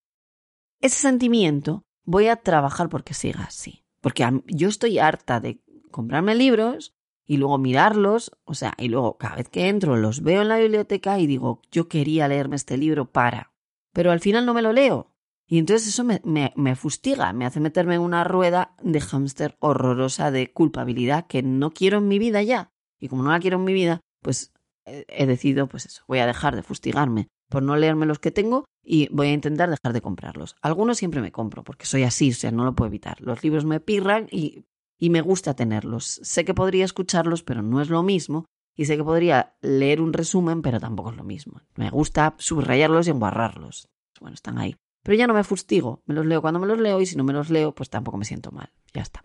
ese 0.80 1.02
sentimiento 1.02 1.84
voy 2.04 2.28
a 2.28 2.36
trabajar 2.36 2.88
porque 2.88 3.14
siga 3.14 3.46
así. 3.46 3.84
Porque 4.02 4.24
yo 4.46 4.70
estoy 4.70 5.00
harta 5.00 5.40
de 5.40 5.60
comprarme 5.90 6.36
libros 6.36 6.96
y 7.26 7.38
luego 7.38 7.58
mirarlos, 7.58 8.32
o 8.44 8.54
sea, 8.54 8.74
y 8.78 8.88
luego 8.88 9.18
cada 9.18 9.36
vez 9.36 9.50
que 9.50 9.68
entro 9.68 9.98
los 9.98 10.22
veo 10.22 10.42
en 10.42 10.50
la 10.50 10.60
biblioteca 10.60 11.20
y 11.20 11.28
digo, 11.28 11.62
yo 11.72 11.88
quería 11.88 12.28
leerme 12.28 12.56
este 12.56 12.78
libro 12.78 13.12
para, 13.12 13.52
pero 13.94 14.12
al 14.12 14.20
final 14.20 14.46
no 14.46 14.54
me 14.54 14.62
lo 14.62 14.74
leo. 14.74 15.12
Y 15.48 15.60
entonces 15.60 15.88
eso 15.88 16.04
me, 16.04 16.22
me, 16.24 16.76
fustiga, 16.76 17.32
me 17.32 17.46
hace 17.46 17.60
meterme 17.60 17.96
en 17.96 18.02
una 18.02 18.24
rueda 18.24 18.76
de 18.82 19.00
hámster 19.00 19.56
horrorosa 19.60 20.32
de 20.32 20.52
culpabilidad 20.52 21.28
que 21.28 21.44
no 21.44 21.72
quiero 21.72 22.00
en 22.00 22.08
mi 22.08 22.18
vida 22.18 22.42
ya. 22.42 22.72
Y 23.00 23.10
como 23.10 23.22
no 23.22 23.32
la 23.32 23.40
quiero 23.40 23.58
en 23.58 23.64
mi 23.64 23.74
vida, 23.74 24.02
pues 24.24 24.54
he 24.86 25.26
decidido, 25.26 25.68
pues 25.68 25.86
eso, 25.86 26.04
voy 26.08 26.20
a 26.20 26.26
dejar 26.26 26.56
de 26.56 26.64
fustigarme 26.64 27.28
por 27.50 27.62
no 27.62 27.76
leerme 27.76 28.08
los 28.08 28.18
que 28.18 28.32
tengo 28.32 28.66
y 28.84 29.08
voy 29.12 29.28
a 29.28 29.34
intentar 29.34 29.70
dejar 29.70 29.94
de 29.94 30.02
comprarlos. 30.02 30.56
Algunos 30.62 30.98
siempre 30.98 31.22
me 31.22 31.32
compro 31.32 31.64
porque 31.64 31.86
soy 31.86 32.04
así, 32.04 32.32
o 32.32 32.34
sea, 32.34 32.52
no 32.52 32.66
lo 32.66 32.76
puedo 32.76 32.88
evitar. 32.88 33.22
Los 33.22 33.44
libros 33.44 33.66
me 33.66 33.80
pirran 33.80 34.28
y 34.32 34.66
y 34.98 35.10
me 35.10 35.22
gusta 35.22 35.56
tenerlos. 35.56 36.20
Sé 36.24 36.46
que 36.46 36.54
podría 36.54 36.86
escucharlos, 36.86 37.44
pero 37.44 37.62
no 37.62 37.82
es 37.82 37.90
lo 37.90 38.04
mismo. 38.04 38.46
Y 38.76 38.86
sé 38.86 38.98
que 38.98 39.04
podría 39.04 39.56
leer 39.62 40.02
un 40.02 40.14
resumen, 40.14 40.62
pero 40.62 40.80
tampoco 40.80 41.12
es 41.12 41.18
lo 41.18 41.24
mismo. 41.24 41.62
Me 41.76 41.90
gusta 41.90 42.36
subrayarlos 42.38 43.08
y 43.08 43.12
embarrarlos. 43.12 43.88
Bueno, 44.20 44.34
están 44.34 44.58
ahí. 44.58 44.76
Pero 45.04 45.18
ya 45.18 45.28
no 45.28 45.34
me 45.34 45.44
fustigo. 45.44 46.02
Me 46.06 46.14
los 46.14 46.26
leo 46.26 46.42
cuando 46.42 46.60
me 46.60 46.68
los 46.68 46.80
leo 46.80 47.00
y 47.00 47.06
si 47.06 47.16
no 47.16 47.24
me 47.24 47.34
los 47.34 47.50
leo, 47.50 47.74
pues 47.74 47.90
tampoco 47.90 48.18
me 48.18 48.26
siento 48.26 48.52
mal. 48.52 48.74
Ya 48.94 49.02
está. 49.02 49.24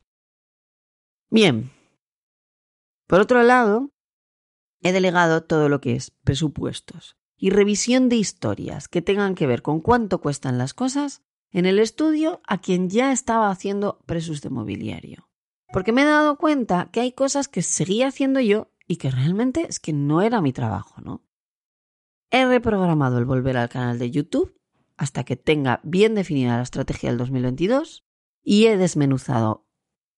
Bien. 1.31 1.71
Por 3.07 3.21
otro 3.21 3.43
lado, 3.43 3.91
he 4.83 4.93
delegado 4.93 5.43
todo 5.43 5.69
lo 5.69 5.81
que 5.81 5.97
es 5.97 6.11
presupuestos 6.11 7.17
y 7.37 7.51
revisión 7.51 8.09
de 8.09 8.17
historias 8.17 8.89
que 8.89 9.03
tengan 9.03 9.35
que 9.35 9.47
ver 9.47 9.63
con 9.63 9.81
cuánto 9.81 10.21
cuestan 10.21 10.59
las 10.59 10.75
cosas 10.75 11.23
en 11.51 11.67
el 11.67 11.79
estudio 11.79 12.41
a 12.47 12.61
quien 12.61 12.91
ya 12.91 13.11
estaba 13.11 13.51
haciendo 13.51 13.99
presos 14.07 14.43
de 14.43 14.51
mobiliario. 14.51 15.30
Porque 15.73 15.93
me 15.93 16.03
he 16.03 16.07
dado 16.07 16.37
cuenta 16.37 16.91
que 16.93 17.01
hay 17.01 17.13
cosas 17.13 17.49
que 17.49 17.63
seguía 17.63 18.09
haciendo 18.09 18.41
yo 18.41 18.73
y 18.89 18.97
que 18.97 19.11
realmente 19.11 19.67
es 19.69 19.79
que 19.79 19.93
no 19.93 20.21
era 20.21 20.41
mi 20.41 20.53
trabajo, 20.53 21.01
¿no? 21.01 21.25
He 22.31 22.45
reprogramado 22.45 23.19
el 23.19 23.25
volver 23.25 23.57
al 23.57 23.69
canal 23.69 23.99
de 23.99 24.11
YouTube 24.11 24.57
hasta 24.97 25.25
que 25.25 25.37
tenga 25.37 25.81
bien 25.83 26.15
definida 26.15 26.57
la 26.57 26.63
estrategia 26.63 27.11
del 27.11 27.19
2022 27.19 28.05
y 28.43 28.67
he 28.67 28.77
desmenuzado 28.77 29.67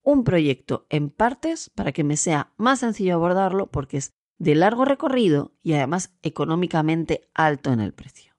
un 0.03 0.25
proyecto 0.25 0.87
en 0.89 1.11
partes 1.11 1.71
para 1.71 1.93
que 1.93 2.03
me 2.03 2.17
sea 2.17 2.53
más 2.57 2.81
sencillo 2.81 3.15
abordarlo 3.15 3.71
porque 3.71 3.99
es 3.99 4.15
de 4.39 4.55
largo 4.55 4.85
recorrido 4.85 5.55
y 5.63 5.75
además 5.75 6.17
económicamente 6.23 7.31
alto 7.35 7.73
en 7.73 7.81
el 7.81 7.95
precio. 7.95 8.35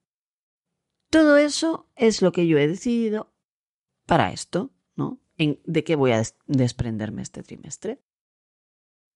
Todo 1.10 1.38
eso 1.38 1.88
es 1.96 2.22
lo 2.22 2.32
que 2.32 2.46
yo 2.46 2.58
he 2.58 2.66
decidido 2.66 3.32
para 4.04 4.32
esto, 4.32 4.72
¿no? 4.96 5.23
De 5.36 5.84
qué 5.84 5.96
voy 5.96 6.12
a 6.12 6.22
desprenderme 6.46 7.22
este 7.22 7.42
trimestre. 7.42 8.00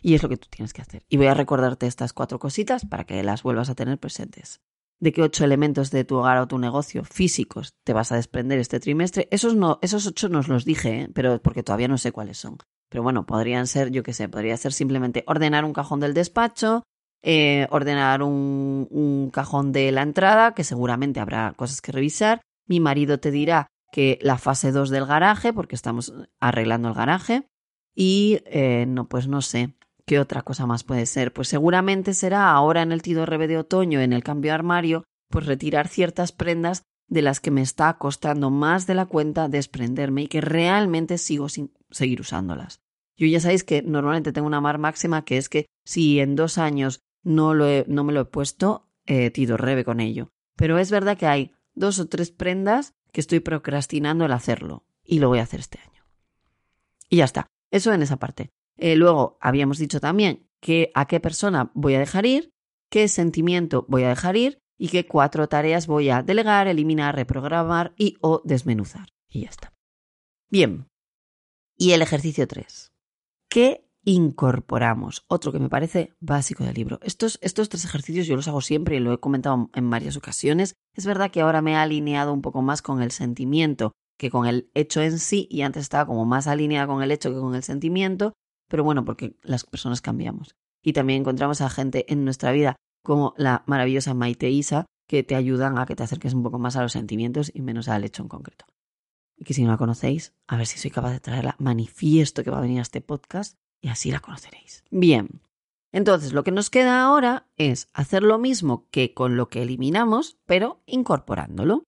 Y 0.00 0.14
es 0.14 0.22
lo 0.22 0.28
que 0.28 0.36
tú 0.36 0.48
tienes 0.50 0.72
que 0.72 0.82
hacer. 0.82 1.04
Y 1.08 1.16
voy 1.16 1.26
a 1.26 1.34
recordarte 1.34 1.86
estas 1.86 2.12
cuatro 2.12 2.38
cositas 2.38 2.86
para 2.86 3.04
que 3.04 3.22
las 3.22 3.42
vuelvas 3.42 3.68
a 3.68 3.74
tener 3.74 3.98
presentes. 3.98 4.60
De 5.00 5.12
qué 5.12 5.22
ocho 5.22 5.44
elementos 5.44 5.90
de 5.90 6.04
tu 6.04 6.16
hogar 6.16 6.38
o 6.38 6.48
tu 6.48 6.58
negocio 6.58 7.04
físicos 7.04 7.74
te 7.84 7.92
vas 7.92 8.10
a 8.12 8.16
desprender 8.16 8.58
este 8.58 8.80
trimestre. 8.80 9.28
Esos, 9.30 9.54
no, 9.54 9.78
esos 9.82 10.06
ocho 10.06 10.28
nos 10.28 10.48
los 10.48 10.64
dije, 10.64 11.02
¿eh? 11.02 11.08
pero 11.12 11.40
porque 11.40 11.62
todavía 11.62 11.88
no 11.88 11.98
sé 11.98 12.12
cuáles 12.12 12.38
son. 12.38 12.58
Pero 12.88 13.02
bueno, 13.02 13.26
podrían 13.26 13.66
ser, 13.66 13.90
yo 13.90 14.02
qué 14.02 14.12
sé, 14.12 14.28
podría 14.28 14.56
ser 14.56 14.72
simplemente 14.72 15.24
ordenar 15.26 15.64
un 15.64 15.72
cajón 15.72 16.00
del 16.00 16.14
despacho, 16.14 16.82
eh, 17.22 17.66
ordenar 17.70 18.22
un 18.22 19.30
cajón 19.32 19.72
de 19.72 19.92
la 19.92 20.02
entrada, 20.02 20.54
que 20.54 20.64
seguramente 20.64 21.20
habrá 21.20 21.52
cosas 21.56 21.80
que 21.80 21.92
revisar. 21.92 22.40
Mi 22.66 22.80
marido 22.80 23.18
te 23.18 23.30
dirá 23.30 23.68
que 23.90 24.18
la 24.22 24.38
fase 24.38 24.72
2 24.72 24.90
del 24.90 25.06
garaje, 25.06 25.52
porque 25.52 25.74
estamos 25.74 26.12
arreglando 26.40 26.88
el 26.88 26.94
garaje. 26.94 27.46
Y 27.94 28.40
eh, 28.46 28.86
no, 28.86 29.08
pues 29.08 29.28
no 29.28 29.42
sé. 29.42 29.74
¿Qué 30.06 30.18
otra 30.18 30.42
cosa 30.42 30.66
más 30.66 30.84
puede 30.84 31.04
ser? 31.06 31.32
Pues 31.32 31.48
seguramente 31.48 32.14
será 32.14 32.50
ahora 32.50 32.82
en 32.82 32.92
el 32.92 33.02
Tido 33.02 33.26
Rebe 33.26 33.48
de 33.48 33.58
otoño, 33.58 34.00
en 34.00 34.12
el 34.12 34.24
cambio 34.24 34.50
de 34.50 34.54
armario, 34.54 35.04
pues 35.28 35.46
retirar 35.46 35.88
ciertas 35.88 36.32
prendas 36.32 36.82
de 37.08 37.22
las 37.22 37.40
que 37.40 37.50
me 37.50 37.62
está 37.62 37.98
costando 37.98 38.50
más 38.50 38.86
de 38.86 38.94
la 38.94 39.06
cuenta 39.06 39.48
desprenderme 39.48 40.22
y 40.22 40.28
que 40.28 40.40
realmente 40.40 41.18
sigo 41.18 41.48
sin 41.48 41.72
seguir 41.90 42.20
usándolas. 42.20 42.80
Yo 43.16 43.26
ya 43.26 43.40
sabéis 43.40 43.64
que 43.64 43.82
normalmente 43.82 44.32
tengo 44.32 44.46
una 44.46 44.60
mar 44.60 44.78
máxima 44.78 45.24
que 45.24 45.38
es 45.38 45.48
que 45.48 45.66
si 45.84 46.20
en 46.20 46.36
dos 46.36 46.58
años 46.58 47.00
no, 47.24 47.52
lo 47.54 47.66
no 47.86 48.04
me 48.04 48.12
lo 48.12 48.20
he 48.20 48.26
puesto, 48.26 48.88
eh, 49.06 49.30
Tido 49.30 49.56
Rebe 49.56 49.84
con 49.84 50.00
ello. 50.00 50.30
Pero 50.56 50.78
es 50.78 50.90
verdad 50.90 51.18
que 51.18 51.26
hay 51.26 51.52
dos 51.74 51.98
o 51.98 52.08
tres 52.08 52.30
prendas 52.30 52.94
que 53.12 53.20
estoy 53.20 53.40
procrastinando 53.40 54.24
el 54.24 54.32
hacerlo 54.32 54.84
y 55.04 55.18
lo 55.18 55.28
voy 55.28 55.38
a 55.38 55.42
hacer 55.42 55.60
este 55.60 55.80
año. 55.80 56.04
Y 57.08 57.16
ya 57.16 57.24
está. 57.24 57.46
Eso 57.70 57.92
en 57.92 58.02
esa 58.02 58.18
parte. 58.18 58.50
Eh, 58.76 58.96
luego 58.96 59.38
habíamos 59.40 59.78
dicho 59.78 60.00
también 60.00 60.48
que 60.60 60.90
a 60.94 61.06
qué 61.06 61.20
persona 61.20 61.70
voy 61.74 61.94
a 61.94 61.98
dejar 61.98 62.26
ir, 62.26 62.52
qué 62.90 63.08
sentimiento 63.08 63.84
voy 63.88 64.04
a 64.04 64.08
dejar 64.08 64.36
ir 64.36 64.58
y 64.76 64.88
qué 64.88 65.06
cuatro 65.06 65.48
tareas 65.48 65.86
voy 65.86 66.10
a 66.10 66.22
delegar, 66.22 66.68
eliminar, 66.68 67.14
reprogramar 67.14 67.94
y 67.96 68.16
o 68.20 68.42
desmenuzar. 68.44 69.08
Y 69.28 69.42
ya 69.42 69.50
está. 69.50 69.72
Bien. 70.50 70.88
Y 71.76 71.92
el 71.92 72.02
ejercicio 72.02 72.46
3. 72.46 72.92
¿Qué 73.48 73.87
incorporamos? 74.08 75.26
Otro 75.28 75.52
que 75.52 75.58
me 75.58 75.68
parece 75.68 76.14
básico 76.18 76.64
del 76.64 76.74
libro. 76.74 76.98
Estos, 77.02 77.38
estos 77.42 77.68
tres 77.68 77.84
ejercicios 77.84 78.26
yo 78.26 78.36
los 78.36 78.48
hago 78.48 78.62
siempre 78.62 78.96
y 78.96 79.00
lo 79.00 79.12
he 79.12 79.20
comentado 79.20 79.68
en 79.74 79.90
varias 79.90 80.16
ocasiones. 80.16 80.76
Es 80.94 81.04
verdad 81.04 81.30
que 81.30 81.42
ahora 81.42 81.60
me 81.60 81.72
he 81.72 81.76
alineado 81.76 82.32
un 82.32 82.40
poco 82.40 82.62
más 82.62 82.80
con 82.80 83.02
el 83.02 83.10
sentimiento 83.10 83.92
que 84.18 84.30
con 84.30 84.46
el 84.46 84.70
hecho 84.74 85.02
en 85.02 85.18
sí 85.18 85.46
y 85.50 85.60
antes 85.60 85.82
estaba 85.82 86.06
como 86.06 86.24
más 86.24 86.46
alineada 86.46 86.86
con 86.86 87.02
el 87.02 87.10
hecho 87.10 87.30
que 87.30 87.38
con 87.38 87.54
el 87.54 87.62
sentimiento, 87.62 88.32
pero 88.68 88.82
bueno, 88.82 89.04
porque 89.04 89.36
las 89.42 89.64
personas 89.64 90.00
cambiamos. 90.00 90.56
Y 90.82 90.94
también 90.94 91.20
encontramos 91.20 91.60
a 91.60 91.68
gente 91.68 92.10
en 92.10 92.24
nuestra 92.24 92.50
vida 92.50 92.76
como 93.04 93.34
la 93.36 93.62
maravillosa 93.66 94.14
Maite 94.14 94.48
Isa, 94.48 94.86
que 95.06 95.22
te 95.22 95.34
ayudan 95.34 95.78
a 95.78 95.84
que 95.84 95.96
te 95.96 96.02
acerques 96.02 96.32
un 96.32 96.42
poco 96.42 96.58
más 96.58 96.76
a 96.76 96.82
los 96.82 96.92
sentimientos 96.92 97.50
y 97.54 97.60
menos 97.60 97.88
al 97.88 98.04
hecho 98.04 98.22
en 98.22 98.28
concreto. 98.28 98.64
Y 99.36 99.44
que 99.44 99.54
si 99.54 99.62
no 99.64 99.70
la 99.70 99.76
conocéis, 99.76 100.32
a 100.46 100.56
ver 100.56 100.66
si 100.66 100.78
soy 100.78 100.90
capaz 100.90 101.12
de 101.12 101.20
traerla, 101.20 101.56
manifiesto 101.58 102.42
que 102.42 102.50
va 102.50 102.58
a 102.58 102.62
venir 102.62 102.78
a 102.78 102.82
este 102.82 103.02
podcast 103.02 103.57
y 103.80 103.88
así 103.88 104.10
la 104.10 104.20
conoceréis. 104.20 104.84
Bien, 104.90 105.40
entonces 105.92 106.32
lo 106.32 106.44
que 106.44 106.50
nos 106.50 106.70
queda 106.70 107.02
ahora 107.02 107.46
es 107.56 107.88
hacer 107.92 108.22
lo 108.22 108.38
mismo 108.38 108.86
que 108.90 109.14
con 109.14 109.36
lo 109.36 109.48
que 109.48 109.62
eliminamos, 109.62 110.38
pero 110.46 110.82
incorporándolo. 110.86 111.84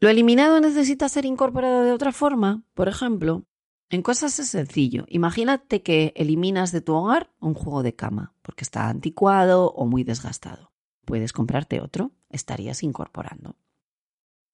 Lo 0.00 0.08
eliminado 0.08 0.60
necesita 0.60 1.08
ser 1.08 1.24
incorporado 1.24 1.84
de 1.84 1.92
otra 1.92 2.12
forma, 2.12 2.64
por 2.74 2.88
ejemplo, 2.88 3.44
en 3.92 4.00
cosas 4.00 4.38
es 4.38 4.48
sencillo. 4.48 5.04
Imagínate 5.08 5.82
que 5.82 6.14
eliminas 6.16 6.72
de 6.72 6.80
tu 6.80 6.94
hogar 6.94 7.30
un 7.40 7.52
juego 7.52 7.82
de 7.82 7.94
cama 7.94 8.34
porque 8.40 8.64
está 8.64 8.88
anticuado 8.88 9.70
o 9.70 9.86
muy 9.86 10.02
desgastado. 10.02 10.72
Puedes 11.04 11.34
comprarte 11.34 11.80
otro, 11.82 12.10
estarías 12.30 12.82
incorporando. 12.82 13.54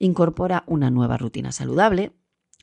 Incorpora 0.01 0.65
una 0.67 0.91
nueva 0.91 1.19
rutina 1.19 1.53
saludable. 1.53 2.13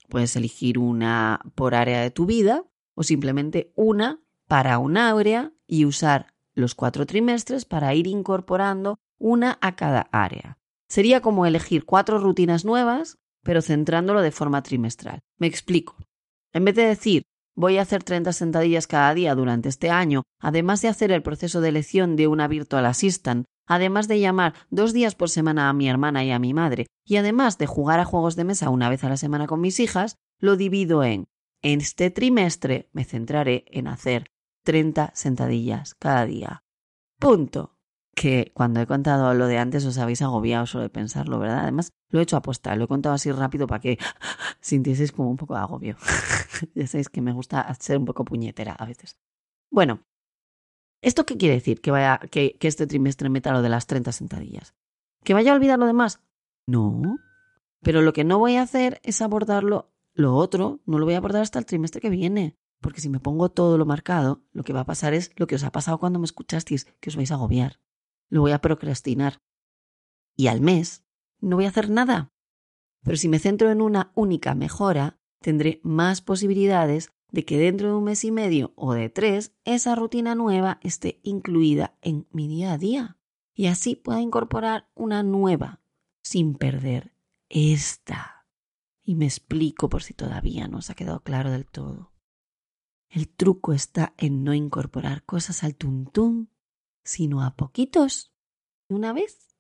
Puedes 0.10 0.36
elegir 0.36 0.78
una 0.78 1.40
por 1.56 1.76
área 1.76 2.02
de 2.02 2.12
tu 2.12 2.26
vida 2.26 2.66
o 2.96 3.04
simplemente 3.04 3.72
una 3.76 4.20
para 4.48 4.80
un 4.80 4.98
área 4.98 5.54
y 5.68 5.86
usar 5.86 6.34
los 6.54 6.76
cuatro 6.76 7.06
trimestres 7.06 7.66
para 7.66 7.94
ir 7.94 8.08
incorporando 8.08 8.98
una 9.20 9.58
a 9.62 9.76
cada 9.76 10.08
área. 10.12 10.58
Sería 10.88 11.22
como 11.22 11.46
elegir 11.46 11.86
cuatro 11.86 12.20
rutinas 12.20 12.66
nuevas, 12.66 13.18
pero 13.44 13.62
centrándolo 13.62 14.22
de 14.22 14.32
forma 14.32 14.64
trimestral. 14.64 15.20
Me 15.38 15.48
explico. 15.48 15.98
En 16.54 16.66
vez 16.66 16.76
de 16.76 16.86
decir 16.86 17.24
voy 17.56 17.78
a 17.78 17.84
hacer 17.84 18.04
30 18.04 18.34
sentadillas 18.34 18.88
cada 18.88 19.14
día 19.14 19.34
durante 19.34 19.70
este 19.70 19.90
año, 19.90 20.24
además 20.40 20.82
de 20.82 20.90
hacer 20.90 21.12
el 21.12 21.24
proceso 21.24 21.62
de 21.62 21.70
elección 21.70 22.16
de 22.16 22.28
una 22.28 22.48
virtual 22.48 22.86
assistant, 22.86 23.46
además 23.66 24.08
de 24.08 24.20
llamar 24.20 24.54
dos 24.70 24.94
días 24.94 25.16
por 25.16 25.30
semana 25.30 25.70
a 25.70 25.74
mi 25.74 25.90
hermana 25.90 26.24
y 26.24 26.32
a 26.32 26.40
mi 26.40 26.54
madre, 26.54 26.88
y 27.06 27.16
además 27.16 27.58
de 27.58 27.68
jugar 27.68 28.00
a 28.00 28.06
juegos 28.06 28.36
de 28.36 28.44
mesa 28.44 28.70
una 28.70 28.90
vez 28.90 29.04
a 29.04 29.10
la 29.10 29.18
semana 29.18 29.48
con 29.48 29.62
mis 29.62 29.80
hijas, 29.80 30.18
lo 30.40 30.58
divido 30.58 31.04
en 31.04 31.26
en 31.66 31.82
este 31.82 32.12
trimestre 32.12 32.90
me 32.94 33.06
centraré 33.06 33.66
en 33.72 33.88
hacer 33.88 34.28
30 34.66 35.12
sentadillas 35.16 35.96
cada 35.96 36.24
día. 36.28 36.64
Punto 37.20 37.80
que 38.16 38.52
cuando 38.54 38.82
he 38.82 38.86
contado 38.86 39.34
lo 39.34 39.48
de 39.48 39.58
antes 39.58 39.84
os 39.84 39.98
habéis 39.98 40.22
agobiado 40.22 40.68
solo 40.68 40.84
de 40.84 40.92
pensarlo, 40.92 41.40
¿verdad? 41.40 41.62
Además, 41.64 41.92
lo 42.10 42.20
he 42.20 42.24
hecho 42.24 42.38
aposta, 42.38 42.76
lo 42.76 42.86
he 42.86 42.88
contado 42.88 43.16
así 43.16 43.32
rápido 43.32 43.66
para 43.66 43.82
que 43.82 43.98
sintieseis 44.62 45.12
como 45.12 45.32
un 45.32 45.38
poco 45.38 45.56
de 45.56 45.62
agobio. 45.62 45.98
ya 46.76 46.86
sabéis 46.86 47.10
que 47.10 47.22
me 47.22 47.34
gusta 47.34 47.74
ser 47.80 47.98
un 47.98 48.06
poco 48.06 48.26
puñetera 48.26 48.74
a 48.74 48.86
veces. 48.86 49.18
Bueno, 49.72 50.04
¿esto 51.02 51.26
qué 51.26 51.36
quiere 51.36 51.56
decir? 51.56 51.82
Que, 51.82 51.90
vaya, 51.90 52.20
que, 52.30 52.58
que 52.60 52.68
este 52.68 52.86
trimestre 52.86 53.30
meta 53.30 53.52
lo 53.52 53.64
de 53.64 53.70
las 53.70 53.88
30 53.88 54.12
sentadillas. 54.12 54.76
¿Que 55.24 55.34
vaya 55.34 55.52
a 55.52 55.56
olvidar 55.56 55.80
lo 55.80 55.88
demás? 55.88 56.22
No. 56.68 57.18
Pero 57.82 58.04
lo 58.04 58.14
que 58.14 58.24
no 58.24 58.38
voy 58.38 58.56
a 58.56 58.62
hacer 58.62 59.02
es 59.04 59.24
abordarlo, 59.24 59.95
lo 60.16 60.36
otro, 60.36 60.82
no 60.88 60.98
lo 60.98 61.06
voy 61.06 61.14
a 61.14 61.18
abordar 61.18 61.44
hasta 61.44 61.60
el 61.60 61.68
trimestre 61.68 62.02
que 62.02 62.10
viene. 62.10 62.58
Porque 62.82 63.02
si 63.02 63.10
me 63.10 63.20
pongo 63.20 63.50
todo 63.50 63.78
lo 63.78 63.86
marcado, 63.86 64.44
lo 64.52 64.64
que 64.64 64.74
va 64.74 64.82
a 64.82 64.86
pasar 64.86 65.14
es 65.14 65.32
lo 65.36 65.46
que 65.46 65.56
os 65.56 65.64
ha 65.64 65.72
pasado 65.72 66.00
cuando 66.00 66.20
me 66.20 66.26
escuchasteis, 66.26 66.86
que 67.00 67.10
os 67.10 67.16
vais 67.16 67.32
a 67.32 67.36
agobiar 67.36 67.80
lo 68.30 68.42
voy 68.42 68.52
a 68.52 68.60
procrastinar. 68.60 69.42
Y 70.36 70.48
al 70.48 70.62
mes 70.62 71.06
no 71.40 71.56
voy 71.56 71.66
a 71.66 71.70
hacer 71.70 71.90
nada. 71.90 72.34
Pero 73.04 73.18
si 73.18 73.28
me 73.28 73.40
centro 73.40 73.72
en 73.72 73.82
una 73.82 74.12
única 74.16 74.56
mejora, 74.56 75.20
tendré 75.42 75.80
más 75.84 76.22
posibilidades 76.22 77.12
de 77.32 77.46
que 77.46 77.58
dentro 77.58 77.90
de 77.90 77.96
un 77.96 78.04
mes 78.04 78.24
y 78.24 78.32
medio 78.32 78.74
o 78.76 78.94
de 78.94 79.10
tres 79.10 79.54
esa 79.64 79.96
rutina 79.96 80.36
nueva 80.36 80.80
esté 80.82 81.20
incluida 81.24 81.98
en 82.02 82.28
mi 82.32 82.48
día 82.48 82.74
a 82.74 82.78
día. 82.78 83.18
Y 83.54 83.68
así 83.68 83.96
pueda 83.96 84.22
incorporar 84.22 84.90
una 84.96 85.24
nueva 85.24 85.82
sin 86.22 86.56
perder 86.56 87.14
esta. 87.48 88.35
Y 89.06 89.16
me 89.16 89.26
explico 89.26 89.88
por 89.88 90.04
si 90.04 90.14
todavía 90.14 90.68
no 90.68 90.80
os 90.80 90.90
ha 90.90 90.96
quedado 90.96 91.22
claro 91.22 91.52
del 91.52 91.66
todo. 91.66 92.12
El 93.08 93.30
truco 93.30 93.72
está 93.72 94.14
en 94.18 94.44
no 94.44 94.54
incorporar 94.54 95.24
cosas 95.24 95.64
al 95.64 95.76
tuntún 95.76 96.50
sino 97.04 97.44
a 97.44 97.56
poquitos. 97.56 98.34
Una 98.90 99.14
vez. 99.14 99.56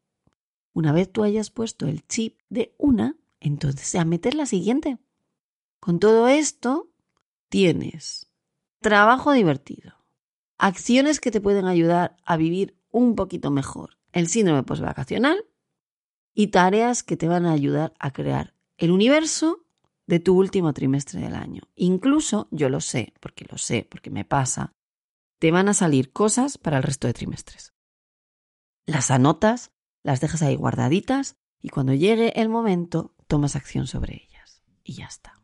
Una 0.74 0.92
vez 0.92 1.12
tú 1.12 1.24
hayas 1.24 1.52
puesto 1.52 1.88
el 1.88 2.06
chip 2.08 2.40
de 2.50 2.76
una, 2.78 3.16
entonces 3.40 3.96
a 3.96 4.04
meter 4.04 4.34
la 4.34 4.48
siguiente. 4.48 4.98
Con 5.80 6.00
todo 6.00 6.28
esto, 6.28 6.92
tienes 7.48 8.32
trabajo 8.82 9.32
divertido, 9.32 9.94
acciones 10.58 11.20
que 11.20 11.32
te 11.32 11.42
pueden 11.42 11.66
ayudar 11.66 12.18
a 12.26 12.38
vivir 12.38 12.78
un 12.92 13.16
poquito 13.16 13.52
mejor 13.52 14.00
el 14.12 14.28
síndrome 14.28 14.64
postvacacional 14.64 15.46
y 16.34 16.48
tareas 16.48 17.04
que 17.04 17.18
te 17.18 17.28
van 17.28 17.46
a 17.46 17.52
ayudar 17.52 17.94
a 18.00 18.12
crear 18.12 18.55
el 18.78 18.92
universo 18.92 19.66
de 20.08 20.20
tu 20.20 20.38
último 20.38 20.74
trimestre 20.74 21.22
del 21.22 21.36
año. 21.36 21.64
Incluso, 21.76 22.48
yo 22.52 22.70
lo 22.70 22.82
sé, 22.82 23.14
porque 23.20 23.46
lo 23.50 23.58
sé, 23.58 23.88
porque 23.90 24.10
me 24.10 24.26
pasa, 24.26 24.74
te 25.40 25.52
van 25.52 25.70
a 25.70 25.74
salir 25.74 26.12
cosas 26.12 26.58
para 26.58 26.78
el 26.78 26.84
resto 26.84 27.08
de 27.08 27.14
trimestres. 27.14 27.74
Las 28.86 29.12
anotas, 29.12 29.72
las 30.04 30.22
dejas 30.22 30.42
ahí 30.42 30.56
guardaditas 30.56 31.38
y 31.62 31.70
cuando 31.70 31.94
llegue 31.94 32.40
el 32.40 32.50
momento 32.50 33.16
tomas 33.28 33.56
acción 33.56 33.88
sobre 33.88 34.24
ellas. 34.28 34.64
Y 34.84 34.94
ya 34.94 35.06
está. 35.06 35.42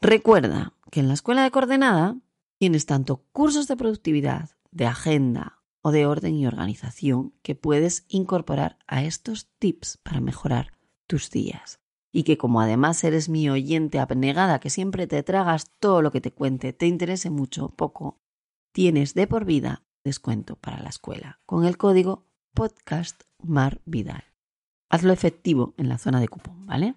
Recuerda 0.00 0.74
que 0.90 1.00
en 1.00 1.08
la 1.08 1.14
escuela 1.14 1.42
de 1.42 1.50
coordenada 1.50 2.16
tienes 2.58 2.86
tanto 2.86 3.24
cursos 3.32 3.66
de 3.66 3.76
productividad, 3.76 4.50
de 4.70 4.86
agenda 4.86 5.62
o 5.82 5.90
de 5.90 6.06
orden 6.06 6.36
y 6.36 6.46
organización 6.46 7.34
que 7.42 7.54
puedes 7.54 8.04
incorporar 8.08 8.78
a 8.86 9.02
estos 9.02 9.50
tips 9.58 9.96
para 9.98 10.20
mejorar 10.20 10.72
tus 11.10 11.28
días. 11.28 11.80
Y 12.12 12.22
que 12.22 12.38
como 12.38 12.60
además 12.60 13.02
eres 13.04 13.28
mi 13.28 13.50
oyente 13.50 13.98
abnegada 13.98 14.60
que 14.60 14.70
siempre 14.70 15.06
te 15.06 15.22
tragas 15.22 15.70
todo 15.80 16.02
lo 16.02 16.12
que 16.12 16.20
te 16.20 16.32
cuente, 16.32 16.72
te 16.72 16.86
interese 16.86 17.30
mucho 17.30 17.66
o 17.66 17.68
poco, 17.68 18.18
tienes 18.72 19.14
de 19.14 19.26
por 19.26 19.44
vida 19.44 19.82
descuento 20.04 20.56
para 20.56 20.80
la 20.80 20.88
escuela 20.88 21.40
con 21.46 21.64
el 21.64 21.76
código 21.76 22.24
podcast 22.54 23.22
Mar 23.42 23.80
Vidal. 23.84 24.24
Hazlo 24.88 25.12
efectivo 25.12 25.74
en 25.76 25.88
la 25.88 25.98
zona 25.98 26.20
de 26.20 26.28
cupón, 26.28 26.66
¿vale? 26.66 26.94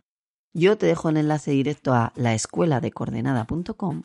Yo 0.56 0.78
te 0.78 0.86
dejo 0.86 1.10
el 1.10 1.18
enlace 1.18 1.52
directo 1.52 1.94
a 1.94 2.14
laescueladecoordenada.com, 2.16 4.04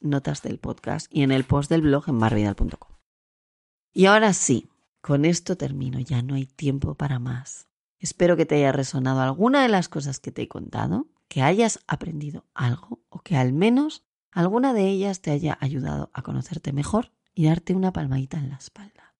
notas 0.00 0.42
del 0.42 0.58
podcast 0.58 1.06
y 1.14 1.22
en 1.22 1.30
el 1.30 1.44
post 1.44 1.70
del 1.70 1.82
blog 1.82 2.08
en 2.08 2.16
marvidal.com. 2.16 2.96
Y 3.94 4.06
ahora 4.06 4.32
sí, 4.32 4.68
con 5.00 5.24
esto 5.24 5.56
termino, 5.56 6.00
ya 6.00 6.22
no 6.22 6.34
hay 6.34 6.46
tiempo 6.46 6.94
para 6.94 7.18
más. 7.18 7.67
Espero 7.98 8.36
que 8.36 8.46
te 8.46 8.56
haya 8.56 8.72
resonado 8.72 9.20
alguna 9.20 9.62
de 9.62 9.68
las 9.68 9.88
cosas 9.88 10.20
que 10.20 10.30
te 10.30 10.42
he 10.42 10.48
contado, 10.48 11.08
que 11.28 11.42
hayas 11.42 11.80
aprendido 11.86 12.46
algo 12.54 13.00
o 13.08 13.20
que 13.20 13.36
al 13.36 13.52
menos 13.52 14.04
alguna 14.30 14.72
de 14.72 14.88
ellas 14.88 15.20
te 15.20 15.30
haya 15.30 15.58
ayudado 15.60 16.10
a 16.12 16.22
conocerte 16.22 16.72
mejor 16.72 17.12
y 17.34 17.46
darte 17.46 17.74
una 17.74 17.92
palmadita 17.92 18.38
en 18.38 18.50
la 18.50 18.56
espalda. 18.56 19.14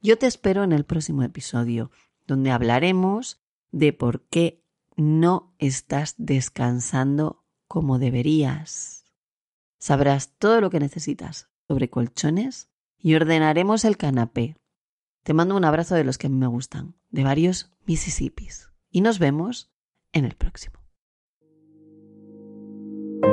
Yo 0.00 0.18
te 0.18 0.26
espero 0.26 0.64
en 0.64 0.72
el 0.72 0.84
próximo 0.84 1.22
episodio, 1.22 1.90
donde 2.26 2.50
hablaremos 2.50 3.40
de 3.72 3.92
por 3.92 4.22
qué 4.28 4.64
no 4.96 5.54
estás 5.58 6.14
descansando 6.18 7.44
como 7.66 7.98
deberías. 7.98 9.04
Sabrás 9.78 10.34
todo 10.38 10.60
lo 10.60 10.70
que 10.70 10.80
necesitas 10.80 11.48
sobre 11.66 11.90
colchones 11.90 12.68
y 12.98 13.14
ordenaremos 13.14 13.84
el 13.84 13.96
canapé. 13.96 14.56
Te 15.24 15.32
mando 15.32 15.56
un 15.56 15.64
abrazo 15.64 15.94
de 15.94 16.04
los 16.04 16.18
que 16.18 16.28
me 16.28 16.46
gustan, 16.46 16.96
de 17.10 17.24
varios 17.24 17.70
Mississippis. 17.86 18.68
Y 18.90 19.00
nos 19.00 19.18
vemos 19.18 19.72
en 20.12 20.26
el 20.26 20.34
próximo. 20.34 20.76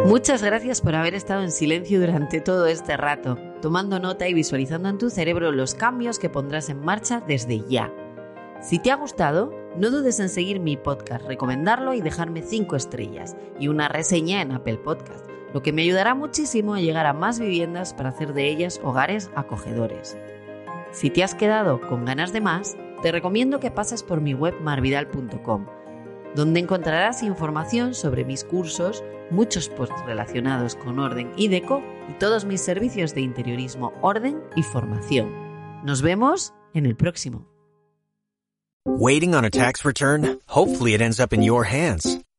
Muchas 0.05 0.41
gracias 0.41 0.79
por 0.79 0.95
haber 0.95 1.15
estado 1.15 1.43
en 1.43 1.51
silencio 1.51 1.99
durante 1.99 2.39
todo 2.39 2.67
este 2.67 2.95
rato, 2.95 3.37
tomando 3.61 3.99
nota 3.99 4.29
y 4.29 4.33
visualizando 4.33 4.87
en 4.87 4.99
tu 4.99 5.09
cerebro 5.09 5.51
los 5.51 5.75
cambios 5.75 6.17
que 6.17 6.29
pondrás 6.29 6.69
en 6.69 6.79
marcha 6.79 7.21
desde 7.27 7.61
ya. 7.67 7.93
Si 8.61 8.79
te 8.79 8.91
ha 8.91 8.95
gustado, 8.95 9.53
no 9.75 9.89
dudes 9.89 10.21
en 10.21 10.29
seguir 10.29 10.61
mi 10.61 10.77
podcast, 10.77 11.25
recomendarlo 11.25 11.93
y 11.93 11.99
dejarme 11.99 12.41
5 12.41 12.77
estrellas 12.77 13.35
y 13.59 13.67
una 13.67 13.89
reseña 13.89 14.41
en 14.41 14.53
Apple 14.53 14.77
Podcast, 14.77 15.25
lo 15.53 15.61
que 15.61 15.73
me 15.73 15.81
ayudará 15.81 16.15
muchísimo 16.15 16.73
a 16.73 16.79
llegar 16.79 17.05
a 17.05 17.11
más 17.11 17.37
viviendas 17.37 17.93
para 17.93 18.09
hacer 18.09 18.33
de 18.33 18.47
ellas 18.47 18.79
hogares 18.81 19.29
acogedores. 19.35 20.15
Si 20.91 21.09
te 21.09 21.23
has 21.23 21.35
quedado 21.35 21.79
con 21.81 22.05
ganas 22.05 22.33
de 22.33 22.41
más, 22.41 22.75
te 23.01 23.11
recomiendo 23.11 23.59
que 23.59 23.71
pases 23.71 24.03
por 24.03 24.19
mi 24.19 24.33
web 24.33 24.59
marvidal.com, 24.61 25.65
donde 26.35 26.59
encontrarás 26.59 27.23
información 27.23 27.93
sobre 27.93 28.25
mis 28.25 28.43
cursos, 28.43 29.03
muchos 29.29 29.69
posts 29.69 30.05
relacionados 30.05 30.75
con 30.75 30.99
orden 30.99 31.31
y 31.37 31.47
deco 31.47 31.81
y 32.09 32.13
todos 32.13 32.45
mis 32.45 32.61
servicios 32.61 33.15
de 33.15 33.21
interiorismo, 33.21 33.93
orden 34.01 34.41
y 34.55 34.63
formación. 34.63 35.31
Nos 35.85 36.01
vemos 36.01 36.53
en 36.73 36.85
el 36.85 36.95
próximo. 36.95 37.47